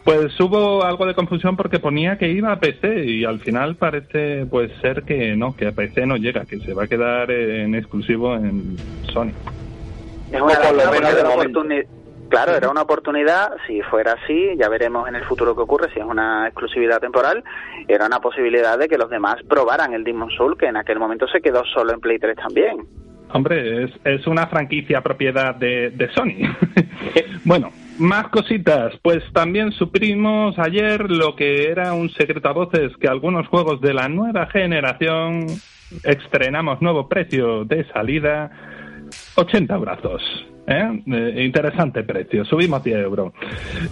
pues 0.03 0.39
hubo 0.39 0.83
algo 0.83 1.05
de 1.05 1.13
confusión 1.13 1.55
porque 1.55 1.79
ponía 1.79 2.17
que 2.17 2.31
iba 2.31 2.51
a 2.51 2.59
PC 2.59 3.05
y 3.05 3.23
al 3.23 3.39
final 3.39 3.75
parece 3.75 4.47
pues 4.47 4.71
ser 4.81 5.03
que 5.03 5.35
no, 5.35 5.55
que 5.55 5.67
a 5.67 5.73
PC 5.73 6.05
no 6.07 6.17
llega, 6.17 6.45
que 6.45 6.59
se 6.59 6.73
va 6.73 6.85
a 6.85 6.87
quedar 6.87 7.29
en 7.29 7.75
exclusivo 7.75 8.35
en 8.35 8.77
Sony. 9.13 9.31
Es 10.31 10.41
una 10.41 10.55
Claro, 12.31 12.55
era 12.55 12.69
una 12.69 12.83
oportunidad, 12.83 13.51
si 13.67 13.81
fuera 13.81 14.13
así, 14.13 14.51
ya 14.57 14.69
veremos 14.69 15.05
en 15.09 15.15
el 15.15 15.25
futuro 15.25 15.53
qué 15.53 15.63
ocurre, 15.63 15.91
si 15.93 15.99
es 15.99 16.05
una 16.05 16.47
exclusividad 16.47 17.01
temporal, 17.01 17.43
era 17.89 18.05
una 18.05 18.21
posibilidad 18.21 18.79
de 18.79 18.87
que 18.87 18.97
los 18.97 19.09
demás 19.09 19.35
probaran 19.49 19.93
el 19.93 20.05
Demon 20.05 20.31
Soul, 20.31 20.57
que 20.57 20.67
en 20.67 20.77
aquel 20.77 20.97
momento 20.97 21.27
se 21.27 21.41
quedó 21.41 21.65
solo 21.65 21.91
en 21.91 21.99
Play 21.99 22.19
3 22.19 22.37
también. 22.37 22.87
Hombre, 23.33 23.83
es, 23.83 23.91
es 24.05 24.25
una 24.27 24.47
franquicia 24.47 25.01
propiedad 25.01 25.55
de, 25.55 25.89
de 25.89 26.09
Sony. 26.13 26.47
bueno, 27.43 27.71
más 27.99 28.29
cositas. 28.29 28.93
Pues 29.01 29.23
también 29.33 29.73
suprimos 29.73 30.57
ayer 30.57 31.11
lo 31.11 31.35
que 31.35 31.69
era 31.69 31.91
un 31.91 32.09
secreto 32.11 32.47
a 32.47 32.53
voces 32.53 32.95
que 32.95 33.09
algunos 33.09 33.45
juegos 33.47 33.81
de 33.81 33.93
la 33.93 34.07
nueva 34.07 34.47
generación 34.47 35.47
estrenamos 36.05 36.81
nuevo 36.81 37.09
precio 37.09 37.65
de 37.65 37.83
salida, 37.91 38.51
80 39.35 39.77
brazos. 39.77 40.50
¿Eh? 40.71 41.03
¿eh? 41.05 41.43
interesante 41.43 42.03
precio, 42.03 42.45
subimos 42.45 42.83
10 42.83 42.97
euros. 42.99 43.33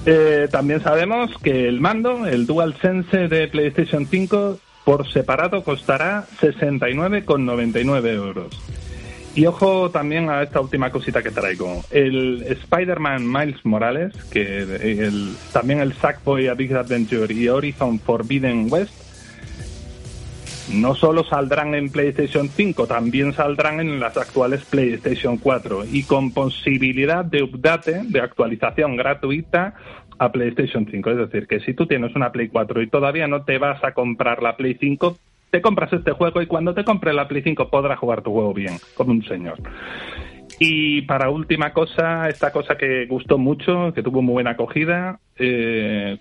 Eh, 0.05 0.47
también 0.51 0.81
sabemos 0.81 1.31
que 1.43 1.67
el 1.67 1.79
mando, 1.79 2.25
el 2.25 2.45
DualSense 2.45 3.27
de 3.27 3.47
PlayStation 3.47 4.05
5, 4.05 4.59
por 4.85 5.11
separado 5.11 5.63
costará 5.63 6.25
69,99 6.41 8.13
euros. 8.13 8.47
Y 9.35 9.45
ojo 9.45 9.91
también 9.91 10.29
a 10.29 10.41
esta 10.41 10.59
última 10.59 10.89
cosita 10.89 11.21
que 11.21 11.29
traigo. 11.29 11.83
El 11.91 12.43
Spider-Man 12.43 13.31
Miles 13.31 13.63
Morales, 13.63 14.13
que 14.31 15.11
también 15.53 15.79
el 15.79 15.93
Sackboy 15.93 16.47
A 16.47 16.55
Big 16.55 16.73
Adventure 16.73 17.31
y 17.31 17.47
Horizon 17.47 17.99
Forbidden 17.99 18.67
West, 18.71 19.08
no 20.73 20.95
solo 20.95 21.23
saldrán 21.23 21.75
en 21.75 21.89
PlayStation 21.89 22.47
5, 22.47 22.87
también 22.87 23.33
saldrán 23.33 23.79
en 23.79 23.99
las 23.99 24.17
actuales 24.17 24.63
PlayStation 24.65 25.37
4 25.37 25.85
y 25.91 26.03
con 26.03 26.31
posibilidad 26.31 27.25
de 27.25 27.43
update, 27.43 28.03
de 28.03 28.21
actualización 28.21 28.95
gratuita 28.95 29.73
a 30.17 30.31
PlayStation 30.31 30.87
5. 30.89 31.09
Es 31.11 31.17
decir, 31.17 31.47
que 31.47 31.59
si 31.61 31.73
tú 31.73 31.87
tienes 31.87 32.15
una 32.15 32.31
Play 32.31 32.49
4 32.49 32.81
y 32.81 32.87
todavía 32.87 33.27
no 33.27 33.43
te 33.43 33.57
vas 33.57 33.83
a 33.83 33.93
comprar 33.93 34.43
la 34.43 34.57
Play 34.57 34.77
5, 34.79 35.17
te 35.49 35.61
compras 35.61 35.91
este 35.93 36.11
juego 36.11 36.41
y 36.41 36.47
cuando 36.47 36.73
te 36.73 36.83
compres 36.83 37.15
la 37.15 37.27
Play 37.27 37.41
5 37.41 37.69
podrás 37.69 37.97
jugar 37.97 38.21
tu 38.21 38.31
juego 38.31 38.53
bien, 38.53 38.77
como 38.95 39.11
un 39.11 39.23
señor. 39.23 39.57
Y 40.59 41.03
para 41.03 41.29
última 41.29 41.71
cosa, 41.73 42.27
esta 42.27 42.51
cosa 42.51 42.77
que 42.77 43.05
gustó 43.05 43.37
mucho, 43.37 43.93
que 43.93 44.03
tuvo 44.03 44.21
muy 44.21 44.33
buena 44.33 44.51
acogida, 44.51 45.19
eh, 45.37 46.17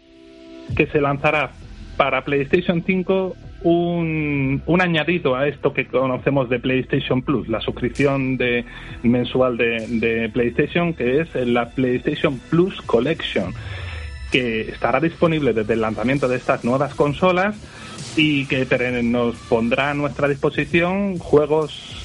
que 0.76 0.86
se 0.86 1.01
lanzará 1.01 1.51
para 1.96 2.24
PlayStation 2.24 2.84
5 2.86 3.34
un, 3.62 4.62
un, 4.66 4.80
añadido 4.80 5.34
a 5.34 5.48
esto 5.48 5.72
que 5.72 5.86
conocemos 5.86 6.48
de 6.48 6.61
PlayStation 6.61 7.22
Plus, 7.22 7.48
la 7.48 7.61
suscripción 7.61 8.36
de, 8.36 8.64
mensual 9.02 9.56
de, 9.56 10.30
PlayStation, 10.32 10.94
que 10.94 11.20
es 11.20 11.34
la 11.34 11.70
PlayStation 11.70 12.38
Plus 12.50 12.80
Collection, 12.82 13.52
que 14.30 14.62
estará 14.62 15.00
disponible 15.00 15.52
desde 15.52 15.74
el 15.74 15.80
lanzamiento 15.80 16.28
de 16.28 16.36
estas 16.36 16.64
nuevas 16.64 16.94
consolas 16.94 17.56
y 18.16 18.46
que 18.46 18.66
nos 19.02 19.36
pondrá 19.36 19.90
a 19.90 19.94
nuestra 19.94 20.28
disposición 20.28 21.18
juegos 21.18 21.96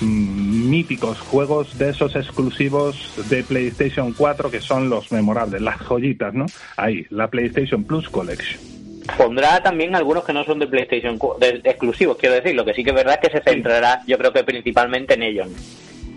mm, 0.00 0.70
míticos, 0.70 1.20
juegos 1.20 1.78
de 1.78 1.90
esos 1.90 2.16
exclusivos 2.16 3.14
de 3.28 3.42
PlayStation 3.42 4.12
4 4.12 4.50
que 4.50 4.60
son 4.60 4.88
los 4.88 5.12
memorables, 5.12 5.60
las 5.60 5.78
joyitas, 5.78 6.32
¿no? 6.32 6.46
Ahí, 6.76 7.06
la 7.10 7.28
PlayStation 7.28 7.84
Plus 7.84 8.08
Collection. 8.08 8.71
Pondrá 9.16 9.62
también 9.62 9.94
algunos 9.94 10.24
que 10.24 10.32
no 10.32 10.44
son 10.44 10.58
de 10.58 10.66
PlayStation 10.66 11.18
de, 11.38 11.60
exclusivos, 11.64 12.16
quiero 12.16 12.34
decir. 12.34 12.54
Lo 12.54 12.64
que 12.64 12.74
sí 12.74 12.84
que 12.84 12.90
es 12.90 12.96
verdad 12.96 13.18
es 13.20 13.28
que 13.28 13.38
se 13.38 13.44
centrará, 13.44 14.02
yo 14.06 14.18
creo 14.18 14.32
que 14.32 14.44
principalmente 14.44 15.14
en 15.14 15.22
ellos. 15.22 15.48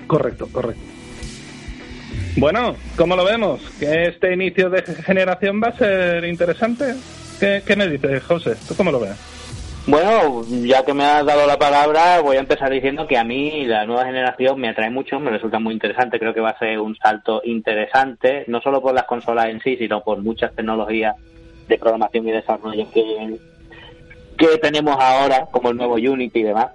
Correcto, 0.07 0.47
correcto. 0.51 0.81
Bueno, 2.37 2.75
¿cómo 2.97 3.15
lo 3.15 3.23
vemos? 3.23 3.61
¿Que 3.79 4.07
este 4.07 4.33
inicio 4.33 4.69
de 4.69 4.81
generación 4.81 5.61
va 5.63 5.69
a 5.69 5.77
ser 5.77 6.25
interesante? 6.25 6.95
¿Qué, 7.39 7.63
qué 7.65 7.75
me 7.75 7.87
dices, 7.87 8.23
José? 8.23 8.55
¿Tú 8.67 8.75
cómo 8.75 8.91
lo 8.91 8.99
ves? 8.99 9.15
Bueno, 9.87 10.43
ya 10.63 10.83
que 10.83 10.95
me 10.95 11.05
has 11.05 11.23
dado 11.25 11.45
la 11.45 11.59
palabra, 11.59 12.19
voy 12.19 12.37
a 12.37 12.39
empezar 12.39 12.71
diciendo 12.71 13.05
que 13.05 13.19
a 13.19 13.23
mí 13.23 13.65
la 13.65 13.85
nueva 13.85 14.05
generación 14.05 14.59
me 14.59 14.69
atrae 14.69 14.89
mucho, 14.89 15.19
me 15.19 15.29
resulta 15.29 15.59
muy 15.59 15.75
interesante, 15.75 16.17
creo 16.17 16.33
que 16.33 16.41
va 16.41 16.49
a 16.49 16.59
ser 16.59 16.79
un 16.79 16.95
salto 16.95 17.41
interesante, 17.45 18.45
no 18.47 18.61
solo 18.61 18.81
por 18.81 18.95
las 18.95 19.05
consolas 19.05 19.49
en 19.49 19.61
sí, 19.61 19.77
sino 19.77 20.03
por 20.03 20.23
muchas 20.23 20.55
tecnologías 20.55 21.15
de 21.67 21.77
programación 21.77 22.27
y 22.27 22.31
desarrollo 22.31 22.85
que, 22.91 23.37
que 24.37 24.57
tenemos 24.57 24.95
ahora, 24.99 25.47
como 25.51 25.69
el 25.69 25.77
nuevo 25.77 25.95
Unity 25.95 26.39
y 26.39 26.43
demás. 26.43 26.67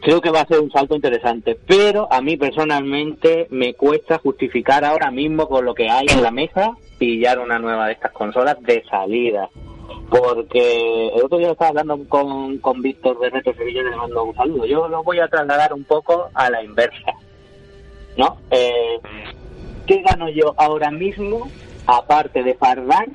Creo 0.00 0.20
que 0.20 0.30
va 0.30 0.42
a 0.42 0.46
ser 0.46 0.60
un 0.60 0.70
salto 0.70 0.94
interesante, 0.94 1.58
pero 1.66 2.06
a 2.12 2.20
mí 2.20 2.36
personalmente 2.36 3.48
me 3.50 3.74
cuesta 3.74 4.18
justificar 4.18 4.84
ahora 4.84 5.10
mismo 5.10 5.48
con 5.48 5.64
lo 5.64 5.74
que 5.74 5.88
hay 5.90 6.06
en 6.08 6.22
la 6.22 6.30
mesa 6.30 6.76
pillar 6.98 7.38
una 7.38 7.58
nueva 7.58 7.86
de 7.86 7.92
estas 7.92 8.12
consolas 8.12 8.60
de 8.62 8.82
salida 8.88 9.48
porque 10.10 11.08
el 11.14 11.22
otro 11.22 11.38
día 11.38 11.50
estaba 11.50 11.70
hablando 11.70 11.98
con, 12.08 12.58
con 12.58 12.80
Víctor 12.80 13.20
de 13.20 13.30
Retro 13.30 13.54
Sevilla 13.54 13.82
le 13.82 13.96
mando 13.96 14.24
un 14.24 14.34
saludo. 14.34 14.64
Yo 14.64 14.88
lo 14.88 15.02
voy 15.02 15.20
a 15.20 15.28
trasladar 15.28 15.72
un 15.72 15.84
poco 15.84 16.30
a 16.34 16.50
la 16.50 16.62
inversa. 16.62 17.12
¿No? 18.16 18.38
Eh, 18.50 18.98
¿Qué 19.86 20.02
gano 20.02 20.28
yo 20.28 20.54
ahora 20.56 20.90
mismo, 20.90 21.48
aparte 21.86 22.42
de 22.42 22.54
fardar, 22.54 23.08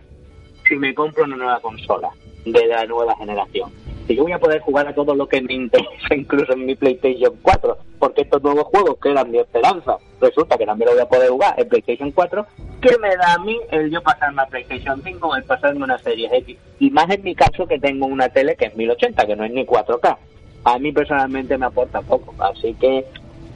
si 0.67 0.75
me 0.75 0.93
compro 0.93 1.23
una 1.23 1.35
nueva 1.35 1.59
consola 1.59 2.09
de 2.45 2.67
la 2.67 2.85
nueva 2.85 3.15
generación? 3.15 3.71
Si 4.07 4.15
yo 4.15 4.23
voy 4.23 4.33
a 4.33 4.39
poder 4.39 4.59
jugar 4.61 4.87
a 4.87 4.93
todo 4.93 5.15
lo 5.15 5.27
que 5.27 5.41
me 5.41 5.53
interesa, 5.53 5.91
incluso 6.15 6.53
en 6.53 6.65
mi 6.65 6.75
PlayStation 6.75 7.33
4, 7.41 7.77
porque 7.99 8.23
estos 8.23 8.43
nuevos 8.43 8.65
juegos 8.65 8.97
que 9.01 9.11
eran 9.11 9.31
mi 9.31 9.39
esperanza, 9.39 9.97
resulta 10.19 10.57
que 10.57 10.65
también 10.65 10.87
lo 10.87 10.95
voy 10.95 11.03
a 11.03 11.09
poder 11.09 11.29
jugar 11.29 11.53
en 11.57 11.69
PlayStation 11.69 12.11
4, 12.11 12.45
¿qué 12.81 12.97
me 12.99 13.15
da 13.15 13.33
a 13.33 13.39
mí 13.39 13.57
el 13.71 13.89
yo 13.89 14.01
pasarme 14.01 14.41
a 14.41 14.47
PlayStation 14.47 15.01
5 15.01 15.27
o 15.27 15.35
el 15.35 15.43
pasarme 15.43 15.83
una 15.83 15.97
serie 15.97 16.29
X? 16.31 16.57
Y 16.79 16.89
más 16.89 17.09
en 17.09 17.23
mi 17.23 17.33
caso 17.33 17.65
que 17.65 17.79
tengo 17.79 18.05
una 18.05 18.27
tele 18.29 18.55
que 18.55 18.65
es 18.65 18.75
1080, 18.75 19.25
que 19.25 19.35
no 19.35 19.45
es 19.45 19.51
ni 19.51 19.65
4K. 19.65 20.17
A 20.65 20.79
mí 20.79 20.91
personalmente 20.91 21.57
me 21.57 21.65
aporta 21.65 22.01
poco, 22.01 22.33
así 22.43 22.73
que 22.73 23.05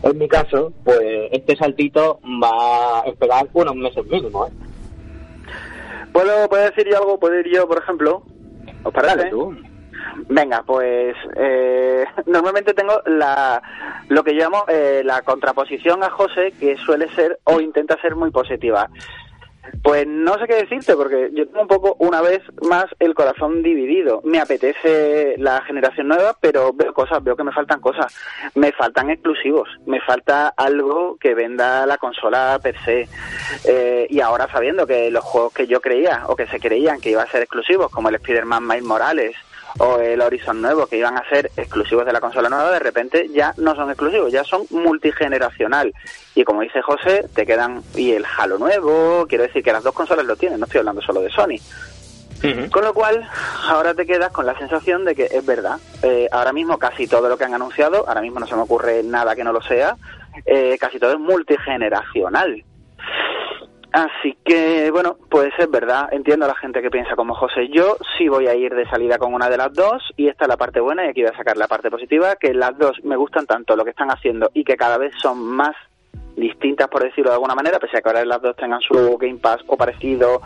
en 0.03 0.17
mi 0.17 0.27
caso, 0.27 0.71
pues 0.83 1.29
este 1.31 1.55
saltito 1.55 2.19
va 2.41 3.01
a 3.01 3.03
esperar 3.07 3.47
unos 3.53 3.75
meses 3.75 4.05
mínimo. 4.05 4.45
¿eh? 4.45 4.51
¿Puedo, 6.17 6.49
¿Puedo 6.49 6.63
decir 6.63 6.87
yo 6.89 6.97
algo? 6.97 7.19
¿Puedo 7.19 7.39
ir 7.39 7.47
yo, 7.53 7.67
por 7.67 7.77
ejemplo? 7.77 8.23
¿Os 8.81 8.91
parece? 8.91 9.29
tú. 9.29 9.55
Venga, 10.27 10.63
pues 10.65 11.15
eh, 11.35 12.05
normalmente 12.25 12.73
tengo 12.73 13.03
la 13.05 13.61
lo 14.09 14.23
que 14.23 14.33
llamo 14.33 14.65
eh, 14.67 15.03
la 15.05 15.21
contraposición 15.21 16.03
a 16.03 16.09
José, 16.09 16.53
que 16.59 16.75
suele 16.77 17.07
ser 17.13 17.37
o 17.43 17.61
intenta 17.61 18.01
ser 18.01 18.15
muy 18.15 18.31
positiva. 18.31 18.89
Pues 19.83 20.07
no 20.07 20.37
sé 20.37 20.47
qué 20.47 20.55
decirte, 20.55 20.95
porque 20.95 21.29
yo 21.33 21.47
tengo 21.47 21.61
un 21.61 21.67
poco, 21.67 21.95
una 21.99 22.21
vez 22.21 22.41
más, 22.61 22.85
el 22.99 23.13
corazón 23.13 23.63
dividido. 23.63 24.21
Me 24.23 24.39
apetece 24.39 25.35
la 25.37 25.61
generación 25.61 26.07
nueva, 26.07 26.35
pero 26.39 26.73
veo 26.73 26.93
cosas, 26.93 27.23
veo 27.23 27.35
que 27.35 27.43
me 27.43 27.51
faltan 27.51 27.79
cosas. 27.79 28.15
Me 28.55 28.71
faltan 28.71 29.09
exclusivos, 29.09 29.69
me 29.85 30.01
falta 30.01 30.49
algo 30.49 31.17
que 31.19 31.33
venda 31.33 31.85
la 31.85 31.97
consola 31.97 32.59
per 32.61 32.75
se. 32.83 33.07
Eh, 33.65 34.07
y 34.09 34.19
ahora 34.19 34.47
sabiendo 34.51 34.87
que 34.87 35.11
los 35.11 35.23
juegos 35.23 35.53
que 35.53 35.67
yo 35.67 35.81
creía, 35.81 36.23
o 36.27 36.35
que 36.35 36.47
se 36.47 36.59
creían 36.59 36.99
que 36.99 37.11
iban 37.11 37.27
a 37.27 37.31
ser 37.31 37.41
exclusivos, 37.43 37.91
como 37.91 38.09
el 38.09 38.15
Spider-Man 38.15 38.67
Miles 38.67 38.83
Morales, 38.83 39.35
o 39.79 39.99
el 39.99 40.21
Horizon 40.21 40.61
nuevo, 40.61 40.87
que 40.87 40.97
iban 40.97 41.17
a 41.17 41.27
ser 41.29 41.51
exclusivos 41.55 42.05
de 42.05 42.13
la 42.13 42.21
consola 42.21 42.49
nueva, 42.49 42.71
de 42.71 42.79
repente 42.79 43.27
ya 43.33 43.53
no 43.57 43.75
son 43.75 43.89
exclusivos, 43.89 44.31
ya 44.31 44.43
son 44.43 44.65
multigeneracional. 44.69 45.93
Y 46.35 46.43
como 46.43 46.61
dice 46.61 46.81
José, 46.81 47.25
te 47.33 47.45
quedan, 47.45 47.83
y 47.95 48.11
el 48.11 48.25
Halo 48.25 48.57
nuevo, 48.57 49.25
quiero 49.27 49.43
decir 49.43 49.63
que 49.63 49.71
las 49.71 49.83
dos 49.83 49.93
consolas 49.93 50.25
lo 50.25 50.35
tienen, 50.35 50.59
no 50.59 50.65
estoy 50.65 50.79
hablando 50.79 51.01
solo 51.01 51.21
de 51.21 51.29
Sony. 51.29 51.59
Con 52.71 52.83
lo 52.83 52.93
cual, 52.93 53.27
ahora 53.67 53.95
te 53.95 54.05
quedas 54.05 54.31
con 54.31 54.45
la 54.45 54.57
sensación 54.59 55.05
de 55.05 55.15
que 55.15 55.25
es 55.25 55.43
verdad. 55.43 55.79
Eh, 56.03 56.27
ahora 56.31 56.53
mismo 56.53 56.77
casi 56.77 57.07
todo 57.07 57.29
lo 57.29 57.37
que 57.37 57.45
han 57.45 57.55
anunciado, 57.55 58.07
ahora 58.07 58.21
mismo 58.21 58.39
no 58.39 58.45
se 58.45 58.55
me 58.55 58.61
ocurre 58.61 59.01
nada 59.01 59.35
que 59.35 59.43
no 59.43 59.51
lo 59.51 59.61
sea, 59.61 59.97
eh, 60.45 60.77
casi 60.79 60.99
todo 60.99 61.13
es 61.13 61.19
multigeneracional. 61.19 62.63
Así 63.97 64.37
que, 64.45 64.91
bueno, 64.91 65.17
pues 65.27 65.51
es 65.57 65.71
verdad, 65.71 66.09
entiendo 66.11 66.45
a 66.45 66.49
la 66.49 66.55
gente 66.55 66.83
que 66.83 66.91
piensa 66.91 67.15
como 67.15 67.33
José. 67.33 67.67
Yo 67.69 67.97
sí 68.15 68.27
voy 68.27 68.45
a 68.45 68.53
ir 68.53 68.75
de 68.75 68.87
salida 68.87 69.17
con 69.17 69.33
una 69.33 69.49
de 69.49 69.57
las 69.57 69.73
dos 69.73 70.13
y 70.15 70.27
esta 70.27 70.45
es 70.45 70.49
la 70.49 70.55
parte 70.55 70.79
buena 70.79 71.03
y 71.03 71.09
aquí 71.09 71.23
voy 71.23 71.31
a 71.31 71.35
sacar 71.35 71.57
la 71.57 71.67
parte 71.67 71.89
positiva, 71.89 72.35
que 72.35 72.53
las 72.53 72.77
dos 72.77 73.03
me 73.03 73.15
gustan 73.15 73.47
tanto 73.47 73.75
lo 73.75 73.83
que 73.83 73.89
están 73.89 74.11
haciendo 74.11 74.51
y 74.53 74.65
que 74.65 74.77
cada 74.77 74.99
vez 74.99 75.15
son 75.19 75.43
más 75.43 75.75
distintas, 76.35 76.89
por 76.89 77.01
decirlo 77.01 77.31
de 77.31 77.37
alguna 77.37 77.55
manera, 77.55 77.79
pese 77.79 77.97
a 77.97 78.01
que 78.01 78.09
ahora 78.09 78.23
las 78.23 78.39
dos 78.39 78.55
tengan 78.55 78.81
su 78.81 79.17
Game 79.17 79.39
Pass 79.39 79.61
o 79.65 79.75
parecido 79.75 80.43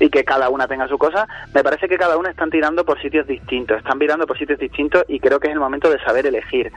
y 0.00 0.08
que 0.08 0.24
cada 0.24 0.48
una 0.48 0.66
tenga 0.66 0.88
su 0.88 0.96
cosa, 0.96 1.28
me 1.54 1.62
parece 1.62 1.86
que 1.86 1.98
cada 1.98 2.16
una 2.16 2.30
están 2.30 2.48
tirando 2.48 2.86
por 2.86 2.98
sitios 3.02 3.26
distintos, 3.26 3.76
están 3.76 3.98
mirando 3.98 4.26
por 4.26 4.38
sitios 4.38 4.58
distintos 4.58 5.04
y 5.08 5.20
creo 5.20 5.38
que 5.38 5.48
es 5.48 5.52
el 5.52 5.60
momento 5.60 5.90
de 5.90 6.02
saber 6.02 6.24
elegir. 6.24 6.72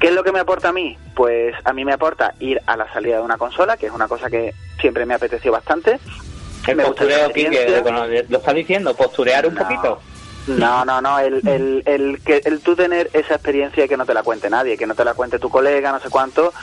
¿Qué 0.00 0.08
es 0.08 0.14
lo 0.14 0.22
que 0.22 0.32
me 0.32 0.40
aporta 0.40 0.68
a 0.68 0.72
mí? 0.72 0.96
Pues 1.14 1.54
a 1.64 1.72
mí 1.72 1.84
me 1.84 1.92
aporta 1.92 2.34
ir 2.38 2.60
a 2.66 2.76
la 2.76 2.92
salida 2.92 3.16
de 3.16 3.22
una 3.22 3.36
consola, 3.36 3.76
que 3.76 3.86
es 3.86 3.92
una 3.92 4.06
cosa 4.06 4.30
que 4.30 4.54
siempre 4.80 5.04
me 5.06 5.14
apeteció 5.14 5.50
bastante. 5.50 5.98
El 6.66 6.76
postureo, 6.82 7.30
¿lo 8.28 8.38
está 8.38 8.52
diciendo? 8.52 8.94
¿Posturear 8.94 9.46
un 9.46 9.54
poquito? 9.54 10.00
No, 10.46 10.84
no, 10.84 11.00
no, 11.00 11.18
el, 11.18 11.46
el, 11.46 11.82
el, 11.84 12.20
que, 12.24 12.40
el 12.44 12.60
tú 12.60 12.74
tener 12.74 13.10
esa 13.12 13.34
experiencia 13.34 13.84
y 13.84 13.88
que 13.88 13.96
no 13.96 14.06
te 14.06 14.14
la 14.14 14.22
cuente 14.22 14.48
nadie, 14.48 14.78
que 14.78 14.86
no 14.86 14.94
te 14.94 15.04
la 15.04 15.14
cuente 15.14 15.38
tu 15.38 15.50
colega, 15.50 15.92
no 15.92 16.00
sé 16.00 16.08
cuánto, 16.08 16.54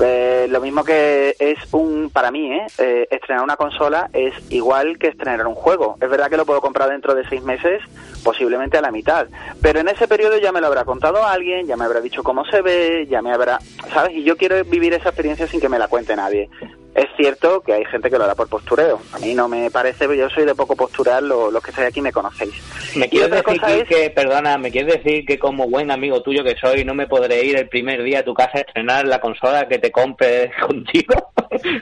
eh, 0.00 0.46
lo 0.48 0.60
mismo 0.60 0.84
que 0.84 1.36
es 1.38 1.58
un, 1.72 2.10
para 2.10 2.30
mí, 2.30 2.52
¿eh? 2.52 2.66
¿eh? 2.78 3.08
estrenar 3.10 3.44
una 3.44 3.56
consola 3.56 4.08
es 4.12 4.34
igual 4.50 4.98
que 4.98 5.08
estrenar 5.08 5.46
un 5.46 5.54
juego. 5.54 5.96
Es 6.00 6.08
verdad 6.08 6.30
que 6.30 6.36
lo 6.36 6.46
puedo 6.46 6.60
comprar 6.60 6.90
dentro 6.90 7.14
de 7.14 7.28
seis 7.28 7.42
meses, 7.42 7.82
posiblemente 8.24 8.78
a 8.78 8.80
la 8.80 8.90
mitad, 8.90 9.26
pero 9.60 9.80
en 9.80 9.88
ese 9.88 10.08
periodo 10.08 10.38
ya 10.38 10.52
me 10.52 10.60
lo 10.60 10.68
habrá 10.68 10.84
contado 10.84 11.24
alguien, 11.26 11.66
ya 11.66 11.76
me 11.76 11.84
habrá 11.84 12.00
dicho 12.00 12.22
cómo 12.22 12.44
se 12.44 12.62
ve, 12.62 13.06
ya 13.08 13.22
me 13.22 13.32
habrá, 13.32 13.58
¿sabes? 13.92 14.12
Y 14.12 14.22
yo 14.22 14.36
quiero 14.36 14.64
vivir 14.64 14.94
esa 14.94 15.10
experiencia 15.10 15.46
sin 15.46 15.60
que 15.60 15.68
me 15.68 15.78
la 15.78 15.88
cuente 15.88 16.16
nadie. 16.16 16.48
Es 16.94 17.06
cierto 17.16 17.62
que 17.62 17.72
hay 17.72 17.84
gente 17.86 18.10
que 18.10 18.18
lo 18.18 18.24
hará 18.24 18.34
por 18.34 18.48
postureo. 18.48 19.00
A 19.12 19.18
mí 19.18 19.34
no 19.34 19.48
me 19.48 19.70
parece, 19.70 20.04
yo 20.16 20.28
soy 20.28 20.44
de 20.44 20.54
poco 20.54 20.76
postural, 20.76 21.26
los 21.26 21.62
que 21.62 21.70
estáis 21.70 21.88
aquí 21.88 22.02
me 22.02 22.12
conocéis. 22.12 22.52
¿Me 22.96 23.08
quieres 23.08 23.30
decir 23.30 23.86
que, 23.88 24.10
perdona, 24.10 24.58
me 24.58 24.70
quieres 24.70 25.02
decir 25.02 25.24
que 25.24 25.38
como 25.38 25.68
buen 25.68 25.90
amigo 25.90 26.22
tuyo 26.22 26.44
que 26.44 26.54
soy, 26.60 26.84
no 26.84 26.94
me 26.94 27.06
podré 27.06 27.44
ir 27.44 27.56
el 27.56 27.68
primer 27.68 28.02
día 28.02 28.20
a 28.20 28.24
tu 28.24 28.34
casa 28.34 28.58
a 28.58 28.60
estrenar 28.60 29.06
la 29.06 29.20
consola 29.20 29.66
que 29.66 29.78
te 29.78 29.90
compre 29.90 30.52
contigo? 30.66 31.32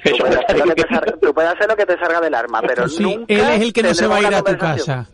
Tú 0.04 0.16
puedes, 0.18 0.38
hacer 0.38 0.58
lo 1.68 1.76
que 1.76 1.86
te 1.86 1.98
salga, 1.98 2.20
del 2.20 2.34
arma, 2.34 2.60
pero 2.62 2.86
nunca 3.00 3.34
él 3.34 3.40
es 3.40 3.60
el 3.62 3.72
que 3.72 3.82
no 3.82 3.94
se 3.94 4.06
va 4.06 4.16
a 4.16 4.20
ir 4.20 4.34
a 4.34 4.42
tu 4.42 4.56
casa. 4.56 5.08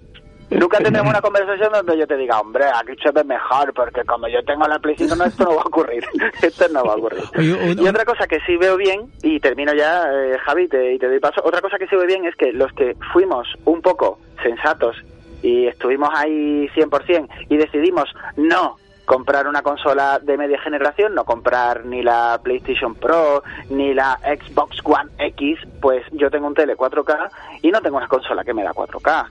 Nunca 0.51 0.79
tenemos 0.79 1.11
una 1.11 1.21
conversación 1.21 1.73
donde 1.73 1.99
yo 1.99 2.07
te 2.07 2.17
diga, 2.17 2.41
hombre, 2.41 2.65
aquí 2.67 2.95
se 3.03 3.11
ve 3.11 3.25
mejor, 3.25 3.73
porque 3.75 4.05
como 4.05 4.29
yo 4.29 4.43
tengo 4.45 4.67
la 4.67 4.79
PlayStation, 4.79 5.21
esto 5.23 5.45
no 5.45 5.57
va 5.57 5.63
a 5.63 5.67
ocurrir. 5.67 6.05
esto 6.43 6.69
no 6.69 6.85
va 6.85 6.93
a 6.93 6.97
ocurrir. 6.97 7.25
y 7.79 7.89
otra 7.89 8.05
cosa 8.05 8.27
que 8.27 8.39
sí 8.47 8.57
veo 8.57 8.77
bien, 8.77 9.11
y 9.23 9.41
termino 9.41 9.75
ya, 9.75 10.05
eh, 10.13 10.39
Javi, 10.45 10.65
y 10.65 10.99
te 10.99 11.09
doy 11.09 11.19
paso, 11.19 11.43
otra 11.45 11.61
cosa 11.61 11.79
que 11.79 11.89
sí 11.89 11.97
veo 11.97 12.07
bien 12.07 12.25
es 12.27 12.37
que 12.37 12.53
los 12.53 12.73
que 12.73 12.97
fuimos 13.13 13.49
un 13.65 13.83
poco 13.83 14.19
sensatos 14.43 14.97
y 15.43 15.67
estuvimos 15.67 16.11
ahí 16.15 16.69
100% 16.75 17.29
y 17.49 17.57
decidimos 17.57 18.09
no 18.37 18.77
comprar 19.05 19.47
una 19.47 19.63
consola 19.63 20.19
de 20.21 20.37
media 20.37 20.61
generación, 20.61 21.15
no 21.15 21.25
comprar 21.25 21.87
ni 21.87 22.03
la 22.03 22.41
PlayStation 22.43 22.95
Pro 22.95 23.43
ni 23.71 23.95
la 23.95 24.19
Xbox 24.19 24.79
One 24.85 25.11
X, 25.19 25.61
pues 25.81 26.05
yo 26.13 26.31
tengo 26.31 26.49
un 26.49 26.55
tele 26.55 26.77
4K 26.77 27.31
y 27.63 27.71
no 27.71 27.81
tengo 27.81 27.97
una 27.97 28.09
consola 28.09 28.45
que 28.45 28.53
me 28.53 28.65
da 28.65 28.73
4K 28.73 29.27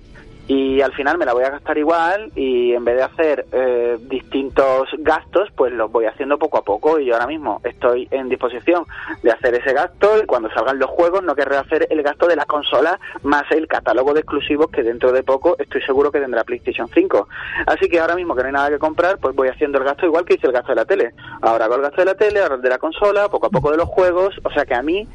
y 0.47 0.81
al 0.81 0.93
final 0.93 1.17
me 1.17 1.25
la 1.25 1.33
voy 1.33 1.43
a 1.43 1.49
gastar 1.49 1.77
igual 1.77 2.31
y 2.35 2.73
en 2.73 2.85
vez 2.85 2.97
de 2.97 3.03
hacer 3.03 3.45
eh, 3.51 3.97
distintos 4.01 4.89
gastos, 4.99 5.49
pues 5.55 5.73
los 5.73 5.91
voy 5.91 6.05
haciendo 6.05 6.37
poco 6.37 6.59
a 6.59 6.63
poco 6.63 6.99
y 6.99 7.05
yo 7.05 7.13
ahora 7.13 7.25
mismo 7.25 7.61
estoy 7.63 8.07
en 8.11 8.29
disposición 8.29 8.85
de 9.23 9.31
hacer 9.31 9.55
ese 9.55 9.73
gasto 9.73 10.21
y 10.21 10.25
cuando 10.25 10.49
salgan 10.51 10.77
los 10.77 10.89
juegos 10.91 11.23
no 11.23 11.35
querré 11.35 11.57
hacer 11.57 11.87
el 11.89 12.03
gasto 12.03 12.27
de 12.27 12.35
la 12.35 12.45
consola 12.45 12.99
más 13.23 13.43
el 13.51 13.67
catálogo 13.67 14.13
de 14.13 14.19
exclusivos 14.19 14.69
que 14.69 14.83
dentro 14.83 15.11
de 15.11 15.23
poco 15.23 15.55
estoy 15.57 15.81
seguro 15.81 16.11
que 16.11 16.19
tendrá 16.19 16.43
PlayStation 16.43 16.87
5. 16.93 17.27
Así 17.65 17.89
que 17.89 17.99
ahora 17.99 18.15
mismo 18.15 18.35
que 18.35 18.41
no 18.43 18.47
hay 18.47 18.53
nada 18.53 18.69
que 18.69 18.79
comprar, 18.79 19.17
pues 19.17 19.35
voy 19.35 19.47
haciendo 19.47 19.79
el 19.79 19.83
gasto 19.83 20.05
igual 20.05 20.25
que 20.25 20.35
hice 20.35 20.47
el 20.47 20.53
gasto 20.53 20.69
de 20.69 20.75
la 20.75 20.85
tele. 20.85 21.13
Ahora 21.41 21.65
hago 21.65 21.75
el 21.75 21.81
gasto 21.81 22.01
de 22.01 22.05
la 22.05 22.15
tele, 22.15 22.41
ahora 22.41 22.55
el 22.55 22.61
de 22.61 22.69
la 22.69 22.77
consola, 22.77 23.29
poco 23.29 23.47
a 23.47 23.49
poco 23.49 23.71
de 23.71 23.77
los 23.77 23.89
juegos, 23.89 24.35
o 24.43 24.51
sea 24.51 24.65
que 24.65 24.75
a 24.75 24.83
mí 24.83 25.07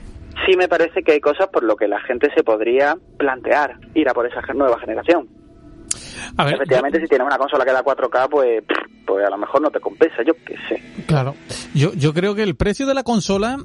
sí 0.46 0.56
me 0.56 0.68
parece 0.68 1.02
que 1.02 1.12
hay 1.12 1.20
cosas 1.20 1.48
por 1.48 1.62
lo 1.62 1.76
que 1.76 1.88
la 1.88 2.00
gente 2.00 2.28
se 2.34 2.42
podría 2.42 2.96
plantear 3.18 3.78
ir 3.94 4.08
a 4.08 4.14
por 4.14 4.26
esa 4.26 4.40
nueva 4.54 4.78
generación. 4.78 5.28
Efectivamente, 6.38 7.00
si 7.00 7.06
tienes 7.08 7.26
una 7.26 7.38
consola 7.38 7.64
que 7.64 7.72
da 7.72 7.82
4K, 7.82 8.28
pues, 8.28 8.62
pues 9.06 9.26
a 9.26 9.30
lo 9.30 9.38
mejor 9.38 9.60
no 9.60 9.70
te 9.70 9.80
compensa, 9.80 10.22
yo 10.24 10.34
qué 10.46 10.54
sé. 10.68 10.82
Claro, 11.06 11.34
yo, 11.74 11.92
yo 11.94 12.14
creo 12.14 12.34
que 12.34 12.42
el 12.42 12.56
precio 12.56 12.86
de 12.86 12.94
la 12.94 13.02
consola 13.02 13.58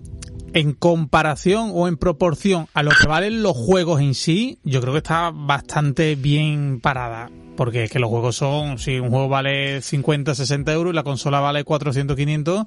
en 0.54 0.74
comparación 0.74 1.72
o 1.74 1.88
en 1.88 1.98
proporción 1.98 2.68
a 2.74 2.82
lo 2.82 2.92
que 2.92 3.08
valen 3.08 3.44
los 3.44 3.56
juegos 3.56 4.00
en 4.00 4.14
sí, 4.14 4.58
yo 4.64 4.80
creo 4.82 4.94
que 4.94 5.00
está 5.00 5.32
bastante 5.34 6.16
bien 6.16 6.80
parada. 6.82 7.30
Porque 7.58 7.86
es 7.86 7.92
que 7.92 8.00
los 8.00 8.10
juegos 8.10 8.36
son, 8.36 8.80
si 8.80 9.00
un 9.00 9.10
juego 9.10 9.30
vale 9.30 9.82
50, 9.82 10.36
60 10.36 10.74
euros 10.74 10.92
y 10.92 10.96
la 10.96 11.04
consola 11.04 11.40
vale 11.40 11.64
400, 11.64 12.16
500, 12.16 12.66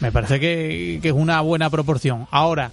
me 0.00 0.12
parece 0.12 0.38
que, 0.38 0.98
que 1.00 1.08
es 1.08 1.14
una 1.14 1.40
buena 1.40 1.70
proporción. 1.70 2.26
Ahora, 2.30 2.70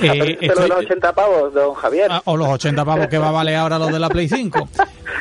eh, 0.00 0.38
los 0.42 0.70
80 0.70 1.12
pavos, 1.14 1.52
don 1.52 1.74
Javier. 1.74 2.08
Ah, 2.10 2.22
o 2.24 2.36
los 2.36 2.48
80 2.48 2.84
pavos 2.84 3.06
que 3.08 3.18
va 3.18 3.28
a 3.28 3.32
valer 3.32 3.56
ahora 3.56 3.78
los 3.78 3.92
de 3.92 3.98
la 3.98 4.08
Play 4.08 4.28
5. 4.28 4.68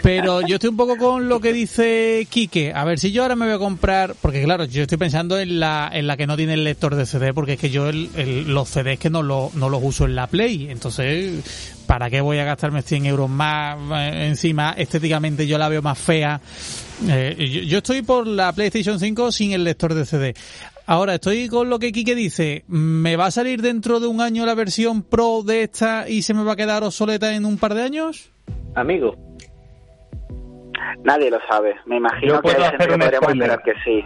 Pero 0.03 0.41
yo 0.41 0.55
estoy 0.55 0.69
un 0.69 0.77
poco 0.77 0.97
con 0.97 1.29
lo 1.29 1.39
que 1.39 1.53
dice 1.53 2.25
Quique. 2.29 2.73
A 2.73 2.83
ver, 2.83 2.99
si 2.99 3.11
yo 3.11 3.21
ahora 3.21 3.35
me 3.35 3.45
voy 3.45 3.55
a 3.55 3.59
comprar, 3.59 4.15
porque 4.19 4.43
claro, 4.43 4.65
yo 4.65 4.83
estoy 4.83 4.97
pensando 4.97 5.37
en 5.37 5.59
la, 5.59 5.89
en 5.93 6.07
la 6.07 6.17
que 6.17 6.25
no 6.25 6.35
tiene 6.35 6.53
el 6.53 6.63
lector 6.63 6.95
de 6.95 7.05
CD, 7.05 7.33
porque 7.33 7.53
es 7.53 7.59
que 7.59 7.69
yo 7.69 7.89
el, 7.89 8.09
los 8.47 8.69
CDs 8.69 8.97
que 8.97 9.09
no, 9.09 9.21
lo, 9.21 9.51
no 9.53 9.69
los 9.69 9.81
uso 9.83 10.05
en 10.05 10.15
la 10.15 10.27
Play. 10.27 10.69
Entonces, 10.69 11.75
¿para 11.85 12.09
qué 12.09 12.21
voy 12.21 12.39
a 12.39 12.45
gastarme 12.45 12.81
100 12.81 13.05
euros 13.05 13.29
más 13.29 13.77
eh, 13.93 14.27
encima? 14.27 14.73
Estéticamente 14.77 15.45
yo 15.45 15.57
la 15.57 15.69
veo 15.69 15.81
más 15.81 15.99
fea. 15.99 16.41
Eh, 17.07 17.65
yo, 17.67 17.79
estoy 17.79 18.01
por 18.01 18.27
la 18.27 18.53
PlayStation 18.53 18.99
5 18.99 19.31
sin 19.31 19.53
el 19.53 19.63
lector 19.63 19.93
de 19.93 20.05
CD. 20.05 20.35
Ahora 20.85 21.15
estoy 21.15 21.47
con 21.47 21.69
lo 21.69 21.79
que 21.79 21.91
Kike 21.91 22.15
dice. 22.15 22.63
¿Me 22.67 23.15
va 23.15 23.27
a 23.27 23.31
salir 23.31 23.61
dentro 23.61 23.99
de 23.99 24.07
un 24.07 24.21
año 24.21 24.45
la 24.45 24.55
versión 24.55 25.03
Pro 25.03 25.43
de 25.43 25.63
esta 25.63 26.09
y 26.09 26.21
se 26.21 26.33
me 26.33 26.43
va 26.43 26.53
a 26.53 26.55
quedar 26.55 26.83
obsoleta 26.83 27.33
en 27.33 27.45
un 27.45 27.57
par 27.57 27.73
de 27.73 27.83
años? 27.83 28.31
Amigo. 28.75 29.15
Nadie 31.03 31.29
lo 31.29 31.39
sabe. 31.49 31.75
Me 31.85 31.97
imagino 31.97 32.41
que 32.41 32.49
hay 32.49 32.63
gente 32.77 33.09
que 33.09 33.19
podríamos 33.19 33.63
que 33.63 33.73
sí. 33.83 34.03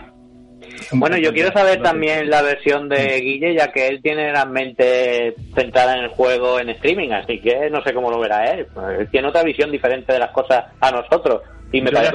Bueno, 0.91 1.17
yo 1.17 1.32
quiero 1.32 1.51
saber 1.51 1.82
también 1.82 2.30
la 2.30 2.41
versión 2.41 2.89
de 2.89 3.19
Guille, 3.19 3.55
ya 3.55 3.71
que 3.71 3.88
él 3.88 4.01
tiene 4.01 4.32
la 4.32 4.45
mente 4.45 5.36
centrada 5.55 5.97
en 5.97 6.05
el 6.05 6.09
juego 6.09 6.59
en 6.59 6.69
streaming, 6.69 7.11
así 7.11 7.39
que 7.39 7.69
no 7.69 7.82
sé 7.84 7.93
cómo 7.93 8.09
lo 8.09 8.19
verá 8.19 8.51
él. 8.51 8.67
Él 8.99 9.09
tiene 9.09 9.28
otra 9.28 9.43
visión 9.43 9.71
diferente 9.71 10.13
de 10.13 10.19
las 10.19 10.32
cosas 10.32 10.65
a 10.80 10.91
nosotros. 10.91 11.41
Y 11.72 11.82
me 11.82 11.91
parece 11.91 12.13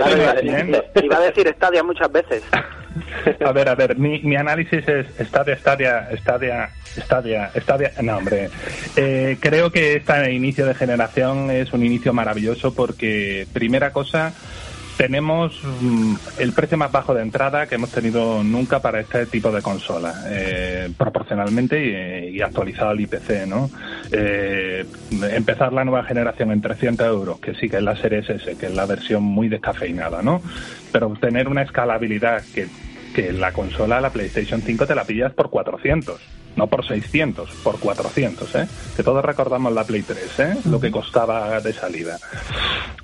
que 0.94 1.00
iba 1.04 1.16
a 1.16 1.20
decir 1.20 1.52
Stadia 1.56 1.82
muchas 1.82 2.10
veces. 2.10 2.42
A 3.44 3.52
ver, 3.52 3.68
a 3.68 3.74
ver, 3.74 3.96
mi, 3.96 4.18
mi 4.20 4.34
análisis 4.36 4.86
es 4.88 5.06
Stadia, 5.28 5.56
Stadia, 5.56 6.08
Stadia, 6.16 6.70
Stadia, 6.84 7.50
Stadia. 7.56 7.92
No, 8.02 8.16
hombre. 8.16 8.50
Eh, 8.96 9.36
creo 9.40 9.70
que 9.70 9.96
este 9.96 10.32
inicio 10.32 10.66
de 10.66 10.74
generación 10.74 11.50
es 11.50 11.72
un 11.72 11.84
inicio 11.84 12.12
maravilloso 12.12 12.74
porque, 12.74 13.46
primera 13.52 13.92
cosa, 13.92 14.32
tenemos 15.00 15.58
mm, 15.80 16.14
el 16.40 16.52
precio 16.52 16.76
más 16.76 16.92
bajo 16.92 17.14
de 17.14 17.22
entrada 17.22 17.66
que 17.66 17.76
hemos 17.76 17.90
tenido 17.90 18.44
nunca 18.44 18.82
para 18.82 19.00
este 19.00 19.24
tipo 19.24 19.50
de 19.50 19.62
consola, 19.62 20.12
eh, 20.28 20.90
proporcionalmente 20.94 22.28
y, 22.30 22.42
actualizado 22.42 22.90
al 22.90 23.00
IPC, 23.00 23.46
¿no? 23.46 23.70
Eh, 24.12 24.84
empezar 25.30 25.72
la 25.72 25.86
nueva 25.86 26.04
generación 26.04 26.52
en 26.52 26.60
300 26.60 27.06
euros, 27.06 27.40
que 27.40 27.54
sí 27.54 27.70
que 27.70 27.78
es 27.78 27.82
la 27.82 27.96
Series 27.96 28.28
S, 28.28 28.56
que 28.58 28.66
es 28.66 28.74
la 28.74 28.84
versión 28.84 29.22
muy 29.22 29.48
descafeinada, 29.48 30.20
¿no? 30.20 30.42
Pero 30.92 31.08
tener 31.18 31.48
una 31.48 31.62
escalabilidad 31.62 32.42
que, 32.54 32.68
que 33.14 33.32
la 33.32 33.52
consola, 33.52 34.00
la 34.00 34.10
PlayStation 34.10 34.60
5, 34.60 34.86
te 34.86 34.94
la 34.94 35.04
pillas 35.04 35.32
por 35.32 35.50
400 35.50 36.40
no 36.56 36.66
por 36.66 36.86
600, 36.86 37.50
por 37.62 37.78
400, 37.78 38.54
¿eh? 38.56 38.66
Que 38.96 39.02
todos 39.02 39.24
recordamos 39.24 39.72
la 39.72 39.84
Play 39.84 40.02
3, 40.02 40.40
¿eh? 40.40 40.54
Lo 40.66 40.80
que 40.80 40.90
costaba 40.90 41.60
de 41.60 41.72
salida. 41.72 42.18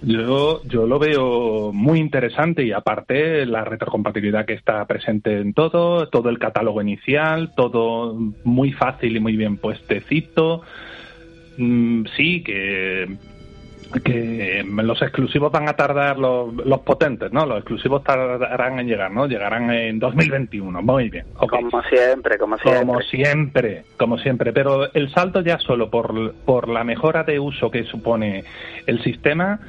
Yo, 0.02 0.62
yo 0.64 0.86
lo 0.86 0.98
veo 0.98 1.72
muy 1.72 1.98
interesante 1.98 2.64
y 2.64 2.72
aparte 2.72 3.46
la 3.46 3.64
retrocompatibilidad 3.64 4.44
que 4.44 4.54
está 4.54 4.84
presente 4.86 5.40
en 5.40 5.54
todo, 5.54 6.08
todo 6.08 6.28
el 6.28 6.38
catálogo 6.38 6.82
inicial, 6.82 7.52
todo 7.54 8.14
muy 8.44 8.72
fácil 8.72 9.16
y 9.16 9.20
muy 9.20 9.36
bien 9.36 9.56
puestecito. 9.56 10.62
Mm, 11.56 12.04
sí, 12.16 12.42
que 12.42 13.16
que 14.04 14.64
los 14.64 15.00
exclusivos 15.00 15.52
van 15.52 15.68
a 15.68 15.74
tardar 15.74 16.18
los, 16.18 16.54
los 16.54 16.80
potentes, 16.80 17.32
¿no? 17.32 17.46
Los 17.46 17.58
exclusivos 17.58 18.02
tardarán 18.02 18.78
en 18.78 18.86
llegar, 18.86 19.10
¿no? 19.10 19.26
Llegarán 19.26 19.70
en 19.70 19.98
2021. 19.98 20.82
Muy 20.82 21.08
bien. 21.08 21.26
Como 21.36 21.82
siempre, 21.82 22.38
como 22.38 22.58
siempre. 22.58 22.80
Como 22.80 23.00
siempre, 23.02 23.84
como 23.96 24.18
siempre. 24.18 24.52
Pero 24.52 24.92
el 24.92 25.12
salto 25.12 25.40
ya 25.40 25.58
solo 25.58 25.90
por, 25.90 26.34
por 26.44 26.68
la 26.68 26.84
mejora 26.84 27.22
de 27.22 27.38
uso 27.38 27.70
que 27.70 27.84
supone 27.84 28.44
el 28.86 29.02
sistema, 29.02 29.60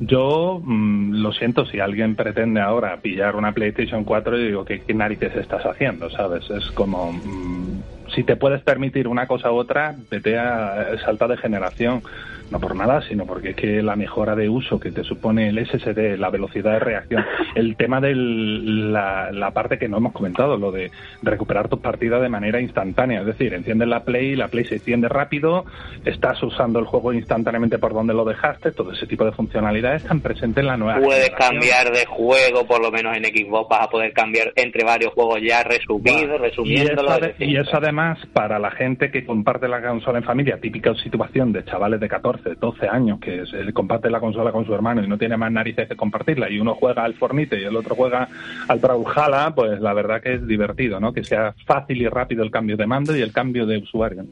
yo 0.00 0.60
mm, 0.62 1.14
lo 1.22 1.32
siento 1.32 1.66
si 1.66 1.78
alguien 1.78 2.16
pretende 2.16 2.60
ahora 2.60 2.96
pillar 2.96 3.36
una 3.36 3.52
PlayStation 3.52 4.04
4 4.04 4.38
y 4.38 4.46
digo, 4.46 4.64
¿qué, 4.64 4.80
qué 4.80 4.94
narices 4.94 5.36
estás 5.36 5.64
haciendo? 5.64 6.10
¿Sabes? 6.10 6.48
Es 6.50 6.70
como... 6.72 7.12
Mm, 7.12 7.80
si 8.14 8.24
te 8.24 8.34
puedes 8.34 8.60
permitir 8.62 9.06
una 9.06 9.28
cosa 9.28 9.52
u 9.52 9.56
otra, 9.56 9.94
vete 10.10 10.36
a 10.36 10.98
salta 11.04 11.28
de 11.28 11.36
generación 11.36 12.02
no 12.50 12.60
por 12.60 12.74
nada, 12.74 13.02
sino 13.08 13.26
porque 13.26 13.50
es 13.50 13.56
que 13.56 13.82
la 13.82 13.96
mejora 13.96 14.34
de 14.34 14.48
uso 14.48 14.80
que 14.80 14.90
te 14.90 15.04
supone 15.04 15.48
el 15.48 15.66
SSD, 15.66 16.18
la 16.18 16.30
velocidad 16.30 16.72
de 16.72 16.78
reacción, 16.80 17.24
el 17.54 17.76
tema 17.76 18.00
de 18.00 18.14
la, 18.14 19.30
la, 19.32 19.50
parte 19.52 19.78
que 19.78 19.88
no 19.88 19.98
hemos 19.98 20.12
comentado, 20.12 20.56
lo 20.56 20.72
de 20.72 20.90
recuperar 21.22 21.68
tus 21.68 21.80
partidas 21.80 22.20
de 22.22 22.28
manera 22.28 22.60
instantánea, 22.60 23.20
es 23.20 23.26
decir, 23.26 23.54
enciendes 23.54 23.88
la 23.88 24.04
Play, 24.04 24.36
la 24.36 24.48
Play 24.48 24.64
se 24.64 24.76
enciende 24.76 25.08
rápido, 25.08 25.64
estás 26.04 26.42
usando 26.42 26.78
el 26.78 26.86
juego 26.86 27.12
instantáneamente 27.12 27.78
por 27.78 27.94
donde 27.94 28.14
lo 28.14 28.24
dejaste, 28.24 28.72
todo 28.72 28.92
ese 28.92 29.06
tipo 29.06 29.24
de 29.24 29.32
funcionalidades 29.32 30.02
están 30.02 30.20
presentes 30.20 30.62
en 30.62 30.66
la 30.66 30.76
nueva. 30.76 31.00
Puedes 31.00 31.30
cambiar 31.30 31.92
de 31.92 32.06
juego, 32.06 32.66
por 32.66 32.80
lo 32.80 32.90
menos 32.90 33.16
en 33.16 33.24
Xbox 33.24 33.68
vas 33.68 33.82
a 33.82 33.90
poder 33.90 34.12
cambiar 34.12 34.52
entre 34.56 34.84
varios 34.84 35.12
juegos 35.12 35.40
ya 35.42 35.62
resumidos, 35.62 36.40
resumiéndolo. 36.40 37.10
Y 37.38 37.56
eso, 37.56 37.76
además, 37.76 38.18
para 38.32 38.58
la 38.58 38.70
gente 38.70 39.10
que 39.10 39.24
comparte 39.24 39.68
la 39.68 39.80
consola 39.80 40.18
en 40.18 40.24
familia, 40.24 40.58
típica 40.60 40.94
situación 40.96 41.52
de 41.52 41.64
chavales 41.64 42.00
de 42.00 42.08
14 42.08 42.39
12 42.42 42.88
años 42.88 43.18
que 43.20 43.44
se 43.46 43.72
comparte 43.72 44.10
la 44.10 44.20
consola 44.20 44.52
con 44.52 44.64
su 44.64 44.74
hermano 44.74 45.02
y 45.02 45.08
no 45.08 45.18
tiene 45.18 45.36
más 45.36 45.52
narices 45.52 45.88
que 45.88 45.96
compartirla 45.96 46.50
y 46.50 46.58
uno 46.58 46.74
juega 46.74 47.04
al 47.04 47.14
Fornite 47.14 47.60
y 47.60 47.64
el 47.64 47.76
otro 47.76 47.94
juega 47.94 48.28
al 48.68 48.78
Brawlhalla, 48.78 49.54
pues 49.54 49.80
la 49.80 49.92
verdad 49.92 50.22
que 50.22 50.34
es 50.34 50.46
divertido, 50.46 51.00
¿no? 51.00 51.12
Que 51.12 51.24
sea 51.24 51.54
fácil 51.66 52.00
y 52.02 52.08
rápido 52.08 52.42
el 52.42 52.50
cambio 52.50 52.76
de 52.76 52.86
mando 52.86 53.16
y 53.16 53.22
el 53.22 53.32
cambio 53.32 53.66
de 53.66 53.78
usuario. 53.78 54.24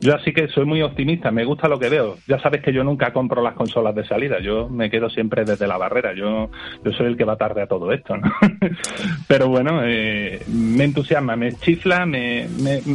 Yo 0.00 0.14
así 0.14 0.32
que 0.32 0.48
soy 0.48 0.64
muy 0.64 0.82
optimista, 0.82 1.30
me 1.30 1.44
gusta 1.44 1.68
lo 1.68 1.78
que 1.78 1.88
veo. 1.88 2.16
Ya 2.26 2.38
sabes 2.40 2.62
que 2.62 2.72
yo 2.72 2.84
nunca 2.84 3.12
compro 3.12 3.42
las 3.42 3.54
consolas 3.54 3.94
de 3.94 4.06
salida, 4.06 4.40
yo 4.40 4.68
me 4.68 4.90
quedo 4.90 5.10
siempre 5.10 5.44
desde 5.44 5.66
la 5.66 5.76
barrera, 5.76 6.14
yo, 6.14 6.50
yo 6.84 6.92
soy 6.92 7.06
el 7.06 7.16
que 7.16 7.24
va 7.24 7.36
tarde 7.36 7.62
a 7.62 7.66
todo 7.66 7.92
esto, 7.92 8.16
¿no? 8.16 8.30
Pero 9.28 9.48
bueno, 9.48 9.80
eh, 9.84 10.42
me 10.48 10.84
entusiasma, 10.84 11.36
me 11.36 11.52
chifla, 11.52 12.06
me, 12.06 12.46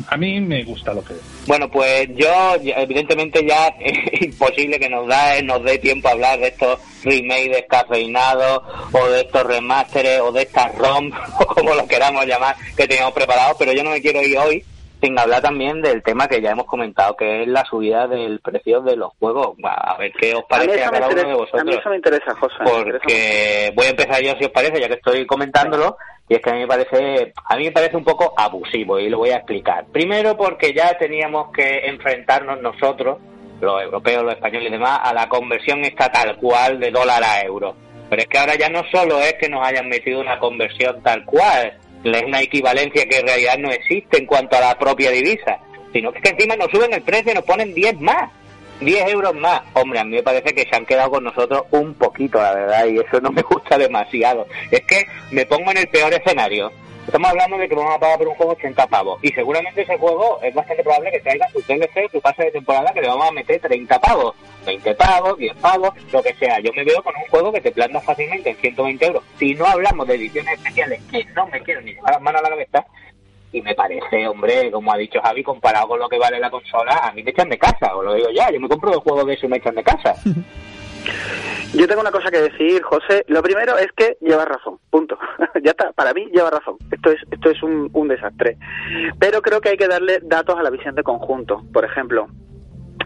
a 0.08 0.18
mí 0.18 0.42
me 0.42 0.64
gusta 0.64 0.94
lo 0.94 1.04
que 1.04 1.14
veo. 1.14 1.24
Bueno, 1.48 1.70
pues 1.70 2.10
yo 2.16 2.56
evidentemente 2.62 3.46
ya 3.46 3.68
es 3.80 4.28
imposible 4.50 4.80
que 4.80 4.90
nos 4.90 5.08
da 5.08 5.42
nos 5.44 5.64
dé 5.64 5.78
tiempo 5.78 6.08
a 6.08 6.12
hablar 6.12 6.40
de 6.40 6.48
estos 6.48 6.80
remakes 7.04 7.52
descafeinados 7.52 8.62
o 8.92 9.10
de 9.10 9.22
estos 9.22 9.44
remasteres 9.44 10.20
o 10.22 10.32
de 10.32 10.44
estas 10.44 10.76
ROM 10.78 11.12
o 11.40 11.46
como 11.46 11.74
lo 11.74 11.88
queramos 11.88 12.26
llamar 12.26 12.56
que 12.76 12.88
teníamos 12.88 13.14
preparados, 13.14 13.56
pero 13.58 13.74
yo 13.74 13.84
no 13.84 13.92
me 13.92 14.02
quiero 14.02 14.22
ir 14.22 14.38
hoy 14.38 14.64
sin 15.02 15.18
hablar 15.18 15.42
también 15.42 15.82
del 15.82 16.04
tema 16.04 16.28
que 16.28 16.42
ya 16.42 16.52
hemos 16.52 16.66
comentado, 16.66 17.16
que 17.16 17.44
es 17.44 17.48
la 17.48 17.64
subida 17.64 18.06
del 18.08 18.40
precio 18.42 18.82
de 18.82 18.98
los 18.98 19.14
juegos. 19.18 19.56
A 19.64 19.96
ver 19.98 20.12
qué 20.20 20.36
os 20.36 20.44
parece 20.44 20.84
a, 20.84 20.90
cada 20.90 21.08
uno 21.08 21.16
de 21.16 21.34
vosotros. 21.34 21.62
A 21.62 21.64
mí 21.64 21.74
eso 21.74 21.90
me 21.90 21.96
interesa, 21.96 22.36
José. 22.36 22.56
Porque 22.66 23.72
voy 23.76 23.86
a 23.86 23.92
empezar 23.92 24.22
yo, 24.22 24.34
si 24.38 24.44
os 24.44 24.52
parece, 24.52 24.78
ya 24.78 24.90
que 24.90 24.96
estoy 24.96 25.26
comentándolo, 25.26 25.96
y 26.28 26.36
es 26.36 26.42
que 26.42 26.50
a 26.50 26.54
mí 26.54 26.60
me 26.60 26.68
parece, 26.68 27.32
a 27.46 27.56
mí 27.56 27.64
me 27.64 27.72
parece 27.72 27.96
un 27.96 28.04
poco 28.04 28.34
abusivo, 28.36 29.00
y 29.00 29.10
lo 29.10 29.20
voy 29.20 29.30
a 29.30 29.38
explicar. 29.38 29.86
Primero 29.86 30.36
porque 30.36 30.74
ya 30.74 30.98
teníamos 30.98 31.54
que 31.54 31.88
enfrentarnos 31.88 32.62
nosotros 32.62 33.20
los 33.62 33.82
europeos, 33.82 34.24
los 34.24 34.34
españoles 34.34 34.70
y 34.70 34.72
demás, 34.72 35.00
a 35.04 35.14
la 35.14 35.28
conversión 35.28 35.84
esta 35.84 36.12
tal 36.12 36.36
cual 36.38 36.80
de 36.80 36.92
dólar 36.92 37.24
a 37.24 37.42
euro. 37.42 37.76
Pero 38.10 38.22
es 38.22 38.28
que 38.28 38.38
ahora 38.38 38.56
ya 38.56 38.70
no 38.70 38.84
solo 38.92 39.20
es 39.20 39.34
que 39.34 39.50
nos 39.50 39.66
hayan 39.66 39.88
metido 39.88 40.20
una 40.20 40.40
conversión 40.40 41.02
tal 41.04 41.24
cual, 41.26 41.78
es 42.04 42.24
una 42.24 42.42
equivalencia 42.42 43.06
que 43.06 43.20
en 43.20 43.28
realidad 43.28 43.58
no 43.58 43.72
existe 43.72 44.18
en 44.18 44.26
cuanto 44.26 44.58
a 44.58 44.62
la 44.62 44.78
propia 44.78 45.12
divisa, 45.12 45.60
sino 45.94 46.12
que, 46.12 46.22
que 46.22 46.30
encima 46.30 46.56
nos 46.56 46.72
suben 46.72 46.94
el 46.94 47.02
precio 47.02 47.32
y 47.32 47.36
nos 47.36 47.44
ponen 47.44 47.74
10 47.74 48.00
más. 48.00 48.32
10 48.80 49.10
euros 49.12 49.36
más. 49.36 49.62
Hombre, 49.74 50.00
a 50.00 50.04
mí 50.06 50.16
me 50.16 50.24
parece 50.24 50.54
que 50.54 50.64
se 50.64 50.76
han 50.76 50.86
quedado 50.86 51.12
con 51.12 51.24
nosotros 51.24 51.64
un 51.72 51.94
poquito, 51.96 52.42
la 52.42 52.54
verdad, 52.54 52.86
y 52.88 52.98
eso 52.98 53.20
no 53.22 53.32
me 53.32 53.42
gusta 53.42 53.78
demasiado. 53.78 54.48
Es 54.72 54.82
que 54.82 55.06
me 55.32 55.46
pongo 55.46 55.72
en 55.72 55.78
el 55.78 55.88
peor 55.88 56.14
escenario. 56.14 56.72
Estamos 57.10 57.32
hablando 57.32 57.58
de 57.58 57.68
que 57.68 57.74
vamos 57.74 57.96
a 57.96 58.00
pagar 58.00 58.20
por 58.20 58.28
un 58.28 58.36
juego 58.36 58.52
80 58.52 58.86
pavos. 58.86 59.20
Y 59.24 59.30
seguramente 59.30 59.82
ese 59.82 59.98
juego 59.98 60.40
es 60.44 60.54
bastante 60.54 60.84
probable 60.84 61.10
que 61.10 61.20
traiga 61.22 61.50
su 61.50 61.60
DLC, 61.60 62.12
su 62.12 62.22
pase 62.22 62.44
de 62.44 62.52
temporada, 62.52 62.94
que 62.94 63.02
le 63.02 63.08
vamos 63.08 63.28
a 63.28 63.32
meter 63.32 63.60
30 63.60 64.00
pavos. 64.00 64.36
20 64.68 64.94
pavos, 64.94 65.36
10 65.40 65.56
pavos, 65.56 65.90
lo 66.14 66.22
que 66.22 66.36
sea. 66.36 66.60
Yo 66.60 66.72
me 66.76 66.84
veo 66.84 67.02
con 67.02 67.16
un 67.16 67.28
juego 67.32 67.52
que 67.52 67.62
te 67.62 67.72
planta 67.72 68.00
fácilmente 68.00 68.52
en 68.52 68.58
120 68.58 69.06
euros. 69.08 69.24
Si 69.40 69.56
no 69.56 69.66
hablamos 69.66 70.08
de 70.08 70.14
ediciones 70.14 70.54
especiales, 70.54 71.02
que 71.10 71.26
no 71.34 71.48
me 71.48 71.60
quiero 71.62 71.82
ni 71.82 71.94
llevar 71.94 72.14
las 72.14 72.22
manos 72.22 72.42
a 72.42 72.44
la 72.44 72.50
cabeza, 72.50 72.86
y 73.54 73.62
me 73.64 73.74
parece, 73.74 74.28
hombre, 74.28 74.70
como 74.70 74.94
ha 74.94 74.98
dicho 74.98 75.20
Javi, 75.20 75.42
comparado 75.42 75.88
con 75.88 76.00
lo 76.00 76.08
que 76.08 76.20
vale 76.20 76.40
la 76.40 76.52
consola, 76.52 76.94
a 76.94 77.12
mí 77.14 77.24
me 77.24 77.32
echan 77.32 77.50
de 77.50 77.58
casa, 77.58 77.96
os 77.96 78.06
lo 78.06 78.14
digo 78.14 78.30
ya, 78.30 78.52
yo 78.52 78.60
me 78.60 78.70
compro 78.70 78.92
dos 78.92 79.02
juegos 79.02 79.26
de 79.26 79.34
eso 79.34 79.48
y 79.48 79.50
me 79.50 79.58
echan 79.58 79.74
de 79.74 79.84
casa. 79.84 80.14
Yo 81.74 81.88
tengo 81.88 82.02
una 82.02 82.12
cosa 82.12 82.32
que 82.32 82.42
decir, 82.42 82.82
José. 82.82 83.24
Lo 83.28 83.42
primero 83.42 83.78
es 83.78 83.88
que 83.96 84.18
lleva 84.22 84.46
razón, 84.46 84.80
punto. 84.90 85.18
ya 85.64 85.72
está, 85.72 85.92
para 85.94 86.14
mí 86.14 86.28
lleva 86.34 86.50
razón. 86.50 86.78
Esto 86.92 87.12
es, 87.12 87.20
esto 87.32 87.50
es 87.52 87.62
un 87.64 88.08
desastre. 88.08 88.58
Pero 89.20 89.42
creo 89.42 89.62
que 89.62 89.70
hay 89.70 89.78
que 89.78 89.88
darle 89.88 90.20
datos 90.24 90.58
a 90.58 90.64
la 90.64 90.70
visión 90.70 90.96
de 90.96 91.04
conjunto. 91.04 91.64
Por 91.72 91.86
ejemplo, 91.86 92.28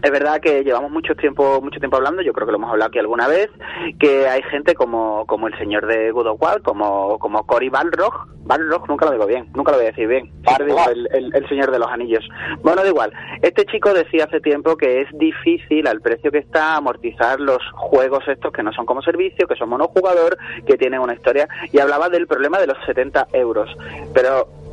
es 0.02 0.10
verdad 0.10 0.40
que 0.40 0.62
llevamos 0.64 0.90
mucho 0.90 1.14
tiempo 1.14 1.60
mucho 1.62 1.78
tiempo 1.78 1.96
hablando, 1.96 2.22
yo 2.22 2.32
creo 2.32 2.46
que 2.46 2.52
lo 2.52 2.58
hemos 2.58 2.70
hablado 2.70 2.88
aquí 2.88 2.98
alguna 2.98 3.28
vez, 3.28 3.50
que 3.98 4.26
hay 4.26 4.42
gente 4.42 4.74
como, 4.74 5.26
como 5.26 5.48
el 5.48 5.58
señor 5.58 5.86
de 5.86 6.10
God 6.10 6.26
of 6.26 6.42
War, 6.42 6.62
como, 6.62 7.18
como 7.18 7.46
Cory 7.46 7.68
Balrog, 7.68 8.26
Balrog 8.44 8.86
nunca 8.88 9.06
lo 9.06 9.12
digo 9.12 9.26
bien, 9.26 9.50
nunca 9.54 9.72
lo 9.72 9.78
voy 9.78 9.86
a 9.86 9.90
decir 9.90 10.06
bien, 10.06 10.30
el, 10.58 11.08
el, 11.12 11.34
el, 11.34 11.48
señor 11.48 11.70
de 11.70 11.78
los 11.78 11.88
anillos. 11.88 12.28
Bueno, 12.62 12.82
da 12.82 12.88
igual, 12.88 13.12
este 13.40 13.64
chico 13.64 13.94
decía 13.94 14.24
hace 14.24 14.40
tiempo 14.40 14.76
que 14.76 15.00
es 15.00 15.08
difícil 15.14 15.86
al 15.86 16.00
precio 16.00 16.30
que 16.30 16.38
está 16.38 16.76
amortizar 16.76 17.40
los 17.40 17.62
juegos 17.72 18.24
estos 18.28 18.52
que 18.52 18.62
no 18.62 18.72
son 18.72 18.86
como 18.86 19.00
servicio, 19.02 19.46
que 19.46 19.56
son 19.56 19.70
monojugador, 19.70 20.36
que 20.66 20.76
tienen 20.76 21.00
una 21.00 21.14
historia, 21.14 21.48
y 21.72 21.78
hablaba 21.78 22.08
del 22.08 22.26
problema 22.26 22.58
de 22.58 22.66
los 22.66 22.76
70 22.86 23.28
euros. 23.32 23.74
Pero 24.12 24.63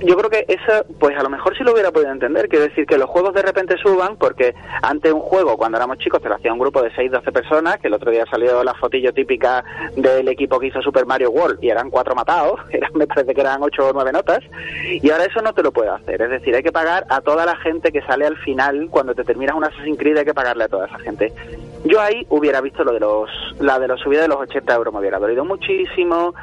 yo 0.00 0.16
creo 0.16 0.30
que 0.30 0.44
eso, 0.48 0.84
pues 0.98 1.16
a 1.16 1.22
lo 1.22 1.30
mejor 1.30 1.56
sí 1.56 1.64
lo 1.64 1.72
hubiera 1.72 1.90
podido 1.90 2.12
entender. 2.12 2.48
Quiero 2.48 2.66
decir 2.66 2.86
que 2.86 2.98
los 2.98 3.08
juegos 3.08 3.34
de 3.34 3.42
repente 3.42 3.76
suban 3.82 4.16
porque 4.16 4.54
ante 4.82 5.12
un 5.12 5.20
juego, 5.20 5.56
cuando 5.56 5.78
éramos 5.78 5.98
chicos, 5.98 6.20
te 6.20 6.28
lo 6.28 6.34
hacía 6.34 6.52
un 6.52 6.58
grupo 6.58 6.82
de 6.82 6.94
6, 6.94 7.10
12 7.10 7.32
personas, 7.32 7.78
que 7.78 7.88
el 7.88 7.94
otro 7.94 8.10
día 8.10 8.24
salió 8.30 8.62
la 8.62 8.74
fotillo 8.74 9.12
típica 9.12 9.64
del 9.96 10.28
equipo 10.28 10.58
que 10.58 10.66
hizo 10.68 10.82
Super 10.82 11.06
Mario 11.06 11.30
World 11.30 11.62
y 11.62 11.70
eran 11.70 11.90
cuatro 11.90 12.14
matados, 12.14 12.60
eran, 12.70 12.90
me 12.94 13.06
parece 13.06 13.34
que 13.34 13.40
eran 13.40 13.62
8 13.62 13.88
o 13.88 13.92
9 13.92 14.12
notas, 14.12 14.40
y 14.84 15.10
ahora 15.10 15.24
eso 15.24 15.40
no 15.40 15.52
te 15.52 15.62
lo 15.62 15.72
puede 15.72 15.90
hacer. 15.90 16.20
Es 16.20 16.30
decir, 16.30 16.54
hay 16.54 16.62
que 16.62 16.72
pagar 16.72 17.06
a 17.08 17.20
toda 17.20 17.46
la 17.46 17.56
gente 17.56 17.92
que 17.92 18.02
sale 18.02 18.26
al 18.26 18.36
final, 18.38 18.88
cuando 18.90 19.14
te 19.14 19.24
terminas 19.24 19.56
un 19.56 19.64
Assassin's 19.64 19.98
Creed 19.98 20.18
hay 20.18 20.24
que 20.24 20.34
pagarle 20.34 20.64
a 20.64 20.68
toda 20.68 20.86
esa 20.86 20.98
gente. 20.98 21.32
Yo 21.84 22.00
ahí 22.00 22.26
hubiera 22.30 22.60
visto 22.60 22.84
lo 22.84 22.92
de 22.92 23.00
los, 23.00 23.30
la 23.60 23.78
de 23.78 23.88
los 23.88 24.00
subidas 24.00 24.24
de 24.24 24.28
los 24.28 24.38
80 24.38 24.74
euros, 24.74 24.92
me 24.92 25.00
hubiera 25.00 25.18
dolido 25.18 25.44
muchísimo, 25.44 26.34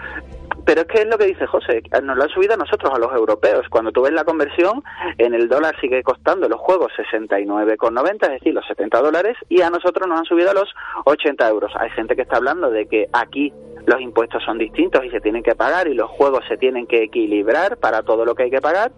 pero 0.65 0.81
es 0.81 0.87
que 0.87 1.01
es 1.01 1.07
lo 1.07 1.17
que 1.17 1.25
dice 1.25 1.45
José, 1.45 1.83
nos 2.03 2.17
lo 2.17 2.23
han 2.23 2.29
subido 2.29 2.53
a 2.53 2.57
nosotros, 2.57 2.93
a 2.93 2.99
los 2.99 3.11
europeos. 3.13 3.67
Cuando 3.69 3.91
tú 3.91 4.01
ves 4.01 4.13
la 4.13 4.23
conversión, 4.23 4.83
en 5.17 5.33
el 5.33 5.49
dólar 5.49 5.75
sigue 5.79 6.03
costando 6.03 6.47
los 6.47 6.59
juegos 6.59 6.91
69,90, 6.97 8.13
es 8.23 8.31
decir, 8.31 8.53
los 8.53 8.65
70 8.67 9.01
dólares, 9.01 9.37
y 9.49 9.61
a 9.61 9.69
nosotros 9.69 10.07
nos 10.07 10.19
han 10.19 10.25
subido 10.25 10.51
a 10.51 10.53
los 10.53 10.73
80 11.05 11.49
euros. 11.49 11.71
Hay 11.75 11.89
gente 11.91 12.15
que 12.15 12.21
está 12.21 12.37
hablando 12.37 12.69
de 12.69 12.87
que 12.87 13.07
aquí 13.13 13.53
los 13.85 13.99
impuestos 13.99 14.43
son 14.43 14.57
distintos 14.57 15.03
y 15.03 15.09
se 15.09 15.19
tienen 15.19 15.43
que 15.43 15.55
pagar 15.55 15.87
y 15.87 15.93
los 15.93 16.09
juegos 16.09 16.45
se 16.47 16.57
tienen 16.57 16.87
que 16.87 17.03
equilibrar 17.03 17.77
para 17.77 18.03
todo 18.03 18.25
lo 18.25 18.35
que 18.35 18.43
hay 18.43 18.51
que 18.51 18.61
pagar. 18.61 18.91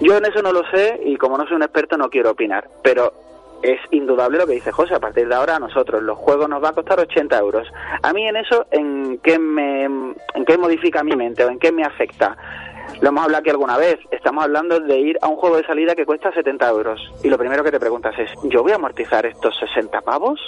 Yo 0.00 0.16
en 0.16 0.24
eso 0.24 0.42
no 0.42 0.52
lo 0.52 0.62
sé 0.70 1.00
y 1.04 1.16
como 1.16 1.38
no 1.38 1.46
soy 1.46 1.56
un 1.56 1.62
experto 1.62 1.96
no 1.96 2.10
quiero 2.10 2.30
opinar, 2.32 2.68
pero 2.82 3.12
es 3.62 3.80
indudable 3.90 4.38
lo 4.38 4.46
que 4.46 4.54
dice 4.54 4.72
José. 4.72 4.94
A 4.94 5.00
partir 5.00 5.28
de 5.28 5.34
ahora 5.34 5.56
a 5.56 5.58
nosotros 5.58 6.02
los 6.02 6.18
juegos 6.18 6.48
nos 6.48 6.62
va 6.62 6.70
a 6.70 6.72
costar 6.72 7.00
80 7.00 7.38
euros. 7.38 7.68
A 8.02 8.12
mí 8.12 8.26
en 8.26 8.36
eso, 8.36 8.66
¿en 8.70 9.18
qué, 9.18 9.38
me, 9.38 9.84
en 9.84 10.44
qué 10.46 10.58
modifica 10.58 11.02
mi 11.02 11.16
mente 11.16 11.44
o 11.44 11.48
en 11.48 11.58
qué 11.58 11.72
me 11.72 11.84
afecta? 11.84 12.36
Lo 13.00 13.08
hemos 13.08 13.24
hablado 13.24 13.40
aquí 13.40 13.50
alguna 13.50 13.76
vez. 13.76 13.98
Estamos 14.10 14.44
hablando 14.44 14.80
de 14.80 14.98
ir 14.98 15.18
a 15.20 15.28
un 15.28 15.36
juego 15.36 15.56
de 15.56 15.66
salida 15.66 15.94
que 15.94 16.06
cuesta 16.06 16.32
70 16.32 16.68
euros. 16.68 17.12
Y 17.22 17.28
lo 17.28 17.38
primero 17.38 17.62
que 17.62 17.70
te 17.70 17.80
preguntas 17.80 18.18
es, 18.18 18.30
¿yo 18.44 18.62
voy 18.62 18.72
a 18.72 18.76
amortizar 18.76 19.26
estos 19.26 19.56
60 19.58 20.00
pavos? 20.00 20.40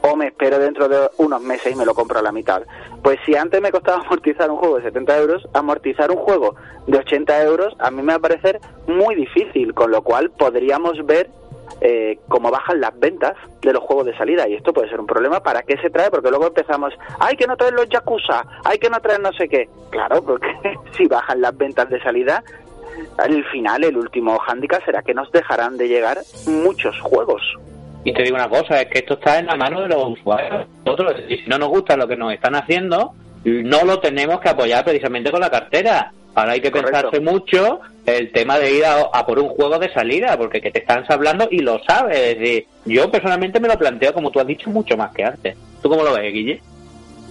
¿O 0.00 0.16
me 0.16 0.28
espero 0.28 0.58
dentro 0.58 0.88
de 0.88 1.08
unos 1.18 1.40
meses 1.40 1.72
y 1.72 1.76
me 1.76 1.84
lo 1.84 1.94
compro 1.94 2.18
a 2.18 2.22
la 2.22 2.32
mitad? 2.32 2.62
Pues 3.02 3.18
si 3.26 3.36
antes 3.36 3.60
me 3.60 3.70
costaba 3.70 4.02
amortizar 4.06 4.50
un 4.50 4.56
juego 4.56 4.76
de 4.76 4.84
70 4.84 5.18
euros, 5.18 5.48
amortizar 5.52 6.10
un 6.10 6.18
juego 6.18 6.56
de 6.86 6.98
80 6.98 7.42
euros 7.44 7.74
a 7.78 7.90
mí 7.90 8.02
me 8.02 8.12
va 8.12 8.16
a 8.16 8.20
parecer 8.20 8.60
muy 8.86 9.14
difícil. 9.14 9.74
Con 9.74 9.90
lo 9.90 10.02
cual 10.02 10.30
podríamos 10.30 11.04
ver 11.06 11.30
eh, 11.80 12.18
cómo 12.28 12.50
bajan 12.50 12.80
las 12.80 12.98
ventas 12.98 13.34
de 13.60 13.72
los 13.72 13.82
juegos 13.82 14.06
de 14.06 14.16
salida 14.16 14.48
y 14.48 14.54
esto 14.54 14.72
puede 14.72 14.88
ser 14.88 15.00
un 15.00 15.06
problema 15.06 15.40
para 15.40 15.62
qué 15.62 15.76
se 15.78 15.90
trae 15.90 16.10
porque 16.10 16.30
luego 16.30 16.46
empezamos 16.46 16.92
hay 17.20 17.36
que 17.36 17.46
no 17.46 17.56
traer 17.56 17.74
los 17.74 17.88
Yakuza 17.88 18.44
hay 18.64 18.78
que 18.78 18.90
no 18.90 19.00
traer 19.00 19.20
no 19.20 19.32
sé 19.32 19.48
qué 19.48 19.68
claro 19.90 20.22
porque 20.22 20.48
si 20.96 21.06
bajan 21.06 21.40
las 21.40 21.56
ventas 21.56 21.88
de 21.88 22.00
salida 22.00 22.42
al 23.16 23.44
final 23.44 23.84
el 23.84 23.96
último 23.96 24.38
hándicap 24.38 24.84
será 24.84 25.02
que 25.02 25.14
nos 25.14 25.30
dejarán 25.30 25.76
de 25.76 25.88
llegar 25.88 26.18
muchos 26.46 26.98
juegos 27.00 27.42
y 28.04 28.12
te 28.12 28.22
digo 28.22 28.36
una 28.36 28.48
cosa, 28.48 28.80
es 28.80 28.88
que 28.88 29.00
esto 29.00 29.14
está 29.14 29.38
en 29.38 29.46
la 29.46 29.56
mano 29.56 29.82
de 29.82 29.88
los 29.88 30.18
usuarios. 30.18 30.66
Nosotros, 30.86 31.14
si 31.28 31.44
no 31.46 31.58
nos 31.58 31.68
gusta 31.68 31.96
lo 31.96 32.06
que 32.06 32.16
nos 32.16 32.32
están 32.32 32.54
haciendo, 32.54 33.12
no 33.44 33.84
lo 33.84 34.00
tenemos 34.00 34.40
que 34.40 34.48
apoyar 34.48 34.84
precisamente 34.84 35.30
con 35.30 35.40
la 35.40 35.50
cartera. 35.50 36.12
Ahora 36.38 36.52
hay 36.52 36.60
que 36.60 36.70
pensarse 36.70 37.18
mucho 37.18 37.80
el 38.06 38.30
tema 38.30 38.60
de 38.60 38.72
ir 38.72 38.84
a, 38.84 39.26
por 39.26 39.40
un 39.40 39.48
juego 39.48 39.76
de 39.80 39.92
salida, 39.92 40.36
porque 40.38 40.60
que 40.60 40.70
te 40.70 40.78
están 40.78 41.04
hablando 41.08 41.48
y 41.50 41.58
lo 41.58 41.80
sabes. 41.82 42.64
yo 42.84 43.10
personalmente 43.10 43.58
me 43.58 43.66
lo 43.66 43.76
planteo, 43.76 44.14
como 44.14 44.30
tú 44.30 44.38
has 44.38 44.46
dicho, 44.46 44.70
mucho 44.70 44.96
más 44.96 45.12
que 45.12 45.24
antes. 45.24 45.56
¿Tú 45.82 45.88
cómo 45.88 46.04
lo 46.04 46.14
ves, 46.14 46.32
Guille? 46.32 46.62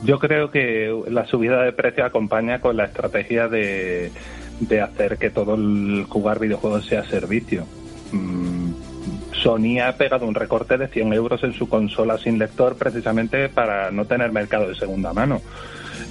Yo 0.04 0.20
creo 0.20 0.52
que 0.52 0.94
la 1.08 1.26
subida 1.26 1.64
de 1.64 1.72
precio 1.72 2.04
acompaña 2.04 2.60
con 2.60 2.76
la 2.76 2.84
estrategia 2.84 3.48
de, 3.48 4.12
de 4.60 4.82
hacer 4.82 5.18
que 5.18 5.30
todo 5.30 5.56
el 5.56 6.06
jugar 6.10 6.40
videojuegos 6.40 6.86
sea 6.86 7.06
servicio. 7.06 7.66
Mm, 8.12 8.72
Sony 9.42 9.80
ha 9.82 9.94
pegado 9.94 10.28
un 10.28 10.36
recorte 10.36 10.78
de 10.78 10.90
100 10.90 11.14
euros 11.14 11.42
en 11.46 11.54
su 11.54 11.70
consola 11.70 12.18
sin 12.18 12.38
lector 12.40 12.76
precisamente 12.76 13.48
para 13.48 13.90
no 13.90 14.04
tener 14.04 14.34
mercado 14.34 14.68
de 14.68 14.76
segunda 14.76 15.14
mano. 15.14 15.42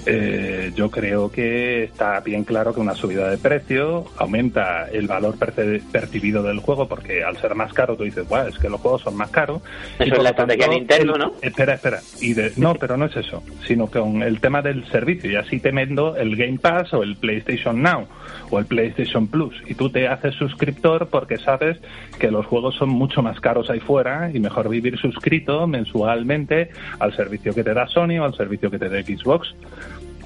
Eh, 0.06 0.72
yo 0.74 0.90
creo 0.90 1.30
que 1.30 1.84
está 1.84 2.20
bien 2.20 2.44
claro 2.44 2.72
que 2.72 2.80
una 2.80 2.94
subida 2.94 3.28
de 3.28 3.38
precio 3.38 4.04
aumenta 4.16 4.88
el 4.88 5.06
valor 5.08 5.36
percibido 5.36 6.42
del 6.42 6.60
juego 6.60 6.86
porque 6.88 7.24
al 7.24 7.36
ser 7.38 7.54
más 7.54 7.72
caro 7.72 7.96
tú 7.96 8.04
dices, 8.04 8.28
bueno, 8.28 8.48
es 8.48 8.58
que 8.58 8.68
los 8.68 8.80
juegos 8.80 9.02
son 9.02 9.16
más 9.16 9.30
caros. 9.30 9.62
Eso 9.98 10.14
es 10.14 10.22
la 10.22 10.30
estrategia 10.30 10.68
de 10.68 10.74
Nintendo, 10.76 11.18
¿no? 11.18 11.32
Espera, 11.42 11.74
espera. 11.74 12.00
Y 12.20 12.34
no, 12.56 12.74
pero 12.74 12.96
no 12.96 13.06
es 13.06 13.16
eso, 13.16 13.42
sino 13.66 13.88
con 13.88 14.22
el 14.22 14.40
tema 14.40 14.62
del 14.62 14.86
servicio. 14.90 15.30
Y 15.30 15.36
así 15.36 15.60
te 15.60 15.72
mendo 15.72 16.16
el 16.16 16.36
Game 16.36 16.58
Pass 16.58 16.94
o 16.94 17.02
el 17.02 17.16
PlayStation 17.16 17.82
Now 17.82 18.06
o 18.50 18.58
el 18.58 18.66
PlayStation 18.66 19.26
Plus 19.26 19.54
y 19.66 19.74
tú 19.74 19.90
te 19.90 20.08
haces 20.08 20.34
suscriptor 20.34 21.08
porque 21.08 21.38
sabes 21.38 21.78
que 22.18 22.30
los 22.30 22.46
juegos 22.46 22.76
son 22.76 22.90
mucho 22.90 23.22
más 23.22 23.40
caros 23.40 23.70
ahí 23.70 23.80
fuera 23.80 24.30
y 24.32 24.40
mejor 24.40 24.68
vivir 24.68 24.98
suscrito 24.98 25.66
mensualmente 25.66 26.70
al 26.98 27.14
servicio 27.16 27.54
que 27.54 27.64
te 27.64 27.74
da 27.74 27.86
Sony 27.88 28.18
o 28.20 28.24
al 28.24 28.34
servicio 28.34 28.70
que 28.70 28.78
te 28.78 28.88
da 28.88 29.02
Xbox. 29.02 29.54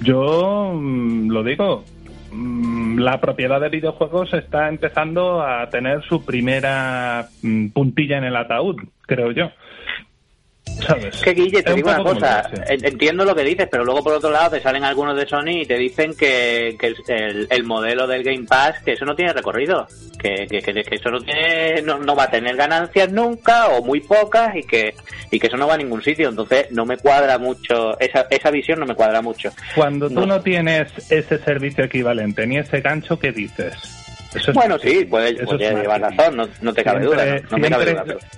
Yo 0.03 0.73
mm, 0.75 1.31
lo 1.31 1.43
digo, 1.43 1.85
mm, 2.33 2.99
la 2.99 3.21
propiedad 3.21 3.61
de 3.61 3.69
videojuegos 3.69 4.33
está 4.35 4.69
empezando 4.69 5.43
a 5.43 5.69
tener 5.69 6.03
su 6.03 6.25
primera 6.25 7.29
mm, 7.43 7.69
puntilla 7.69 8.19
en 8.19 8.25
el 8.25 8.37
ataúd, 8.37 8.77
creo 9.03 9.31
yo. 9.33 9.51
¿Sabes? 10.87 11.21
Que 11.21 11.35
Guille, 11.35 11.63
te 11.63 11.75
digo 11.75 11.91
una 11.91 12.03
cosa, 12.03 12.51
entiendo 12.69 13.25
lo 13.25 13.35
que 13.35 13.45
dices, 13.45 13.69
pero 13.71 13.85
luego 13.85 14.03
por 14.03 14.15
otro 14.15 14.31
lado 14.31 14.51
te 14.51 14.61
salen 14.61 14.85
algunos 14.85 15.17
de 15.17 15.27
Sony 15.27 15.63
y 15.63 15.67
te 15.67 15.77
dicen 15.77 16.15
que, 16.15 16.77
el, 17.09 17.65
modelo 17.65 18.07
del 18.07 18.23
Game 18.23 18.47
Pass, 18.49 18.81
que 18.83 18.93
eso 18.93 19.05
no 19.05 19.15
tiene 19.15 19.33
recorrido, 19.33 19.87
que, 20.19 20.47
eso 20.91 21.11
no, 21.11 21.21
tiene, 21.21 21.83
no, 21.83 22.17
va 22.17 22.25
a 22.25 22.31
tener 22.31 22.57
ganancias 22.57 23.11
nunca 23.13 23.69
o 23.69 23.85
muy 23.85 24.01
pocas 24.01 24.57
y 24.57 24.63
que, 24.63 24.95
y 25.31 25.39
que 25.39 25.47
eso 25.47 25.57
no 25.57 25.67
va 25.67 25.75
a 25.75 25.79
ningún 25.79 26.03
sitio, 26.03 26.31
entonces 26.31 26.71
no 26.71 26.87
me 26.87 26.97
cuadra 26.97 27.39
mucho, 27.39 27.99
esa, 28.01 28.27
esa 28.31 28.51
visión 28.51 28.81
no 28.81 28.87
me 28.87 28.95
cuadra 28.95 29.21
mucho. 29.21 29.53
Cuando 29.75 30.09
tú 30.09 30.27
no 30.27 30.41
tienes 30.41 30.93
ese 31.11 31.39
servicio 31.39 31.85
equivalente 31.85 32.47
ni 32.47 32.59
ese 32.59 32.81
gancho, 32.81 33.19
¿qué 33.19 33.33
dices? 33.33 34.00
Bueno, 34.55 34.79
sí, 34.79 35.05
puede, 35.05 35.35
llevar 35.59 36.01
razón, 36.01 36.49
no, 36.61 36.73
te 36.73 36.85
cabe 36.85 37.05
duda. 37.05 37.37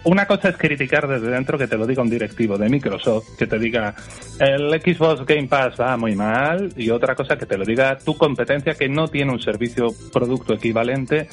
Una 0.05 0.27
cosa 0.27 0.51
es 0.51 0.57
criticar 0.57 1.07
desde 1.07 1.29
dentro 1.29 1.59
que 1.59 1.67
te 1.67 1.77
lo 1.77 1.87
diga 1.87 2.03
un 2.03 2.11
directivo 2.11 2.57
de 2.57 2.69
Microsoft, 2.69 3.37
que 3.39 3.47
te 3.47 3.59
diga 3.59 3.95
el 4.39 4.71
Xbox 4.81 5.27
Game 5.27 5.49
Pass 5.49 5.75
va 5.81 5.97
muy 5.97 6.15
mal, 6.15 6.73
y 6.77 6.91
otra 6.91 7.15
cosa 7.15 7.37
que 7.37 7.47
te 7.47 7.59
lo 7.59 7.65
diga 7.65 7.99
tu 7.99 8.17
competencia 8.17 8.75
que 8.75 8.89
no 8.89 9.09
tiene 9.09 9.33
un 9.33 9.41
servicio 9.41 9.89
producto 10.13 10.55
equivalente 10.55 11.29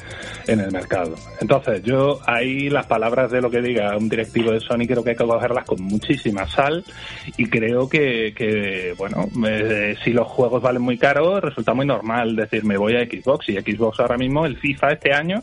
en 0.46 0.60
el 0.60 0.70
mercado. 0.70 1.14
Entonces, 1.40 1.82
yo 1.82 2.20
ahí 2.26 2.68
las 2.68 2.86
palabras 2.86 3.30
de 3.30 3.40
lo 3.40 3.50
que 3.50 3.62
diga 3.62 3.96
un 3.96 4.08
directivo 4.08 4.52
de 4.52 4.60
Sony 4.60 4.86
creo 4.86 5.02
que 5.02 5.10
hay 5.10 5.16
que 5.16 5.24
cogerlas 5.24 5.64
con 5.64 5.82
muchísima 5.82 6.46
sal 6.46 6.84
y 7.36 7.46
creo 7.46 7.88
que, 7.88 8.34
que 8.34 8.94
bueno, 8.98 9.28
eh, 9.46 9.96
si 10.04 10.12
los 10.12 10.26
juegos 10.28 10.62
valen 10.62 10.82
muy 10.82 10.98
caro, 10.98 11.40
resulta 11.40 11.72
muy 11.72 11.86
normal 11.86 12.36
decir 12.36 12.64
me 12.64 12.76
voy 12.76 12.96
a 12.96 13.04
Xbox 13.04 13.48
y 13.48 13.54
Xbox 13.54 14.00
ahora 14.00 14.18
mismo 14.18 14.46
el 14.50 14.58
FIFA 14.58 14.92
este 14.92 15.12
año, 15.12 15.42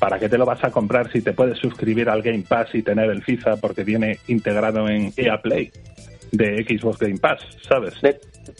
¿para 0.00 0.18
qué 0.18 0.28
te 0.28 0.38
lo 0.38 0.44
vas 0.44 0.64
a 0.64 0.70
comprar 0.70 1.10
si 1.12 1.22
te 1.22 1.32
puedes 1.32 1.58
suscribir 1.58 2.08
al 2.08 2.22
Game 2.22 2.44
Pass 2.48 2.74
y 2.74 2.82
tener 2.82 3.10
el 3.10 3.22
FIFA 3.22 3.56
porque 3.56 3.84
viene 3.84 4.18
integrado 4.26 4.88
en 4.88 5.12
EA 5.16 5.40
Play? 5.40 5.70
de 6.32 6.64
Xbox 6.64 6.98
Game 6.98 7.18
Pass, 7.18 7.40
¿sabes? 7.68 7.94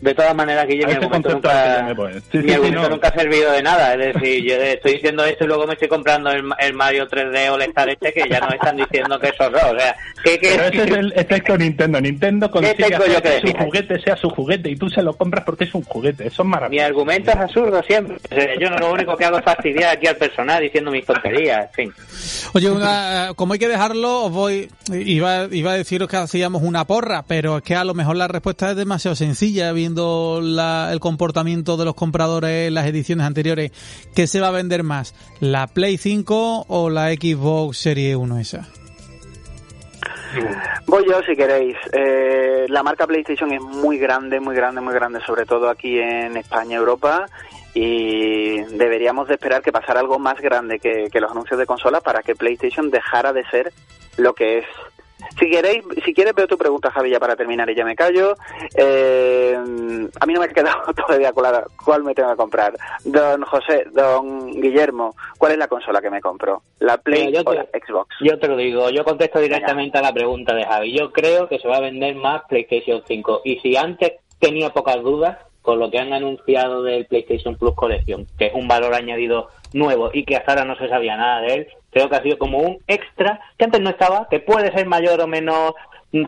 De 0.01 0.15
todas 0.15 0.35
maneras, 0.35 0.67
Guille, 0.67 0.87
mi 0.87 0.93
argumento, 0.93 1.31
nunca, 1.31 1.95
mi 2.33 2.53
argumento 2.53 2.89
nunca 2.89 3.09
ha 3.09 3.15
servido 3.15 3.53
de 3.53 3.63
nada. 3.63 3.95
Es 3.95 4.15
decir, 4.15 4.45
yo 4.45 4.55
estoy 4.57 4.95
diciendo 4.95 5.25
esto 5.25 5.45
y 5.45 5.47
luego 5.47 5.67
me 5.67 5.75
estoy 5.75 5.89
comprando 5.89 6.31
el, 6.31 6.45
el 6.59 6.75
Mario 6.75 7.09
3D 7.09 7.51
All 7.51 7.63
Star 7.63 7.89
este 7.89 8.13
que 8.13 8.29
ya 8.29 8.41
nos 8.41 8.55
están 8.55 8.77
diciendo 8.77 9.19
que 9.19 9.29
es 9.29 9.41
horror. 9.41 9.77
O 9.77 9.79
sea, 9.79 9.97
que, 10.23 10.39
que... 10.39 10.49
Pero 10.51 10.65
ese 10.65 10.83
es 10.85 10.91
el 10.91 11.13
efecto 11.17 11.57
Nintendo. 11.57 12.01
Nintendo 12.01 12.51
consigue 12.51 12.95
hacer 12.95 13.23
que, 13.23 13.49
su 13.49 13.57
juguete 13.57 14.01
sea 14.01 14.17
su 14.17 14.31
juguete 14.31 14.71
y 14.71 14.77
tú 14.77 14.89
se 14.89 15.03
lo 15.03 15.15
compras 15.15 15.45
porque 15.45 15.65
es 15.65 15.75
un 15.75 15.83
juguete. 15.83 16.27
Eso 16.27 16.43
es 16.43 16.49
maravilloso. 16.49 16.83
Mi 16.83 16.87
argumento 16.87 17.31
es 17.31 17.37
absurdo 17.37 17.83
siempre. 17.83 18.19
yo 18.61 18.71
no 18.71 18.77
lo 18.79 18.93
único 18.93 19.17
que 19.17 19.25
hago 19.25 19.39
es 19.39 19.45
fastidiar 19.45 19.97
aquí 19.97 20.07
al 20.07 20.17
personal 20.17 20.63
diciendo 20.63 20.91
mis 20.91 21.05
tonterías. 21.05 21.69
En 21.77 21.93
fin. 21.93 21.95
Oye, 22.53 22.71
una, 22.71 23.33
como 23.37 23.55
hay 23.55 23.59
que 23.59 23.69
dejarlo, 23.69 24.25
os 24.25 24.33
voy. 24.33 24.69
Iba, 24.93 25.49
iba 25.51 25.73
a 25.73 25.77
deciros 25.77 26.09
que 26.09 26.17
hacíamos 26.17 26.63
una 26.63 26.87
porra, 26.87 27.25
pero 27.27 27.59
es 27.59 27.63
que 27.63 27.77
a 27.77 27.85
lo 27.85 27.95
mejor 27.95 28.17
la 28.17 28.29
respuesta 28.29 28.71
es 28.71 28.77
demasiado 28.77 29.15
sencilla 29.15 29.73
viendo 29.81 30.41
la, 30.43 30.91
el 30.93 31.01
comportamiento 31.01 31.79
de 31.79 31.87
los 31.87 31.95
compradores 31.95 32.69
en 32.69 32.75
las 32.75 32.87
ediciones 32.87 33.27
anteriores. 33.27 33.73
¿Qué 34.15 34.27
se 34.27 34.39
va 34.41 34.49
a 34.49 34.51
vender 34.51 34.83
más? 34.83 35.15
¿La 35.41 35.69
Play 35.69 35.97
5 35.97 36.67
o 36.69 36.91
la 36.91 37.09
Xbox 37.13 37.79
Serie 37.79 38.15
1 38.15 38.39
esa? 38.39 38.69
Voy 40.87 41.05
yo 41.09 41.23
si 41.23 41.35
queréis. 41.35 41.77
Eh, 41.93 42.67
la 42.69 42.83
marca 42.83 43.07
PlayStation 43.07 43.53
es 43.53 43.63
muy 43.63 43.99
grande, 43.99 44.39
muy 44.39 44.55
grande, 44.55 44.83
muy 44.83 44.93
grande, 44.93 45.21
sobre 45.27 45.47
todo 45.47 45.71
aquí 45.71 45.99
en 45.99 46.37
España, 46.37 46.77
Europa, 46.77 47.25
y 47.73 48.61
deberíamos 48.77 49.29
de 49.29 49.35
esperar 49.35 49.63
que 49.63 49.73
pasara 49.73 50.01
algo 50.01 50.19
más 50.19 50.39
grande 50.41 50.79
que, 50.79 51.09
que 51.11 51.21
los 51.21 51.31
anuncios 51.31 51.59
de 51.59 51.67
consola 51.67 52.01
para 52.03 52.23
que 52.23 52.35
PlayStation 52.35 52.91
dejara 52.91 53.33
de 53.33 53.45
ser 53.47 53.73
lo 54.19 54.35
que 54.35 54.59
es 54.59 54.67
si 55.39 55.51
queréis, 55.51 55.85
si 56.05 56.15
quieres 56.15 56.35
veo 56.35 56.47
tu 56.47 56.59
pregunta, 56.59 56.91
Javi, 56.91 57.11
ya 57.11 57.21
para 57.21 57.37
terminar 57.37 57.69
y 57.71 57.75
ya 57.75 57.85
me 57.85 57.97
callo. 57.97 58.35
Eh, 58.75 59.57
a 59.57 60.27
mí 60.27 60.33
no 60.33 60.41
me 60.41 60.47
ha 60.47 60.49
quedado 60.49 60.93
todavía 61.07 61.33
claro 61.33 61.67
cuál 61.85 62.05
me 62.05 62.15
tengo 62.15 62.31
que 62.31 62.37
comprar. 62.37 62.75
Don 63.05 63.43
José, 63.43 63.87
don 63.93 64.51
Guillermo, 64.61 65.15
¿cuál 65.39 65.53
es 65.53 65.59
la 65.59 65.69
consola 65.69 66.01
que 66.01 66.11
me 66.11 66.21
compro? 66.21 66.63
¿La 66.79 66.99
Play 66.99 67.35
o 67.37 67.53
la 67.53 67.65
Xbox? 67.65 68.17
Yo 68.21 68.39
te 68.39 68.49
lo 68.49 68.57
digo, 68.57 68.91
yo 68.91 69.05
contesto 69.05 69.39
directamente 69.39 69.99
a 69.99 70.03
la 70.03 70.13
pregunta 70.13 70.55
de 70.55 70.65
Javi. 70.65 70.99
Yo 70.99 71.13
creo 71.13 71.49
que 71.49 71.59
se 71.59 71.69
va 71.69 71.77
a 71.77 71.81
vender 71.81 72.15
más 72.17 72.43
PlayStation 72.49 73.03
5. 73.07 73.43
Y 73.45 73.59
si 73.61 73.77
antes 73.77 74.13
tenía 74.39 74.71
pocas 74.71 75.03
dudas, 75.03 75.39
con 75.63 75.79
lo 75.79 75.91
que 75.91 75.99
han 75.99 76.13
anunciado 76.13 76.83
del 76.83 77.07
PlayStation 77.07 77.57
Plus 77.57 77.75
Colección, 77.75 78.27
que 78.39 78.47
es 78.47 78.55
un 78.55 78.67
valor 78.67 78.95
añadido 78.95 79.49
nuevo 79.73 80.11
y 80.13 80.25
que 80.25 80.37
hasta 80.37 80.53
ahora 80.53 80.65
no 80.65 80.77
se 80.77 80.89
sabía 80.89 81.17
nada 81.17 81.43
de 81.43 81.55
él, 81.55 81.69
creo 81.91 82.09
que 82.09 82.17
ha 82.17 82.23
sido 82.23 82.39
como 82.39 82.59
un 82.59 82.79
extra 82.87 83.41
que 83.57 83.65
antes 83.65 83.81
no 83.81 83.91
estaba, 83.91 84.29
que 84.31 84.41
puede 84.41 84.73
ser 84.73 84.87
mayor 84.87 85.21
o 85.21 85.27
menos 85.27 85.75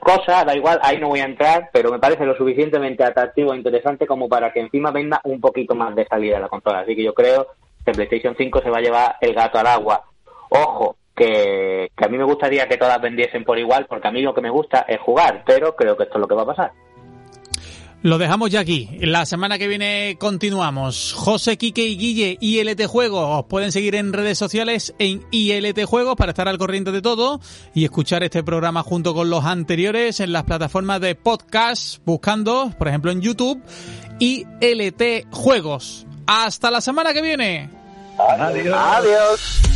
cosa, 0.01 0.45
da 0.45 0.55
igual, 0.55 0.79
ahí 0.83 0.99
no 0.99 1.09
voy 1.09 1.21
a 1.21 1.25
entrar, 1.25 1.71
pero 1.73 1.91
me 1.91 1.99
parece 1.99 2.25
lo 2.25 2.37
suficientemente 2.37 3.03
atractivo 3.05 3.53
e 3.53 3.57
interesante 3.57 4.07
como 4.07 4.29
para 4.29 4.53
que 4.53 4.61
encima 4.61 4.91
venga 4.91 5.21
un 5.25 5.41
poquito 5.41 5.75
más 5.75 5.95
de 5.95 6.07
salida 6.07 6.39
la 6.39 6.49
consola. 6.49 6.81
Así 6.81 6.95
que 6.95 7.03
yo 7.03 7.15
creo 7.15 7.49
que 7.85 7.93
PlayStation 7.93 8.37
5 8.37 8.61
se 8.63 8.71
va 8.71 8.79
a 8.79 8.83
llevar 8.83 9.17
el 9.21 9.35
gato 9.35 9.59
al 9.59 9.67
agua. 9.67 10.05
Ojo, 10.51 10.97
que, 11.17 11.91
que 11.97 12.05
a 12.05 12.09
mí 12.09 12.17
me 12.17 12.25
gustaría 12.25 12.69
que 12.69 12.77
todas 12.77 13.01
vendiesen 13.01 13.45
por 13.45 13.59
igual, 13.59 13.87
porque 13.89 14.09
a 14.09 14.13
mí 14.13 14.23
lo 14.23 14.35
que 14.35 14.41
me 14.41 14.51
gusta 14.51 14.85
es 14.89 15.01
jugar, 15.01 15.43
pero 15.45 15.75
creo 15.75 15.97
que 15.97 16.05
esto 16.05 16.15
es 16.15 16.21
lo 16.21 16.29
que 16.29 16.35
va 16.35 16.43
a 16.43 16.47
pasar. 16.47 16.73
Lo 18.03 18.19
dejamos 18.19 18.51
ya 18.51 18.61
aquí. 18.61 18.89
La 19.01 19.25
semana 19.27 19.59
que 19.59 19.69
viene 19.69 20.17
continuamos. 20.19 21.13
José, 21.13 21.57
Quique 21.57 21.87
y 21.87 21.97
Guille, 21.97 22.37
ILT 22.41 22.87
Juegos. 22.87 23.41
Os 23.41 23.47
pueden 23.47 23.71
seguir 23.71 23.95
en 23.95 24.13
redes 24.13 24.39
sociales 24.39 24.93
en 24.99 25.25
ILT 25.31 25.85
Juegos 25.85 26.17
para 26.17 26.33
estar 26.33 26.49
al 26.49 26.59
corriente 26.59 26.91
de 26.91 27.01
todo 27.01 27.41
y 27.75 27.85
escuchar 27.85 28.25
este 28.25 28.43
programa 28.43 28.83
junto 28.83 29.15
con 29.15 29.31
los 29.31 29.45
anteriores 29.45 30.19
en 30.19 30.33
las 30.33 30.43
plataformas 30.43 31.01
de 31.01 31.15
podcast, 31.15 31.99
buscando, 32.05 32.73
por 32.77 32.89
ejemplo, 32.89 33.13
en 33.13 33.21
YouTube, 33.21 33.63
ILT 34.19 35.29
Juegos. 35.31 36.05
Hasta 36.27 36.73
la 36.73 36.81
semana 36.81 37.13
que 37.13 37.23
viene. 37.23 37.71
Adiós. 38.19 38.77
Adiós. 38.77 39.72